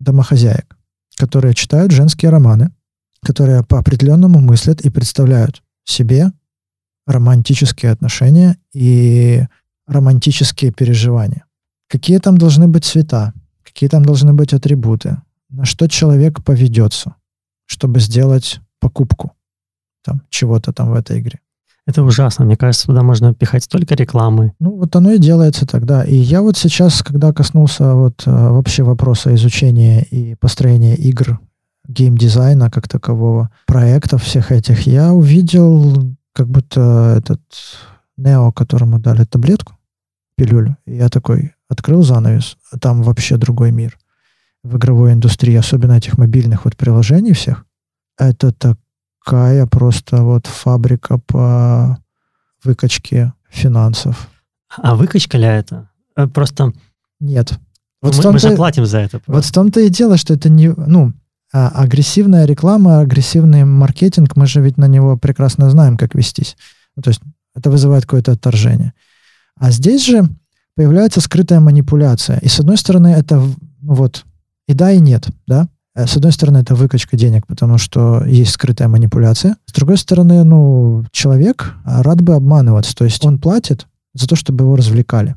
домохозяек, 0.00 0.76
которые 1.16 1.54
читают 1.54 1.92
женские 1.92 2.30
романы, 2.30 2.70
которые 3.22 3.62
по 3.64 3.78
определенному 3.78 4.40
мыслят 4.40 4.80
и 4.80 4.90
представляют 4.90 5.62
себе 5.84 6.32
романтические 7.06 7.92
отношения 7.92 8.56
и 8.72 9.44
романтические 9.86 10.72
переживания. 10.72 11.44
Какие 11.88 12.18
там 12.18 12.36
должны 12.36 12.68
быть 12.68 12.84
цвета, 12.84 13.32
какие 13.62 13.88
там 13.88 14.04
должны 14.04 14.32
быть 14.32 14.52
атрибуты, 14.52 15.18
на 15.48 15.64
что 15.64 15.88
человек 15.88 16.42
поведется, 16.44 17.14
чтобы 17.66 18.00
сделать 18.00 18.60
покупку 18.80 19.32
там, 20.04 20.22
чего-то 20.28 20.72
там 20.72 20.90
в 20.90 20.94
этой 20.94 21.20
игре. 21.20 21.40
Это 21.86 22.02
ужасно. 22.02 22.44
Мне 22.44 22.56
кажется, 22.56 22.86
туда 22.86 23.02
можно 23.02 23.32
пихать 23.32 23.62
столько 23.62 23.94
рекламы. 23.94 24.52
Ну, 24.58 24.76
вот 24.76 24.96
оно 24.96 25.12
и 25.12 25.18
делается 25.18 25.66
тогда. 25.66 26.02
И 26.04 26.16
я 26.16 26.42
вот 26.42 26.56
сейчас, 26.56 27.02
когда 27.02 27.32
коснулся 27.32 27.94
вот 27.94 28.24
э, 28.26 28.30
вообще 28.30 28.82
вопроса 28.82 29.32
изучения 29.34 30.02
и 30.02 30.34
построения 30.34 30.96
игр, 30.96 31.38
геймдизайна 31.86 32.70
как 32.70 32.88
такового, 32.88 33.50
проектов 33.66 34.24
всех 34.24 34.50
этих, 34.50 34.88
я 34.88 35.12
увидел 35.12 36.16
как 36.32 36.48
будто 36.48 37.14
этот 37.16 37.42
Нео, 38.16 38.50
которому 38.50 38.98
дали 38.98 39.24
таблетку, 39.24 39.75
пилюлю. 40.36 40.76
И 40.86 40.96
я 40.96 41.08
такой 41.08 41.54
открыл 41.68 42.02
занавес, 42.02 42.56
а 42.70 42.78
там 42.78 43.02
вообще 43.02 43.36
другой 43.36 43.72
мир 43.72 43.98
в 44.62 44.76
игровой 44.76 45.12
индустрии, 45.12 45.54
особенно 45.54 45.92
этих 45.92 46.18
мобильных 46.18 46.64
вот 46.64 46.76
приложений 46.76 47.32
всех. 47.32 47.64
Это 48.18 48.52
так 48.52 48.78
такая 49.26 49.66
просто 49.66 50.22
вот 50.22 50.46
фабрика 50.46 51.18
по 51.18 51.98
выкачке 52.62 53.32
финансов. 53.50 54.28
А 54.76 54.94
выкачка 54.94 55.36
ли 55.36 55.46
это? 55.46 55.88
Э, 56.16 56.26
просто... 56.26 56.72
Нет. 57.18 57.58
Вот 58.02 58.16
мы, 58.16 58.32
мы 58.32 58.38
же 58.38 58.54
платим 58.56 58.86
за 58.86 58.98
это. 58.98 59.18
Просто. 59.18 59.32
Вот 59.32 59.44
в 59.44 59.52
том-то 59.52 59.80
и 59.80 59.88
дело, 59.88 60.16
что 60.16 60.34
это 60.34 60.48
не... 60.48 60.68
Ну, 60.68 61.12
а 61.52 61.68
агрессивная 61.68 62.44
реклама, 62.44 63.00
агрессивный 63.00 63.64
маркетинг, 63.64 64.36
мы 64.36 64.46
же 64.46 64.60
ведь 64.60 64.76
на 64.76 64.86
него 64.86 65.16
прекрасно 65.16 65.70
знаем, 65.70 65.96
как 65.96 66.14
вестись. 66.14 66.56
Ну, 66.94 67.02
то 67.02 67.10
есть 67.10 67.20
это 67.54 67.70
вызывает 67.70 68.04
какое-то 68.04 68.32
отторжение. 68.32 68.92
А 69.58 69.70
здесь 69.70 70.04
же 70.04 70.28
появляется 70.74 71.20
скрытая 71.20 71.60
манипуляция. 71.60 72.38
И 72.38 72.48
с 72.48 72.60
одной 72.60 72.76
стороны, 72.76 73.08
это 73.08 73.36
ну, 73.36 73.94
вот 73.94 74.24
и 74.68 74.74
да, 74.74 74.92
и 74.92 75.00
нет, 75.00 75.28
да. 75.46 75.68
Э, 75.94 76.06
с 76.06 76.16
одной 76.16 76.32
стороны, 76.32 76.58
это 76.58 76.74
выкачка 76.74 77.16
денег, 77.16 77.46
потому 77.46 77.78
что 77.78 78.24
есть 78.24 78.52
скрытая 78.52 78.88
манипуляция. 78.88 79.56
С 79.66 79.72
другой 79.72 79.96
стороны, 79.96 80.44
ну, 80.44 81.04
человек 81.12 81.74
рад 81.84 82.20
бы 82.20 82.34
обманываться. 82.34 82.94
То 82.94 83.04
есть 83.04 83.24
он 83.24 83.38
платит 83.38 83.86
за 84.14 84.28
то, 84.28 84.36
чтобы 84.36 84.64
его 84.64 84.76
развлекали. 84.76 85.36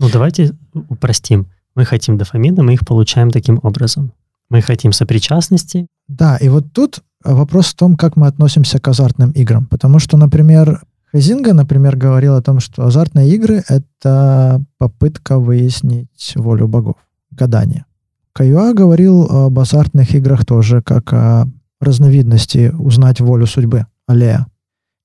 Ну, 0.00 0.08
давайте 0.10 0.54
упростим. 0.72 1.48
Мы 1.74 1.84
хотим 1.84 2.16
дофамина, 2.16 2.62
мы 2.62 2.74
их 2.74 2.86
получаем 2.86 3.30
таким 3.30 3.60
образом. 3.62 4.12
Мы 4.48 4.62
хотим 4.62 4.92
сопричастности. 4.92 5.86
Да, 6.08 6.36
и 6.36 6.48
вот 6.48 6.72
тут 6.72 7.00
вопрос 7.22 7.66
в 7.66 7.74
том, 7.74 7.96
как 7.96 8.16
мы 8.16 8.26
относимся 8.26 8.78
к 8.78 8.88
азартным 8.88 9.32
играм. 9.32 9.66
Потому 9.66 9.98
что, 9.98 10.16
например, 10.16 10.82
Хазинга, 11.12 11.54
например, 11.54 11.96
говорил 11.96 12.34
о 12.34 12.42
том, 12.42 12.60
что 12.60 12.84
азартные 12.84 13.30
игры— 13.30 13.64
это 13.68 14.62
попытка 14.76 15.38
выяснить 15.38 16.32
волю 16.36 16.68
богов, 16.68 16.96
гадание. 17.30 17.86
Каюа 18.32 18.74
говорил 18.74 19.24
об 19.24 19.58
азартных 19.58 20.14
играх 20.14 20.44
тоже, 20.44 20.82
как 20.82 21.12
о 21.12 21.46
разновидности 21.80 22.72
узнать 22.78 23.20
волю 23.20 23.46
судьбы, 23.46 23.86
аллея. 24.06 24.46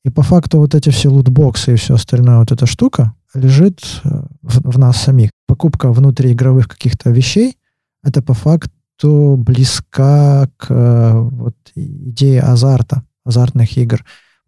И 0.03 0.09
по 0.09 0.21
факту 0.21 0.59
вот 0.59 0.75
эти 0.75 0.89
все 0.89 1.09
лутбоксы 1.09 1.73
и 1.73 1.77
все 1.77 1.95
остальное, 1.95 2.39
вот 2.39 2.51
эта 2.51 2.65
штука 2.65 3.13
лежит 3.33 3.79
э, 4.03 4.23
в, 4.41 4.73
в 4.73 4.77
нас 4.77 4.97
самих. 4.97 5.29
Покупка 5.47 5.91
внутриигровых 5.91 6.67
каких-то 6.67 7.09
вещей, 7.09 7.57
это 8.03 8.21
по 8.21 8.33
факту 8.33 9.35
близка 9.37 10.49
к 10.57 10.67
э, 10.69 11.11
вот, 11.13 11.55
идее 11.75 12.41
азарта, 12.41 13.03
азартных 13.23 13.77
игр. 13.77 14.03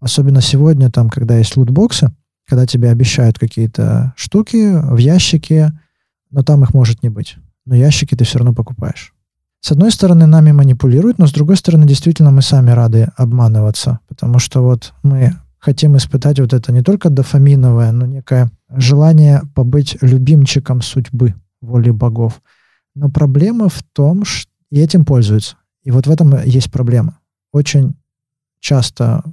Особенно 0.06 0.42
сегодня, 0.42 0.92
там, 0.92 1.10
когда 1.10 1.38
есть 1.38 1.58
лутбоксы, 1.58 2.14
когда 2.48 2.68
тебе 2.68 2.92
обещают 2.92 3.40
какие-то 3.40 4.14
штуки 4.16 4.80
в 4.80 4.98
ящике, 4.98 5.72
но 6.30 6.44
там 6.44 6.64
их 6.64 6.74
может 6.74 7.02
не 7.02 7.10
быть 7.10 7.38
но 7.66 7.76
ящики 7.76 8.16
ты 8.16 8.24
все 8.24 8.40
равно 8.40 8.54
покупаешь. 8.54 9.14
С 9.60 9.72
одной 9.72 9.92
стороны, 9.92 10.28
нами 10.28 10.52
манипулируют, 10.52 11.18
но 11.18 11.26
с 11.26 11.32
другой 11.32 11.58
стороны, 11.58 11.88
действительно, 11.88 12.30
мы 12.32 12.42
сами 12.44 12.70
рады 12.70 13.10
обманываться, 13.18 14.00
потому 14.08 14.38
что 14.38 14.62
вот 14.62 14.94
мы 15.02 15.34
хотим 15.58 15.98
испытать 15.98 16.40
вот 16.40 16.54
это 16.54 16.72
не 16.72 16.84
только 16.84 17.10
дофаминовое, 17.10 17.92
но 17.92 18.06
некое 18.06 18.52
желание 18.70 19.42
побыть 19.56 19.98
любимчиком 20.02 20.82
судьбы, 20.82 21.34
воли 21.62 21.90
богов. 21.90 22.42
Но 22.94 23.10
проблема 23.10 23.70
в 23.70 23.82
том, 23.82 24.24
что 24.24 24.52
и 24.70 24.80
этим 24.80 25.04
пользуются. 25.04 25.56
И 25.84 25.90
вот 25.90 26.06
в 26.06 26.12
этом 26.12 26.36
есть 26.44 26.72
проблема. 26.72 27.20
Очень 27.52 27.96
часто 28.60 29.24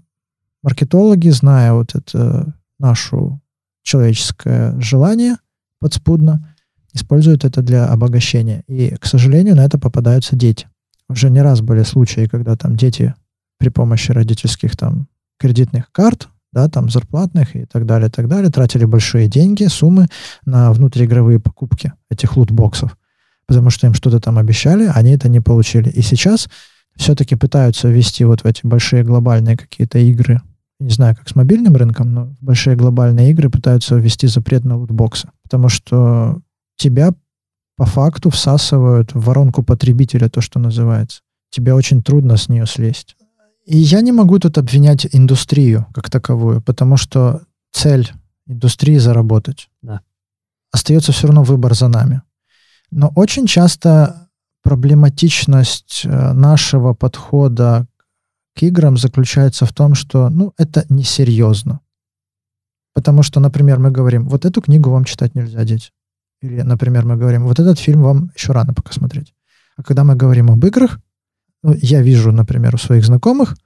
маркетологи, 0.62 1.28
зная 1.30 1.72
вот 1.72 1.94
это 1.94 2.54
нашу 2.78 3.40
человеческое 3.82 4.78
желание 4.80 5.36
подспудно, 5.80 6.54
используют 6.92 7.44
это 7.44 7.62
для 7.62 7.86
обогащения. 7.86 8.62
И, 8.68 8.94
к 8.96 9.06
сожалению, 9.06 9.56
на 9.56 9.64
это 9.64 9.78
попадаются 9.78 10.36
дети. 10.36 10.68
Уже 11.08 11.30
не 11.30 11.42
раз 11.42 11.60
были 11.60 11.82
случаи, 11.82 12.26
когда 12.26 12.56
там 12.56 12.76
дети 12.76 13.14
при 13.58 13.68
помощи 13.68 14.12
родительских 14.12 14.76
там 14.76 15.08
кредитных 15.38 15.90
карт, 15.92 16.28
да, 16.52 16.68
там 16.68 16.90
зарплатных 16.90 17.56
и 17.56 17.64
так 17.64 17.86
далее, 17.86 18.10
так 18.10 18.28
далее, 18.28 18.50
тратили 18.50 18.84
большие 18.84 19.28
деньги, 19.28 19.64
суммы 19.64 20.08
на 20.44 20.72
внутриигровые 20.72 21.40
покупки 21.40 21.92
этих 22.10 22.36
лутбоксов, 22.36 22.96
потому 23.46 23.70
что 23.70 23.86
им 23.86 23.94
что-то 23.94 24.20
там 24.20 24.38
обещали, 24.38 24.90
они 24.94 25.12
это 25.12 25.28
не 25.28 25.40
получили. 25.40 25.88
И 25.88 26.02
сейчас 26.02 26.48
все-таки 26.96 27.36
пытаются 27.36 27.88
ввести 27.88 28.24
вот 28.24 28.42
в 28.42 28.46
эти 28.46 28.66
большие 28.66 29.02
глобальные 29.02 29.56
какие-то 29.56 29.98
игры, 29.98 30.40
не 30.83 30.91
знаю, 30.91 31.16
как 31.16 31.28
с 31.28 31.35
мобильным 31.35 31.76
рынком, 31.76 32.12
но 32.12 32.35
большие 32.41 32.76
глобальные 32.76 33.30
игры 33.30 33.51
пытаются 33.51 33.97
ввести 33.97 34.26
запрет 34.26 34.64
на 34.64 34.76
лутбоксы, 34.76 35.30
потому 35.43 35.68
что 35.68 36.41
тебя 36.76 37.14
по 37.76 37.87
факту 37.87 38.30
всасывают 38.30 39.14
в 39.14 39.24
воронку 39.24 39.62
потребителя, 39.62 40.28
то, 40.28 40.41
что 40.41 40.59
называется. 40.59 41.22
Тебе 41.51 41.74
очень 41.74 42.03
трудно 42.03 42.37
с 42.37 42.49
нее 42.49 42.66
слезть. 42.66 43.16
И 43.64 43.76
я 43.76 44.01
не 44.01 44.12
могу 44.12 44.39
тут 44.39 44.59
обвинять 44.59 45.07
индустрию 45.12 45.87
как 45.95 46.11
таковую, 46.11 46.61
потому 46.61 46.97
что 46.97 47.43
цель 47.72 48.11
индустрии 48.47 48.99
заработать. 48.99 49.68
Да. 49.83 50.01
Остается 50.72 51.12
все 51.12 51.28
равно 51.28 51.43
выбор 51.45 51.74
за 51.74 51.89
нами. 51.89 52.22
Но 52.91 53.12
очень 53.14 53.47
часто 53.47 54.28
проблематичность 54.62 56.03
э, 56.05 56.33
нашего 56.33 56.95
подхода 56.95 57.87
к 58.55 58.62
играм 58.62 58.96
заключается 58.96 59.66
в 59.66 59.72
том, 59.72 59.94
что 59.94 60.28
ну, 60.28 60.53
это 60.59 60.84
несерьезно. 60.88 61.80
Потому 62.94 63.22
что, 63.22 63.40
например, 63.40 63.78
мы 63.78 63.90
говорим, 63.90 64.28
вот 64.28 64.44
эту 64.44 64.61
книгу 64.61 64.90
вам 64.90 65.05
читать 65.05 65.34
нельзя, 65.34 65.64
дети. 65.64 65.90
Или, 66.42 66.61
например, 66.62 67.05
мы 67.05 67.16
говорим, 67.16 67.44
вот 67.44 67.59
этот 67.59 67.78
фильм 67.78 68.03
вам 68.03 68.30
еще 68.36 68.53
рано 68.53 68.74
пока 68.74 68.92
смотреть. 68.92 69.32
А 69.76 69.82
когда 69.82 70.05
мы 70.05 70.14
говорим 70.14 70.50
об 70.50 70.64
играх, 70.66 71.00
ну, 71.62 71.74
я 71.80 72.03
вижу, 72.03 72.32
например, 72.32 72.74
у 72.74 72.78
своих 72.78 73.05
знакомых, 73.05 73.57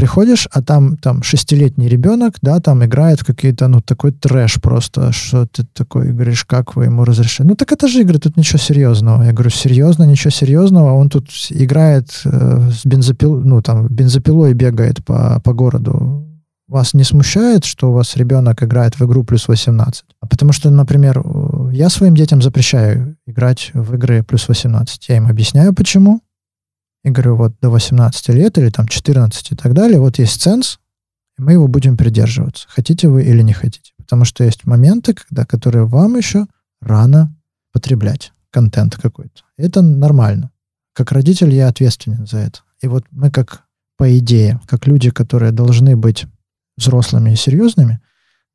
приходишь, 0.00 0.48
а 0.50 0.62
там, 0.62 0.96
там 0.96 1.22
шестилетний 1.22 1.86
ребенок, 1.86 2.36
да, 2.40 2.58
там 2.60 2.82
играет 2.82 3.20
в 3.20 3.26
какие-то, 3.26 3.68
ну, 3.68 3.82
такой 3.82 4.12
трэш 4.12 4.54
просто, 4.54 5.12
что 5.12 5.46
ты 5.46 5.62
такой 5.74 6.12
говоришь, 6.12 6.46
как 6.46 6.74
вы 6.74 6.86
ему 6.86 7.04
разрешили? 7.04 7.48
Ну, 7.48 7.54
так 7.54 7.70
это 7.70 7.86
же 7.86 8.00
игры, 8.00 8.18
тут 8.18 8.38
ничего 8.38 8.58
серьезного. 8.58 9.24
Я 9.24 9.32
говорю, 9.32 9.50
серьезно, 9.50 10.04
ничего 10.04 10.30
серьезного. 10.30 10.92
Он 10.92 11.10
тут 11.10 11.28
играет 11.50 12.22
э, 12.24 12.70
с 12.72 12.86
бензопил, 12.86 13.42
ну, 13.44 13.60
там, 13.60 13.88
бензопилой 13.88 14.54
бегает 14.54 15.04
по, 15.04 15.38
по 15.44 15.52
городу. 15.52 16.26
Вас 16.66 16.94
не 16.94 17.04
смущает, 17.04 17.66
что 17.66 17.90
у 17.90 17.92
вас 17.92 18.16
ребенок 18.16 18.62
играет 18.62 18.98
в 18.98 19.04
игру 19.04 19.22
плюс 19.22 19.48
18? 19.48 20.04
А 20.18 20.26
потому 20.26 20.52
что, 20.52 20.70
например, 20.70 21.22
я 21.72 21.90
своим 21.90 22.14
детям 22.14 22.40
запрещаю 22.40 23.16
играть 23.26 23.70
в 23.74 23.94
игры 23.96 24.22
плюс 24.22 24.48
18. 24.48 25.08
Я 25.10 25.16
им 25.18 25.26
объясняю, 25.26 25.74
почему 25.74 26.22
и 27.04 27.10
говорю, 27.10 27.36
вот 27.36 27.54
до 27.60 27.70
18 27.70 28.28
лет 28.30 28.58
или 28.58 28.70
там 28.70 28.86
14 28.86 29.52
и 29.52 29.56
так 29.56 29.72
далее, 29.72 30.00
вот 30.00 30.18
есть 30.18 30.40
ценз, 30.40 30.78
и 31.38 31.42
мы 31.42 31.52
его 31.52 31.68
будем 31.68 31.96
придерживаться. 31.96 32.66
Хотите 32.68 33.08
вы 33.08 33.24
или 33.24 33.42
не 33.42 33.52
хотите. 33.52 33.92
Потому 33.96 34.24
что 34.24 34.44
есть 34.44 34.66
моменты, 34.66 35.14
когда, 35.14 35.46
которые 35.46 35.86
вам 35.86 36.16
еще 36.16 36.46
рано 36.80 37.34
потреблять 37.72 38.32
контент 38.50 38.96
какой-то. 38.96 39.42
Это 39.56 39.82
нормально. 39.82 40.50
Как 40.92 41.12
родитель 41.12 41.54
я 41.54 41.68
ответственен 41.68 42.26
за 42.26 42.38
это. 42.38 42.60
И 42.82 42.88
вот 42.88 43.04
мы 43.10 43.30
как, 43.30 43.62
по 43.96 44.18
идее, 44.18 44.60
как 44.66 44.86
люди, 44.86 45.10
которые 45.10 45.52
должны 45.52 45.96
быть 45.96 46.26
взрослыми 46.76 47.32
и 47.32 47.36
серьезными, 47.36 48.00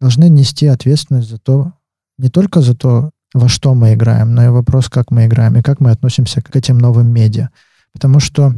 должны 0.01 0.29
нести 0.29 0.67
ответственность 0.67 1.29
за 1.29 1.37
то, 1.37 1.73
не 2.17 2.29
только 2.29 2.61
за 2.61 2.75
то, 2.75 3.11
во 3.33 3.47
что 3.49 3.73
мы 3.73 3.93
играем, 3.93 4.33
но 4.33 4.45
и 4.45 4.49
вопрос, 4.49 4.89
как 4.89 5.11
мы 5.11 5.25
играем 5.25 5.55
и 5.57 5.61
как 5.61 5.79
мы 5.79 5.91
относимся 5.91 6.41
к 6.41 6.55
этим 6.55 6.77
новым 6.77 7.11
медиа. 7.11 7.49
Потому 7.95 8.19
что 8.19 8.53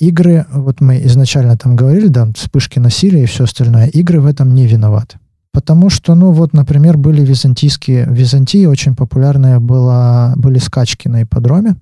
игры, 0.00 0.46
вот 0.52 0.80
мы 0.80 1.00
изначально 1.04 1.56
там 1.56 1.76
говорили, 1.76 2.08
да, 2.08 2.28
вспышки 2.34 2.80
насилия 2.80 3.22
и 3.22 3.26
все 3.26 3.44
остальное, 3.44 3.86
игры 3.86 4.20
в 4.20 4.26
этом 4.26 4.52
не 4.52 4.66
виноваты. 4.66 5.20
Потому 5.52 5.90
что, 5.90 6.16
ну 6.16 6.32
вот, 6.32 6.52
например, 6.52 6.98
были 6.98 7.24
византийские... 7.24 8.06
В 8.06 8.14
Византии 8.14 8.66
очень 8.66 8.96
популярные 8.96 9.60
было, 9.60 10.34
были 10.36 10.58
скачки 10.58 11.06
на 11.06 11.22
ипподроме. 11.22 11.76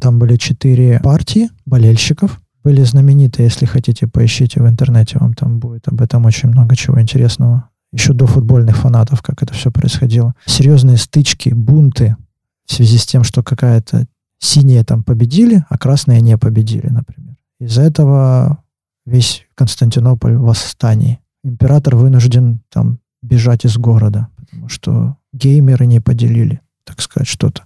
Там 0.00 0.20
были 0.20 0.36
четыре 0.36 1.00
партии 1.00 1.50
болельщиков. 1.66 2.40
Были 2.62 2.84
знаменитые, 2.84 3.46
если 3.46 3.66
хотите, 3.66 4.06
поищите 4.06 4.62
в 4.62 4.68
интернете, 4.68 5.18
вам 5.18 5.34
там 5.34 5.58
будет 5.58 5.88
об 5.88 6.00
этом 6.00 6.24
очень 6.24 6.50
много 6.50 6.76
чего 6.76 7.00
интересного. 7.00 7.68
Еще 7.92 8.12
до 8.12 8.26
футбольных 8.26 8.76
фанатов, 8.76 9.22
как 9.22 9.42
это 9.42 9.54
все 9.54 9.72
происходило. 9.72 10.34
Серьезные 10.46 10.96
стычки, 10.98 11.50
бунты 11.50 12.16
в 12.64 12.72
связи 12.72 12.98
с 12.98 13.06
тем, 13.06 13.24
что 13.24 13.42
какая-то 13.42 14.06
синие 14.44 14.84
там 14.84 15.02
победили, 15.02 15.64
а 15.68 15.78
красные 15.78 16.20
не 16.20 16.36
победили, 16.38 16.88
например. 16.88 17.36
Из-за 17.60 17.82
этого 17.82 18.62
весь 19.06 19.46
Константинополь 19.54 20.36
в 20.36 20.42
восстании. 20.42 21.20
Император 21.42 21.96
вынужден 21.96 22.60
там 22.70 22.98
бежать 23.22 23.64
из 23.64 23.76
города, 23.76 24.28
потому 24.36 24.68
что 24.68 25.16
геймеры 25.32 25.86
не 25.86 26.00
поделили, 26.00 26.60
так 26.84 27.00
сказать, 27.00 27.28
что-то. 27.28 27.62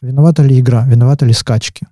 Виновата 0.00 0.42
ли 0.42 0.58
игра? 0.58 0.86
Виноваты 0.86 1.26
ли 1.26 1.32
скачки? 1.32 1.86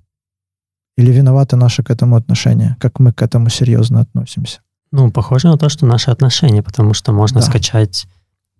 Или 0.96 1.12
виноваты 1.12 1.56
наше 1.56 1.82
к 1.82 1.90
этому 1.90 2.16
отношение? 2.16 2.76
Как 2.80 2.98
мы 2.98 3.12
к 3.12 3.22
этому 3.22 3.50
серьезно 3.50 4.00
относимся? 4.00 4.60
Ну, 4.90 5.10
похоже 5.10 5.48
на 5.48 5.58
то, 5.58 5.68
что 5.68 5.86
наши 5.86 6.10
отношения, 6.10 6.62
потому 6.62 6.94
что 6.94 7.12
можно 7.12 7.40
да. 7.40 7.46
скачать 7.46 8.06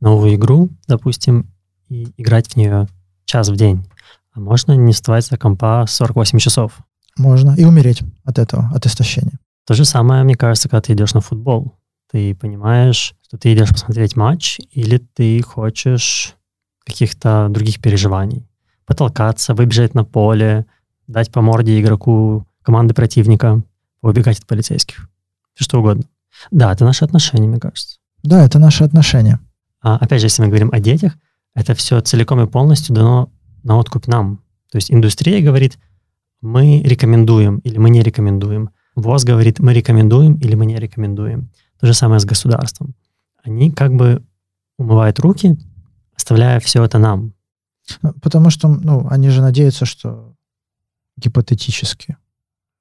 новую 0.01 0.35
игру, 0.35 0.69
допустим, 0.87 1.51
и 1.89 2.12
играть 2.16 2.49
в 2.49 2.57
нее 2.57 2.87
час 3.25 3.49
в 3.49 3.57
день. 3.57 3.85
А 4.39 4.41
можно 4.41 4.70
не 4.76 4.93
вставать 4.93 5.26
за 5.26 5.36
компа 5.36 5.84
48 5.89 6.39
часов? 6.39 6.78
Можно. 7.16 7.57
И 7.59 7.64
умереть 7.64 8.05
от 8.24 8.39
этого, 8.39 8.70
от 8.72 8.86
истощения. 8.86 9.41
То 9.66 9.74
же 9.74 9.84
самое, 9.84 10.22
мне 10.22 10.36
кажется, 10.36 10.68
когда 10.68 10.80
ты 10.80 10.93
идешь 10.93 11.12
на 11.12 11.20
футбол. 11.20 11.74
Ты 12.12 12.36
понимаешь, 12.36 13.16
что 13.26 13.36
ты 13.36 13.53
идешь 13.53 13.70
посмотреть 13.70 14.14
матч, 14.14 14.61
или 14.70 14.99
ты 14.99 15.43
хочешь 15.43 16.36
каких-то 16.86 17.49
других 17.51 17.80
переживаний. 17.80 18.47
Потолкаться, 18.86 19.55
выбежать 19.55 19.95
на 19.95 20.05
поле, 20.05 20.66
дать 21.09 21.32
по 21.32 21.41
морде 21.41 21.80
игроку 21.80 22.47
команды 22.62 22.95
противника, 22.95 23.64
убегать 24.03 24.39
от 24.39 24.47
полицейских. 24.47 25.11
Что 25.55 25.80
угодно. 25.80 26.05
Да, 26.53 26.72
это 26.72 26.84
наши 26.84 27.05
отношения, 27.05 27.49
мне 27.49 27.59
кажется. 27.59 27.99
Да, 28.22 28.45
это 28.45 28.61
наши 28.61 28.84
отношения. 28.84 29.41
А, 29.82 29.97
опять 29.97 30.20
же, 30.20 30.26
если 30.26 30.43
мы 30.43 30.49
говорим 30.49 30.70
о 30.70 30.78
детях, 30.78 31.14
это 31.57 31.74
все 31.74 32.01
целиком 32.01 32.41
и 32.41 32.47
полностью 32.47 32.95
дано 32.95 33.32
на 33.63 33.77
откуп 33.79 34.07
нам. 34.07 34.43
То 34.71 34.77
есть 34.77 34.91
индустрия 34.91 35.43
говорит, 35.43 35.79
мы 36.41 36.81
рекомендуем 36.83 37.59
или 37.59 37.79
мы 37.79 37.91
не 37.91 38.03
рекомендуем. 38.03 38.71
ВОЗ 38.95 39.25
говорит, 39.25 39.59
мы 39.59 39.73
рекомендуем 39.73 40.35
или 40.35 40.55
мы 40.55 40.67
не 40.67 40.77
рекомендуем. 40.77 41.51
То 41.81 41.87
же 41.87 41.95
самое 41.95 42.21
с 42.21 42.25
государством. 42.25 42.95
Они 43.43 43.71
как 43.71 43.95
бы 43.95 44.25
умывают 44.79 45.19
руки, 45.21 45.57
оставляя 46.15 46.61
все 46.61 46.85
это 46.85 46.99
нам. 46.99 47.35
Потому 48.23 48.51
что, 48.51 48.69
ну, 48.69 49.07
они 49.09 49.31
же 49.31 49.41
надеются, 49.41 49.85
что 49.87 50.35
гипотетически 51.17 52.17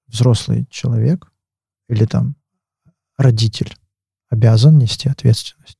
взрослый 0.07 0.67
человек 0.69 1.31
или 1.89 2.05
там 2.05 2.35
родитель 3.17 3.75
обязан 4.29 4.77
нести 4.77 5.09
ответственность 5.09 5.77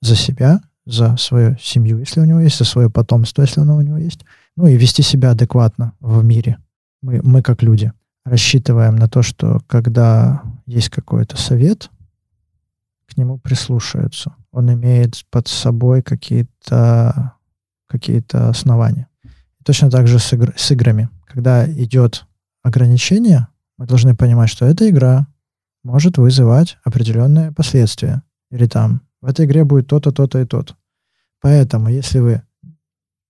за 0.00 0.16
себя, 0.16 0.60
за 0.86 1.16
свою 1.16 1.56
семью, 1.58 1.98
если 1.98 2.20
у 2.20 2.24
него 2.24 2.40
есть, 2.40 2.58
за 2.58 2.64
свое 2.64 2.90
потомство, 2.90 3.42
если 3.42 3.60
оно 3.60 3.76
у 3.76 3.82
него 3.82 3.98
есть, 3.98 4.24
ну 4.60 4.66
и 4.66 4.76
вести 4.76 5.02
себя 5.02 5.30
адекватно 5.30 5.94
в 6.00 6.22
мире. 6.22 6.58
Мы, 7.00 7.20
мы 7.22 7.40
как 7.40 7.62
люди 7.62 7.92
рассчитываем 8.26 8.96
на 8.96 9.08
то, 9.08 9.22
что 9.22 9.62
когда 9.66 10.42
есть 10.66 10.90
какой-то 10.90 11.38
совет, 11.38 11.90
к 13.08 13.16
нему 13.16 13.38
прислушаются. 13.38 14.34
Он 14.52 14.70
имеет 14.74 15.24
под 15.30 15.48
собой 15.48 16.02
какие-то 16.02 17.32
какие 17.86 18.22
основания. 18.50 19.08
Точно 19.64 19.90
так 19.90 20.06
же 20.06 20.18
с, 20.18 20.30
игр, 20.34 20.52
с 20.56 20.70
играми. 20.70 21.08
Когда 21.26 21.66
идет 21.66 22.26
ограничение, 22.62 23.48
мы 23.78 23.86
должны 23.86 24.14
понимать, 24.14 24.50
что 24.50 24.66
эта 24.66 24.90
игра 24.90 25.26
может 25.82 26.18
вызывать 26.18 26.76
определенные 26.84 27.50
последствия. 27.50 28.22
Или 28.50 28.66
там 28.66 29.00
в 29.22 29.26
этой 29.26 29.46
игре 29.46 29.64
будет 29.64 29.86
то-то, 29.86 30.12
то-то 30.12 30.38
и 30.38 30.44
то-то. 30.44 30.74
Поэтому, 31.40 31.88
если 31.88 32.18
вы 32.18 32.42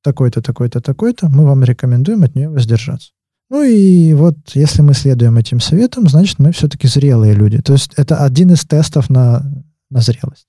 такой-то, 0.03 0.43
такой-то, 0.43 0.81
такой-то, 0.81 1.29
мы 1.29 1.45
вам 1.45 1.65
рекомендуем 1.65 2.23
от 2.23 2.35
нее 2.35 2.49
воздержаться. 2.49 3.11
Ну 3.51 3.65
и 3.65 4.15
вот 4.15 4.37
если 4.55 4.81
мы 4.83 4.95
следуем 4.95 5.37
этим 5.37 5.59
советам, 5.59 6.09
значит, 6.09 6.39
мы 6.39 6.53
все-таки 6.53 6.87
зрелые 6.87 7.35
люди. 7.35 7.61
То 7.61 7.73
есть 7.73 7.93
это 7.97 8.19
один 8.25 8.53
из 8.53 8.65
тестов 8.65 9.11
на, 9.11 9.43
на 9.91 10.01
зрелость. 10.01 10.47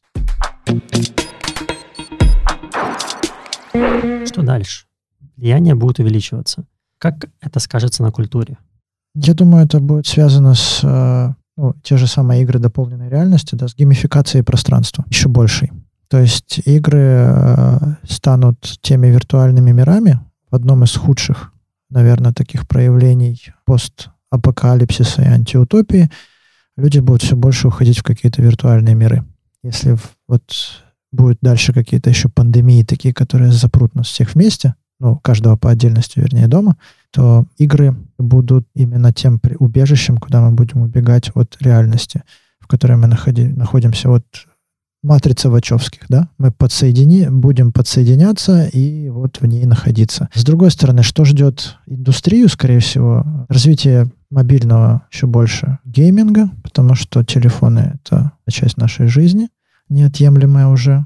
Что 4.27 4.43
дальше? 4.43 4.85
Влияние 5.35 5.73
будет 5.73 5.99
увеличиваться. 5.99 6.65
Как 6.99 7.25
это 7.41 7.59
скажется 7.59 8.03
на 8.03 8.11
культуре? 8.11 8.57
Я 9.15 9.33
думаю, 9.33 9.65
это 9.65 9.79
будет 9.79 10.05
связано 10.05 10.53
с 10.53 10.81
э, 10.83 11.33
ну, 11.57 11.73
те 11.83 11.97
же 11.97 12.07
самые 12.07 12.43
игры 12.43 12.59
дополненной 12.59 13.09
реальности, 13.09 13.55
да, 13.55 13.67
с 13.67 13.75
геймификацией 13.75 14.43
пространства 14.43 15.03
еще 15.09 15.27
большей. 15.27 15.71
То 16.11 16.19
есть 16.19 16.59
игры 16.65 16.99
э, 16.99 17.77
станут 18.03 18.79
теми 18.81 19.07
виртуальными 19.07 19.71
мирами 19.71 20.19
в 20.51 20.55
одном 20.55 20.83
из 20.83 20.93
худших, 20.93 21.53
наверное, 21.89 22.33
таких 22.33 22.67
проявлений 22.67 23.41
постапокалипсиса 23.63 25.21
и 25.21 25.27
антиутопии. 25.27 26.11
Люди 26.75 26.99
будут 26.99 27.23
все 27.23 27.37
больше 27.37 27.69
уходить 27.69 27.99
в 27.99 28.03
какие-то 28.03 28.41
виртуальные 28.41 28.93
миры. 28.93 29.23
Если 29.63 29.95
вот 30.27 30.43
будут 31.13 31.37
дальше 31.41 31.71
какие-то 31.71 32.09
еще 32.09 32.27
пандемии, 32.27 32.83
такие, 32.83 33.13
которые 33.13 33.53
запрут 33.53 33.95
нас 33.95 34.07
всех 34.07 34.35
вместе, 34.35 34.75
ну, 34.99 35.17
каждого 35.17 35.55
по 35.55 35.69
отдельности, 35.69 36.19
вернее, 36.19 36.49
дома, 36.49 36.75
то 37.11 37.45
игры 37.57 37.95
будут 38.17 38.67
именно 38.75 39.13
тем 39.13 39.39
убежищем, 39.59 40.17
куда 40.17 40.41
мы 40.41 40.51
будем 40.51 40.81
убегать 40.81 41.31
от 41.35 41.55
реальности, 41.61 42.23
в 42.59 42.67
которой 42.67 42.97
мы 42.97 43.07
находи, 43.07 43.47
находимся. 43.47 44.09
Вот 44.09 44.25
матрица 45.03 45.49
Вачовских, 45.49 46.05
да? 46.09 46.29
Мы 46.37 46.51
подсоедини, 46.51 47.27
будем 47.29 47.71
подсоединяться 47.71 48.67
и 48.67 49.09
вот 49.09 49.41
в 49.41 49.45
ней 49.45 49.65
находиться. 49.65 50.29
С 50.33 50.43
другой 50.43 50.71
стороны, 50.71 51.03
что 51.03 51.25
ждет 51.25 51.77
индустрию, 51.87 52.49
скорее 52.49 52.79
всего? 52.79 53.25
Развитие 53.49 54.11
мобильного 54.29 55.03
еще 55.11 55.27
больше 55.27 55.79
гейминга, 55.85 56.49
потому 56.63 56.95
что 56.95 57.23
телефоны— 57.23 57.99
это 58.05 58.31
часть 58.49 58.77
нашей 58.77 59.07
жизни, 59.07 59.49
неотъемлемая 59.89 60.67
уже. 60.67 61.05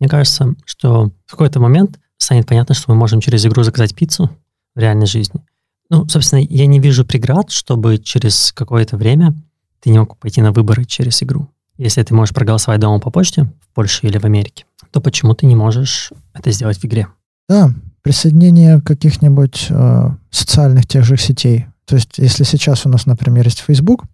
Мне 0.00 0.08
кажется, 0.08 0.54
что 0.64 1.12
в 1.26 1.30
какой-то 1.30 1.60
момент 1.60 1.98
станет 2.18 2.46
понятно, 2.46 2.74
что 2.74 2.90
мы 2.90 2.98
можем 2.98 3.20
через 3.20 3.46
игру 3.46 3.62
заказать 3.62 3.94
пиццу 3.94 4.30
в 4.74 4.78
реальной 4.78 5.06
жизни. 5.06 5.40
Ну, 5.88 6.06
собственно, 6.08 6.40
я 6.40 6.66
не 6.66 6.80
вижу 6.80 7.04
преград, 7.04 7.50
чтобы 7.50 7.98
через 7.98 8.52
какое-то 8.52 8.96
время 8.96 9.34
ты 9.80 9.90
не 9.90 9.98
мог 9.98 10.16
пойти 10.18 10.42
на 10.42 10.52
выборы 10.52 10.84
через 10.84 11.22
игру. 11.22 11.48
Если 11.78 12.02
ты 12.02 12.14
можешь 12.14 12.34
проголосовать 12.34 12.80
дома 12.80 13.00
по 13.00 13.10
почте 13.10 13.44
в 13.44 13.74
Польше 13.74 14.06
или 14.06 14.18
в 14.18 14.24
Америке, 14.24 14.64
то 14.90 15.00
почему 15.00 15.34
ты 15.34 15.46
не 15.46 15.54
можешь 15.54 16.12
это 16.32 16.50
сделать 16.50 16.78
в 16.78 16.84
игре? 16.84 17.08
Да, 17.48 17.70
присоединение 18.02 18.80
каких-нибудь 18.80 19.66
э, 19.68 20.10
социальных 20.30 20.86
тех 20.86 21.04
же 21.04 21.16
сетей. 21.16 21.66
То 21.84 21.96
есть, 21.96 22.18
если 22.18 22.44
сейчас 22.44 22.86
у 22.86 22.88
нас, 22.88 23.06
например, 23.06 23.44
есть 23.44 23.60
Facebook, 23.60 24.04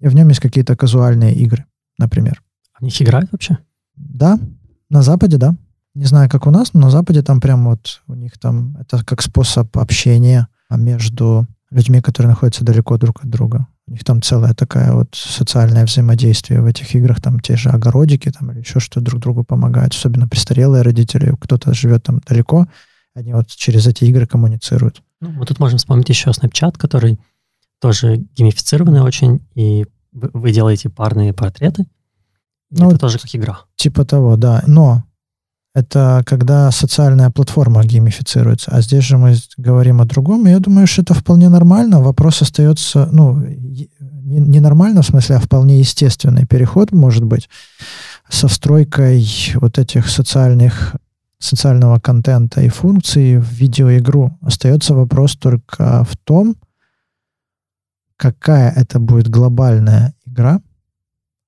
и 0.00 0.08
в 0.08 0.14
нем 0.14 0.28
есть 0.28 0.40
какие-то 0.40 0.76
казуальные 0.76 1.34
игры, 1.34 1.64
например. 1.98 2.42
А 2.74 2.78
в 2.80 2.82
них 2.82 3.00
играют 3.00 3.30
вообще? 3.30 3.58
Да, 3.94 4.38
на 4.90 5.02
Западе, 5.02 5.36
да. 5.36 5.54
Не 5.94 6.06
знаю, 6.06 6.28
как 6.28 6.46
у 6.46 6.50
нас, 6.50 6.72
но 6.72 6.80
на 6.80 6.90
Западе 6.90 7.22
там 7.22 7.40
прям 7.40 7.64
вот 7.66 8.02
у 8.08 8.14
них 8.14 8.38
там 8.38 8.76
это 8.78 9.04
как 9.04 9.22
способ 9.22 9.76
общения 9.78 10.48
между 10.70 11.46
людьми, 11.70 12.00
которые 12.00 12.30
находятся 12.30 12.64
далеко 12.64 12.96
друг 12.98 13.22
от 13.22 13.30
друга. 13.30 13.66
У 13.92 13.94
них 13.94 14.04
там 14.04 14.22
целая 14.22 14.54
такая 14.54 14.94
вот 14.94 15.08
социальное 15.14 15.84
взаимодействие 15.84 16.62
в 16.62 16.64
этих 16.64 16.94
играх, 16.94 17.20
там 17.20 17.40
те 17.40 17.56
же 17.56 17.68
огородики 17.68 18.30
там 18.30 18.50
или 18.50 18.60
еще 18.60 18.80
что 18.80 19.02
друг 19.02 19.20
другу 19.20 19.44
помогают, 19.44 19.92
особенно 19.92 20.26
престарелые 20.26 20.80
родители, 20.80 21.36
кто-то 21.38 21.74
живет 21.74 22.02
там 22.02 22.22
далеко, 22.26 22.66
они 23.14 23.34
вот 23.34 23.48
через 23.48 23.86
эти 23.86 24.04
игры 24.04 24.26
коммуницируют. 24.26 25.02
Ну, 25.20 25.32
мы 25.32 25.44
тут 25.44 25.60
можем 25.60 25.76
вспомнить 25.76 26.08
еще 26.08 26.30
Snapchat, 26.30 26.78
который 26.78 27.20
тоже 27.82 28.16
геймифицированный 28.34 29.02
очень, 29.02 29.46
и 29.54 29.84
вы, 30.12 30.52
делаете 30.52 30.88
парные 30.88 31.34
портреты, 31.34 31.84
ну, 32.70 32.88
это 32.88 32.98
тоже 32.98 33.18
как 33.18 33.34
игра. 33.34 33.60
Типа 33.76 34.06
того, 34.06 34.38
да. 34.38 34.64
Но 34.66 35.04
это 35.74 36.22
когда 36.26 36.70
социальная 36.70 37.30
платформа 37.30 37.82
геймифицируется. 37.82 38.70
А 38.72 38.82
здесь 38.82 39.04
же 39.04 39.16
мы 39.16 39.34
говорим 39.56 40.00
о 40.00 40.04
другом. 40.04 40.46
И 40.46 40.50
я 40.50 40.58
думаю, 40.58 40.86
что 40.86 41.02
это 41.02 41.14
вполне 41.14 41.48
нормально. 41.48 42.00
Вопрос 42.00 42.42
остается, 42.42 43.08
ну, 43.10 43.36
не 43.38 44.60
нормально 44.60 45.02
в 45.02 45.06
смысле, 45.06 45.36
а 45.36 45.40
вполне 45.40 45.78
естественный 45.78 46.46
переход, 46.46 46.92
может 46.92 47.24
быть, 47.24 47.48
со 48.28 48.48
встройкой 48.48 49.26
вот 49.54 49.78
этих 49.78 50.08
социальных 50.08 50.94
социального 51.38 51.98
контента 51.98 52.60
и 52.60 52.68
функций 52.68 53.38
в 53.38 53.50
видеоигру. 53.52 54.38
Остается 54.42 54.94
вопрос 54.94 55.36
только 55.36 56.04
в 56.04 56.16
том, 56.16 56.54
какая 58.16 58.70
это 58.70 59.00
будет 59.00 59.28
глобальная 59.28 60.14
игра, 60.24 60.60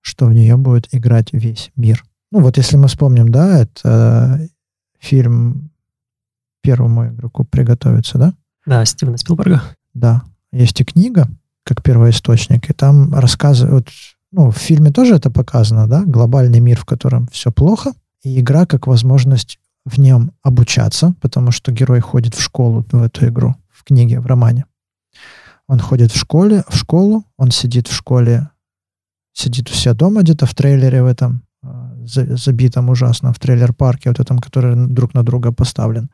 что 0.01 0.27
в 0.27 0.33
нее 0.33 0.57
будет 0.57 0.89
играть 0.93 1.33
весь 1.33 1.70
мир. 1.77 2.05
Ну 2.35 2.41
вот 2.41 2.57
если 2.57 2.76
мы 2.76 2.89
вспомним, 2.89 3.28
да, 3.28 3.61
это 3.61 4.49
фильм 4.99 5.70
первому 6.62 7.07
игроку 7.07 7.45
приготовиться, 7.45 8.18
да? 8.18 8.35
Да, 8.66 8.85
Стивена 8.85 9.16
Спилберга. 9.16 9.62
Да. 9.95 10.24
Есть 10.51 10.80
и 10.80 10.85
книга, 10.85 11.28
как 11.62 11.85
первоисточник, 11.85 12.68
и 12.68 12.72
там 12.72 13.14
рассказывают, 13.14 13.89
ну, 14.32 14.51
в 14.51 14.57
фильме 14.57 14.91
тоже 14.91 15.14
это 15.14 15.30
показано, 15.30 15.87
да, 15.87 16.03
глобальный 16.05 16.59
мир, 16.59 16.80
в 16.80 16.85
котором 16.85 17.28
все 17.28 17.53
плохо, 17.53 17.93
и 18.24 18.41
игра 18.41 18.66
как 18.66 18.89
возможность 18.89 19.61
в 19.85 20.01
нем 20.01 20.32
обучаться, 20.43 21.14
потому 21.20 21.53
что 21.53 21.70
герой 21.70 22.01
ходит 22.01 22.35
в 22.35 22.43
школу, 22.43 22.85
в 22.91 23.01
эту 23.01 23.28
игру, 23.28 23.55
в 23.70 23.85
книге, 23.85 24.18
в 24.18 24.26
романе. 24.26 24.64
Он 25.68 25.78
ходит 25.78 26.11
в 26.11 26.18
школе, 26.18 26.64
в 26.68 26.76
школу, 26.76 27.24
он 27.37 27.53
сидит 27.53 27.87
в 27.87 27.95
школе, 27.95 28.51
сидит 29.32 29.70
у 29.70 29.72
себя 29.72 29.95
дома 29.95 30.22
где-то 30.22 30.47
в 30.47 30.55
трейлере 30.57 31.05
в 31.05 31.07
этом, 31.07 31.45
забитом 32.07 32.89
ужасно 32.89 33.33
в 33.33 33.39
трейлер-парке, 33.39 34.11
вот 34.11 34.21
этом, 34.21 34.39
который 34.39 34.75
друг 34.89 35.15
на 35.15 35.23
друга 35.23 35.53
поставлен, 35.53 36.11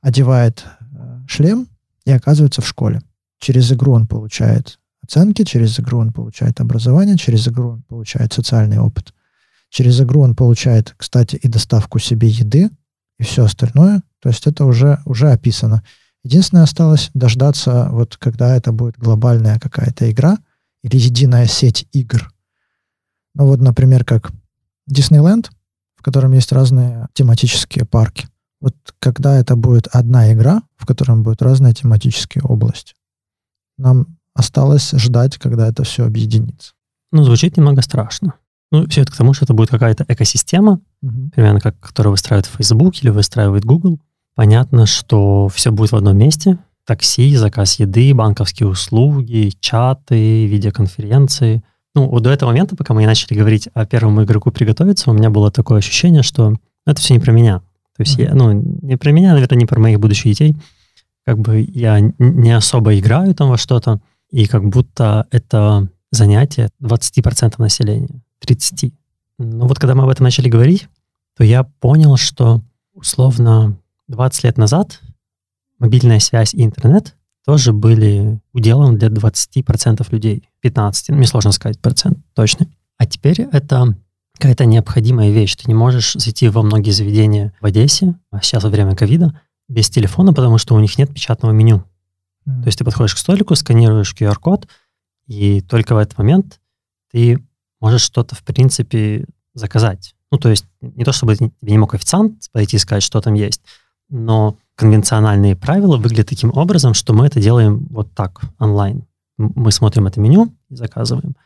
одевает 0.00 0.64
э, 0.80 1.20
шлем 1.26 1.68
и 2.04 2.10
оказывается 2.10 2.62
в 2.62 2.68
школе. 2.68 3.00
Через 3.38 3.72
игру 3.72 3.92
он 3.92 4.06
получает 4.06 4.78
оценки, 5.02 5.44
через 5.44 5.78
игру 5.78 5.98
он 5.98 6.12
получает 6.12 6.60
образование, 6.60 7.16
через 7.16 7.48
игру 7.48 7.70
он 7.70 7.82
получает 7.82 8.32
социальный 8.32 8.78
опыт. 8.78 9.14
Через 9.68 10.00
игру 10.00 10.20
он 10.20 10.34
получает, 10.34 10.94
кстати, 10.96 11.36
и 11.36 11.48
доставку 11.48 11.98
себе 11.98 12.28
еды, 12.28 12.70
и 13.18 13.22
все 13.22 13.44
остальное. 13.44 14.02
То 14.20 14.28
есть 14.28 14.46
это 14.46 14.64
уже, 14.64 15.00
уже 15.06 15.30
описано. 15.30 15.82
Единственное 16.24 16.64
осталось 16.64 17.10
дождаться, 17.14 17.88
вот 17.90 18.16
когда 18.16 18.54
это 18.54 18.70
будет 18.72 18.96
глобальная 18.98 19.58
какая-то 19.58 20.10
игра 20.10 20.38
или 20.82 20.96
единая 20.96 21.46
сеть 21.46 21.88
игр. 21.92 22.32
Ну 23.34 23.46
вот, 23.46 23.60
например, 23.60 24.04
как 24.04 24.30
Диснейленд, 24.86 25.50
в 25.96 26.02
котором 26.02 26.32
есть 26.32 26.52
разные 26.52 27.08
тематические 27.14 27.84
парки. 27.84 28.28
Вот 28.60 28.74
когда 28.98 29.38
это 29.38 29.56
будет 29.56 29.88
одна 29.88 30.32
игра, 30.32 30.62
в 30.76 30.86
котором 30.86 31.22
будет 31.22 31.42
разные 31.42 31.74
тематические 31.74 32.42
области. 32.44 32.94
Нам 33.78 34.18
осталось 34.34 34.92
ждать, 34.92 35.38
когда 35.38 35.68
это 35.68 35.84
все 35.84 36.04
объединится. 36.04 36.72
Ну, 37.10 37.24
звучит 37.24 37.56
немного 37.56 37.82
страшно. 37.82 38.34
Ну, 38.70 38.88
все 38.88 39.02
это 39.02 39.12
к 39.12 39.16
тому, 39.16 39.34
что 39.34 39.44
это 39.44 39.52
будет 39.52 39.68
какая-то 39.68 40.04
экосистема, 40.08 40.80
угу. 41.02 41.30
примерно 41.34 41.60
как, 41.60 41.78
которую 41.78 42.12
выстраивает 42.12 42.46
Facebook 42.46 43.02
или 43.02 43.10
выстраивает 43.10 43.64
Google. 43.64 44.00
Понятно, 44.34 44.86
что 44.86 45.48
все 45.48 45.70
будет 45.70 45.92
в 45.92 45.96
одном 45.96 46.16
месте. 46.16 46.58
Такси, 46.86 47.36
заказ 47.36 47.78
еды, 47.78 48.14
банковские 48.14 48.68
услуги, 48.68 49.52
чаты, 49.60 50.46
видеоконференции. 50.46 51.62
Ну, 51.94 52.08
вот 52.08 52.22
до 52.22 52.30
этого 52.30 52.50
момента, 52.50 52.74
пока 52.74 52.94
мы 52.94 53.02
не 53.02 53.06
начали 53.06 53.36
говорить 53.36 53.68
о 53.74 53.84
первом 53.84 54.22
игроку 54.22 54.50
приготовиться, 54.50 55.10
у 55.10 55.14
меня 55.14 55.30
было 55.30 55.50
такое 55.50 55.78
ощущение, 55.78 56.22
что 56.22 56.54
это 56.86 57.00
все 57.00 57.14
не 57.14 57.20
про 57.20 57.32
меня. 57.32 57.58
То 57.96 58.00
есть, 58.00 58.18
mm-hmm. 58.18 58.24
я, 58.24 58.34
ну, 58.34 58.52
не 58.52 58.96
про 58.96 59.12
меня, 59.12 59.34
наверное, 59.34 59.58
не 59.58 59.66
про 59.66 59.78
моих 59.78 60.00
будущих 60.00 60.24
детей. 60.24 60.56
Как 61.24 61.38
бы 61.38 61.60
я 61.60 62.00
не 62.00 62.50
особо 62.56 62.98
играю 62.98 63.34
там 63.34 63.50
во 63.50 63.58
что-то, 63.58 64.00
и 64.30 64.46
как 64.46 64.64
будто 64.64 65.26
это 65.30 65.88
занятие 66.10 66.70
20% 66.82 67.54
населения, 67.58 68.08
30%. 68.44 68.92
Но 69.38 69.66
вот 69.66 69.78
когда 69.78 69.94
мы 69.94 70.04
об 70.04 70.08
этом 70.08 70.24
начали 70.24 70.48
говорить, 70.48 70.88
то 71.36 71.44
я 71.44 71.64
понял, 71.64 72.16
что 72.16 72.62
условно 72.94 73.76
20 74.08 74.44
лет 74.44 74.58
назад 74.58 75.00
мобильная 75.78 76.20
связь 76.20 76.54
и 76.54 76.64
интернет 76.64 77.14
тоже 77.44 77.72
были 77.72 78.40
уделом 78.52 78.98
для 78.98 79.08
20% 79.08 80.06
людей, 80.10 80.48
15, 80.60 81.08
ну, 81.08 81.16
мне 81.16 81.26
сложно 81.26 81.52
сказать 81.52 81.80
процент 81.80 82.18
точно. 82.34 82.66
А 82.98 83.06
теперь 83.06 83.42
это 83.52 83.96
какая-то 84.38 84.64
необходимая 84.64 85.30
вещь. 85.30 85.56
Ты 85.56 85.64
не 85.68 85.74
можешь 85.74 86.14
зайти 86.14 86.48
во 86.48 86.62
многие 86.62 86.90
заведения 86.90 87.52
в 87.60 87.66
Одессе, 87.66 88.14
а 88.30 88.40
сейчас 88.40 88.64
во 88.64 88.70
время 88.70 88.94
ковида, 88.94 89.40
без 89.68 89.90
телефона, 89.90 90.32
потому 90.32 90.58
что 90.58 90.74
у 90.74 90.80
них 90.80 90.98
нет 90.98 91.12
печатного 91.12 91.52
меню. 91.52 91.84
Mm. 92.46 92.62
То 92.62 92.66
есть 92.66 92.78
ты 92.78 92.84
подходишь 92.84 93.14
к 93.14 93.18
столику, 93.18 93.54
сканируешь 93.54 94.14
QR-код, 94.18 94.68
и 95.26 95.60
только 95.60 95.94
в 95.94 95.98
этот 95.98 96.18
момент 96.18 96.60
ты 97.10 97.38
можешь 97.80 98.02
что-то, 98.02 98.34
в 98.34 98.42
принципе, 98.42 99.26
заказать. 99.54 100.14
Ну, 100.30 100.38
то 100.38 100.48
есть 100.48 100.66
не 100.80 101.04
то, 101.04 101.12
чтобы 101.12 101.36
тебе 101.36 101.52
не 101.62 101.78
мог 101.78 101.94
официант 101.94 102.50
подойти 102.52 102.76
и 102.76 102.80
сказать, 102.80 103.02
что 103.02 103.20
там 103.20 103.34
есть, 103.34 103.60
но 104.08 104.56
конвенциональные 104.76 105.56
правила 105.56 105.96
выглядят 105.96 106.28
таким 106.28 106.50
образом, 106.56 106.94
что 106.94 107.12
мы 107.12 107.26
это 107.26 107.40
делаем 107.40 107.86
вот 107.90 108.14
так, 108.14 108.40
онлайн. 108.58 109.06
Мы 109.38 109.72
смотрим 109.72 110.06
это 110.06 110.20
меню 110.20 110.54
и 110.70 110.74
заказываем. 110.74 111.36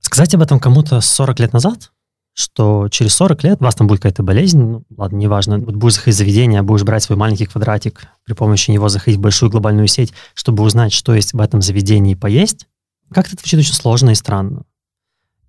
Сказать 0.00 0.34
об 0.34 0.42
этом 0.42 0.60
кому-то 0.60 1.00
40 1.00 1.40
лет 1.40 1.52
назад, 1.52 1.92
что 2.32 2.88
через 2.90 3.14
40 3.14 3.44
лет 3.44 3.60
вас 3.60 3.74
там 3.74 3.86
будет 3.86 4.00
какая-то 4.00 4.22
болезнь, 4.22 4.60
ну, 4.60 4.84
ладно, 4.94 5.16
неважно, 5.16 5.58
вот 5.58 5.74
будешь 5.74 5.94
заходить 5.94 6.16
в 6.16 6.18
заведение, 6.18 6.60
будешь 6.62 6.84
брать 6.84 7.02
свой 7.02 7.16
маленький 7.16 7.46
квадратик, 7.46 8.02
при 8.24 8.34
помощи 8.34 8.70
него 8.70 8.88
заходить 8.88 9.18
в 9.18 9.22
большую 9.22 9.50
глобальную 9.50 9.88
сеть, 9.88 10.12
чтобы 10.34 10.62
узнать, 10.62 10.92
что 10.92 11.14
есть 11.14 11.32
в 11.32 11.40
этом 11.40 11.62
заведении 11.62 12.14
поесть, 12.14 12.66
как-то 13.12 13.34
это 13.34 13.40
звучит 13.40 13.60
очень 13.60 13.74
сложно 13.74 14.10
и 14.10 14.14
странно. 14.14 14.64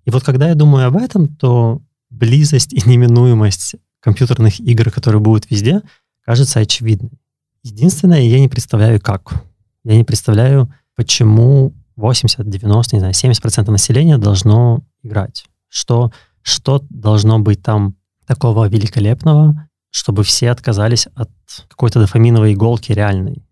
И 0.06 0.10
вот 0.10 0.24
когда 0.24 0.48
я 0.48 0.54
думаю 0.54 0.86
об 0.86 0.96
этом, 0.96 1.28
то 1.28 1.82
близость 2.08 2.72
и 2.72 2.80
неминуемость 2.88 3.76
компьютерных 4.00 4.58
игр, 4.60 4.90
которые 4.90 5.20
будут 5.20 5.50
везде, 5.50 5.82
кажется 6.24 6.60
очевидной. 6.60 7.20
Единственное, 7.62 8.20
я 8.22 8.40
не 8.40 8.48
представляю, 8.48 9.00
как. 9.00 9.42
Я 9.84 9.96
не 9.96 10.04
представляю, 10.04 10.72
почему 10.94 11.74
80, 11.96 12.48
90, 12.48 12.96
не 12.96 13.00
знаю, 13.00 13.14
70% 13.14 13.70
населения 13.70 14.18
должно 14.18 14.82
играть. 15.02 15.44
Что 15.68 16.10
что 16.48 16.82
должно 16.88 17.38
быть 17.38 17.62
там 17.62 17.94
такого 18.26 18.68
великолепного, 18.68 19.68
чтобы 19.90 20.24
все 20.24 20.50
отказались 20.50 21.06
от 21.14 21.30
какой-то 21.68 22.00
дофаминовой 22.00 22.54
иголки 22.54 22.92
реальной. 22.92 23.44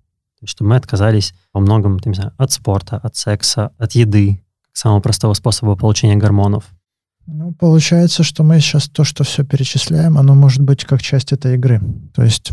Чтобы 0.44 0.70
мы 0.70 0.76
отказались 0.76 1.34
во 1.52 1.60
многом, 1.60 1.98
не 2.04 2.14
знаю, 2.14 2.32
от 2.38 2.52
спорта, 2.52 2.96
от 2.96 3.16
секса, 3.16 3.72
от 3.78 3.92
еды, 3.92 4.42
самого 4.72 5.00
простого 5.00 5.34
способа 5.34 5.76
получения 5.76 6.16
гормонов. 6.16 6.64
Ну, 7.26 7.52
получается, 7.52 8.22
что 8.22 8.44
мы 8.44 8.60
сейчас 8.60 8.88
то, 8.88 9.02
что 9.02 9.24
все 9.24 9.44
перечисляем, 9.44 10.16
оно 10.16 10.34
может 10.34 10.62
быть 10.62 10.84
как 10.84 11.02
часть 11.02 11.32
этой 11.32 11.54
игры. 11.54 11.80
То 12.14 12.22
есть 12.22 12.52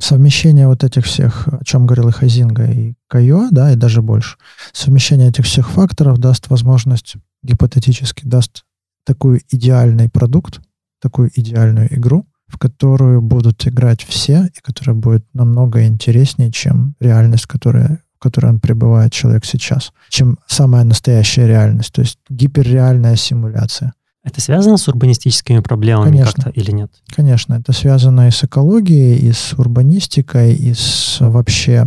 совмещение 0.00 0.66
вот 0.66 0.84
этих 0.84 1.04
всех, 1.04 1.48
о 1.48 1.64
чем 1.64 1.86
говорил 1.86 2.08
и 2.08 2.12
Хазинга, 2.12 2.64
и 2.64 2.94
Кайо, 3.08 3.48
да, 3.50 3.72
и 3.72 3.76
даже 3.76 4.02
больше, 4.02 4.36
совмещение 4.72 5.28
этих 5.28 5.44
всех 5.44 5.70
факторов 5.70 6.18
даст 6.18 6.48
возможность, 6.48 7.16
гипотетически 7.42 8.26
даст 8.26 8.64
такой 9.04 9.42
идеальный 9.50 10.08
продукт, 10.08 10.60
такую 11.00 11.30
идеальную 11.34 11.92
игру, 11.94 12.26
в 12.46 12.58
которую 12.58 13.22
будут 13.22 13.66
играть 13.66 14.02
все, 14.02 14.48
и 14.54 14.60
которая 14.60 14.96
будет 14.96 15.24
намного 15.32 15.86
интереснее, 15.86 16.50
чем 16.50 16.94
реальность, 17.00 17.46
которая, 17.46 18.02
в 18.16 18.22
которой 18.22 18.46
он 18.46 18.60
пребывает 18.60 19.12
человек 19.12 19.44
сейчас, 19.44 19.92
чем 20.08 20.38
самая 20.46 20.84
настоящая 20.84 21.46
реальность, 21.46 21.92
то 21.92 22.02
есть 22.02 22.18
гиперреальная 22.28 23.16
симуляция. 23.16 23.94
Это 24.22 24.40
связано 24.40 24.76
с 24.76 24.86
урбанистическими 24.86 25.60
проблемами 25.60 26.10
Конечно. 26.10 26.44
как-то 26.44 26.60
или 26.60 26.70
нет? 26.72 26.92
Конечно, 27.08 27.54
это 27.54 27.72
связано 27.72 28.28
и 28.28 28.30
с 28.30 28.44
экологией, 28.44 29.16
и 29.16 29.32
с 29.32 29.54
урбанистикой, 29.54 30.54
и 30.54 30.74
с 30.74 31.18
вообще 31.20 31.86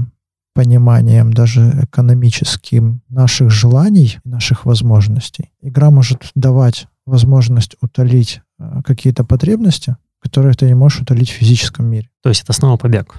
пониманием 0.56 1.34
даже 1.34 1.62
экономическим 1.84 3.02
наших 3.10 3.50
желаний, 3.50 4.20
наших 4.24 4.66
возможностей. 4.66 5.52
Игра 5.62 5.92
может 5.92 6.32
давать 6.36 6.88
возможность 7.06 7.76
утолить 7.82 8.42
э, 8.60 8.82
какие-то 8.84 9.24
потребности, 9.24 9.98
которые 10.22 10.54
ты 10.54 10.68
не 10.68 10.76
можешь 10.76 11.02
утолить 11.02 11.30
в 11.30 11.34
физическом 11.34 11.86
мире. 11.86 12.10
То 12.22 12.30
есть 12.30 12.44
это 12.44 12.54
снова 12.54 12.78
побег? 12.78 13.16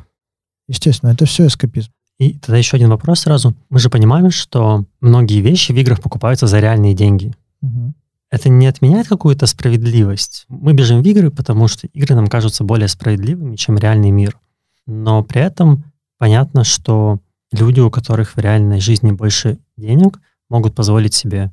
Естественно, 0.69 1.11
это 1.11 1.27
все 1.27 1.47
эскапизм. 1.47 1.91
И 2.19 2.39
тогда 2.39 2.57
еще 2.57 2.77
один 2.77 2.91
вопрос 2.91 3.21
сразу. 3.21 3.55
Мы 3.69 3.79
же 3.81 3.91
понимаем, 3.91 4.31
что 4.31 4.85
многие 5.01 5.41
вещи 5.41 5.73
в 5.73 5.77
играх 5.77 6.01
покупаются 6.01 6.47
за 6.47 6.61
реальные 6.61 6.95
деньги. 6.95 7.35
Угу. 7.61 7.95
Это 8.35 8.49
не 8.49 8.67
отменяет 8.67 9.07
какую-то 9.07 9.47
справедливость. 9.47 10.47
Мы 10.49 10.73
бежим 10.73 11.05
в 11.05 11.07
игры, 11.07 11.31
потому 11.31 11.69
что 11.69 11.87
игры 11.87 12.17
нам 12.17 12.27
кажутся 12.27 12.65
более 12.65 12.89
справедливыми, 12.89 13.55
чем 13.55 13.79
реальный 13.79 14.11
мир. 14.11 14.41
Но 14.87 15.23
при 15.23 15.41
этом 15.41 15.85
понятно, 16.19 16.65
что 16.65 17.21
люди, 17.53 17.79
у 17.79 17.93
которых 17.93 18.35
в 18.35 18.39
реальной 18.39 18.81
жизни 18.81 19.13
больше 19.13 19.61
денег, 19.77 20.19
могут 20.51 20.75
позволить 20.75 21.15
себе 21.15 21.53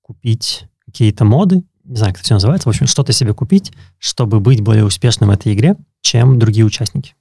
купить 0.00 0.64
какие-то 0.86 1.26
моды, 1.26 1.64
не 1.84 1.96
знаю, 1.96 2.14
как 2.14 2.20
это 2.20 2.24
все 2.24 2.34
называется, 2.34 2.66
в 2.66 2.70
общем, 2.70 2.86
что-то 2.86 3.12
себе 3.12 3.34
купить, 3.34 3.70
чтобы 3.98 4.40
быть 4.40 4.62
более 4.62 4.86
успешным 4.86 5.28
в 5.28 5.34
этой 5.34 5.52
игре, 5.52 5.76
чем 6.00 6.38
другие 6.38 6.64
участники. 6.64 7.14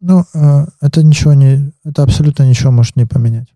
Ну, 0.00 0.24
э, 0.34 0.66
это 0.80 1.04
ничего 1.04 1.34
не, 1.34 1.72
это 1.84 2.02
абсолютно 2.02 2.48
ничего 2.48 2.72
может 2.72 2.96
не 2.96 3.06
поменять. 3.06 3.54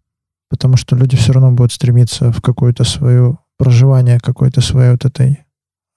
Потому 0.49 0.77
что 0.77 0.95
люди 0.95 1.17
все 1.17 1.33
равно 1.33 1.51
будут 1.51 1.73
стремиться 1.73 2.31
в 2.31 2.41
какое-то 2.41 2.85
свое 2.85 3.39
проживание 3.59 4.21
какой-то 4.21 4.61
своей 4.61 4.93
вот 4.93 5.05
этой 5.05 5.45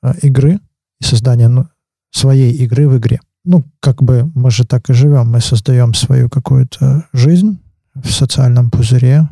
э, 0.04 0.14
игры 0.22 0.60
и 1.00 1.04
создание 1.04 1.48
ну, 1.48 1.68
своей 2.12 2.54
игры 2.54 2.88
в 2.88 2.98
игре. 2.98 3.20
Ну, 3.44 3.64
как 3.80 4.02
бы 4.02 4.30
мы 4.36 4.52
же 4.52 4.66
так 4.66 4.90
и 4.90 4.94
живем. 4.94 5.32
Мы 5.32 5.42
создаем 5.42 5.94
свою 5.94 6.30
какую-то 6.30 7.08
жизнь 7.14 7.60
в 7.96 8.12
социальном 8.12 8.70
пузыре 8.70 9.28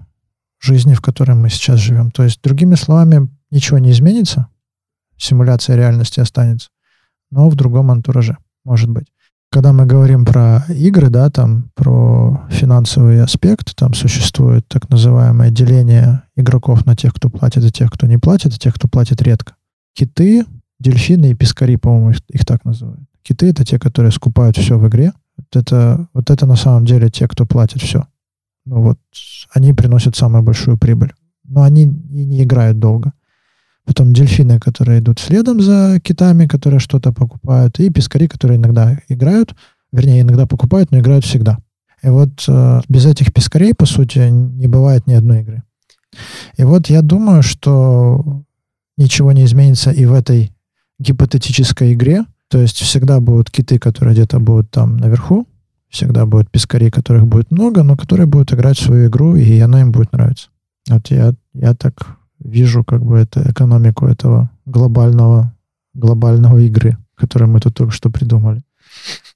жизни, 0.60 0.94
в 0.94 1.02
которой 1.02 1.36
мы 1.36 1.50
сейчас 1.50 1.80
живем. 1.80 2.12
То 2.12 2.24
есть, 2.24 2.42
другими 2.42 2.76
словами, 2.76 3.30
ничего 3.52 3.78
не 3.78 3.92
изменится, 3.92 4.48
симуляция 5.18 5.76
реальности 5.76 6.20
останется, 6.20 6.70
но 7.32 7.50
в 7.50 7.56
другом 7.56 7.92
антураже, 7.92 8.38
может 8.64 8.90
быть. 8.90 9.08
Когда 9.56 9.72
мы 9.72 9.86
говорим 9.86 10.26
про 10.26 10.66
игры, 10.68 11.10
да, 11.10 11.30
там 11.30 11.72
про 11.76 12.42
финансовый 12.50 13.24
аспект, 13.24 13.74
там 13.78 13.94
существует 13.94 14.68
так 14.68 14.90
называемое 14.90 15.50
деление 15.50 16.24
игроков 16.36 16.86
на 16.86 16.94
тех, 16.94 17.14
кто 17.14 17.30
платит, 17.30 17.64
и 17.64 17.72
тех, 17.72 17.90
кто 17.90 18.06
не 18.06 18.18
платит, 18.18 18.54
и 18.54 18.60
тех, 18.60 18.76
кто 18.76 18.90
платит 18.90 19.22
редко. 19.22 19.56
Киты, 19.94 20.44
дельфины 20.82 21.28
и 21.32 21.36
пескари, 21.36 21.78
по-моему, 21.78 22.10
их, 22.10 22.18
их 22.28 22.46
так 22.46 22.66
называют. 22.66 23.00
Киты— 23.24 23.46
это 23.52 23.64
те, 23.64 23.80
которые 23.80 24.12
скупают 24.12 24.58
все 24.58 24.78
в 24.78 24.86
игре. 24.90 25.14
Вот 25.38 25.56
это, 25.56 26.10
вот 26.14 26.30
это 26.30 26.46
на 26.46 26.58
самом 26.58 26.84
деле 26.84 27.10
те, 27.10 27.26
кто 27.26 27.46
платит 27.46 27.82
все. 27.82 28.06
Ну 28.66 28.82
вот, 28.82 29.00
они 29.54 29.72
приносят 29.72 30.18
самую 30.18 30.44
большую 30.44 30.78
прибыль. 30.78 31.14
Но 31.46 31.64
они 31.64 31.84
и 31.84 32.26
не 32.26 32.44
играют 32.44 32.80
долго. 32.80 33.14
Потом 33.86 34.14
дельфины, 34.14 34.60
которые 34.60 35.00
идут 35.00 35.20
следом 35.20 35.62
за 35.62 36.00
китами, 36.04 36.48
которые 36.48 36.80
что-то 36.80 37.14
покупают, 37.14 37.80
и 37.80 37.90
пескари, 37.90 38.28
которые 38.28 38.58
иногда 38.58 39.00
играют, 39.10 39.56
вернее, 39.92 40.22
иногда 40.22 40.48
покупают, 40.48 40.92
но 40.92 41.00
играют 41.00 41.24
всегда. 41.24 41.60
И 42.02 42.10
вот 42.10 42.46
э, 42.48 42.82
без 42.90 43.06
этих 43.06 43.34
пескарей, 43.34 43.74
по 43.74 43.86
сути, 43.86 44.20
не 44.30 44.68
бывает 44.68 45.08
ни 45.08 45.14
одной 45.14 45.42
игры. 45.42 45.64
И 46.58 46.64
вот 46.64 46.88
я 46.88 47.02
думаю, 47.02 47.44
что 47.44 48.44
ничего 48.98 49.32
не 49.32 49.46
изменится 49.46 49.92
и 49.92 50.06
в 50.06 50.14
этой 50.14 50.52
гипотетической 51.00 51.94
игре. 51.94 52.26
То 52.50 52.60
есть 52.60 52.78
всегда 52.78 53.20
будут 53.20 53.50
киты, 53.50 53.80
которые 53.80 54.14
где-то 54.14 54.40
будут 54.40 54.70
там 54.72 54.98
наверху, 54.98 55.48
всегда 55.90 56.26
будут 56.26 56.52
пескари, 56.52 56.90
которых 56.90 57.28
будет 57.28 57.52
много, 57.52 57.84
но 57.84 57.98
которые 57.98 58.28
будут 58.28 58.54
играть 58.54 58.78
в 58.78 58.84
свою 58.84 59.10
игру, 59.10 59.36
и 59.36 59.60
она 59.60 59.82
им 59.82 59.92
будет 59.92 60.12
нравиться. 60.14 60.50
Вот 60.90 61.10
я, 61.10 61.34
я 61.54 61.74
так 61.74 62.18
вижу 62.46 62.84
как 62.84 63.04
бы 63.04 63.18
это 63.18 63.42
экономику 63.52 64.08
этого 64.08 64.50
глобального, 64.66 65.54
глобального 65.94 66.58
игры, 66.60 66.98
которую 67.16 67.50
мы 67.50 67.60
тут 67.60 67.76
только 67.76 67.94
что 67.94 68.10
придумали. 68.10 68.64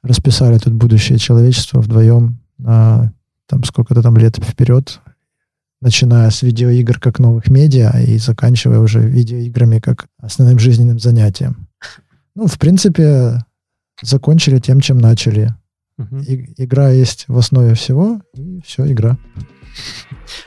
Расписали 0.04 0.58
тут 0.58 0.74
будущее 0.74 1.18
человечества 1.18 1.82
вдвоем 1.82 2.40
на 2.58 3.12
там 3.48 3.64
сколько-то 3.64 4.02
там 4.02 4.18
лет 4.18 4.38
вперед, 4.38 5.02
начиная 5.82 6.30
с 6.30 6.42
видеоигр 6.44 7.00
как 7.00 7.20
новых 7.20 7.48
медиа 7.48 8.00
и 8.00 8.18
заканчивая 8.18 8.80
уже 8.80 9.00
видеоиграми 9.00 9.80
как 9.80 10.08
основным 10.20 10.60
жизненным 10.60 11.00
занятием. 11.00 11.68
Ну, 12.36 12.46
в 12.48 12.58
принципе, 12.60 13.44
закончили 14.02 14.60
тем, 14.60 14.82
чем 14.82 14.98
начали. 15.00 15.54
Угу. 15.98 16.18
И, 16.20 16.54
игра 16.64 16.92
есть 16.92 17.26
в 17.28 17.38
основе 17.38 17.74
всего, 17.74 18.22
и 18.34 18.62
все, 18.66 18.90
игра. 18.92 19.18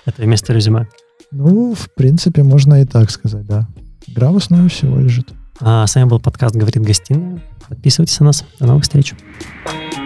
Это 0.07 0.23
вместо 0.23 0.53
резюме. 0.53 0.87
Ну, 1.33 1.75
в 1.75 1.89
принципе, 1.95 2.43
можно 2.43 2.83
и 2.83 2.85
так 2.85 3.11
сказать, 3.11 3.47
да. 3.47 3.67
Игра 4.07 4.31
в 4.31 4.37
основе 4.37 4.69
всего 4.69 4.99
лежит. 4.99 5.33
А 5.61 5.87
с 5.87 5.95
вами 5.95 6.09
был 6.09 6.21
подкаст 6.21 6.55
«Говорит 6.55 6.83
гостиная». 6.83 7.43
Подписывайтесь 7.69 8.21
на 8.21 8.27
нас. 8.27 8.45
До 8.61 8.67
новых 8.67 8.83
встреч. 8.83 9.15
Now, 9.65 10.02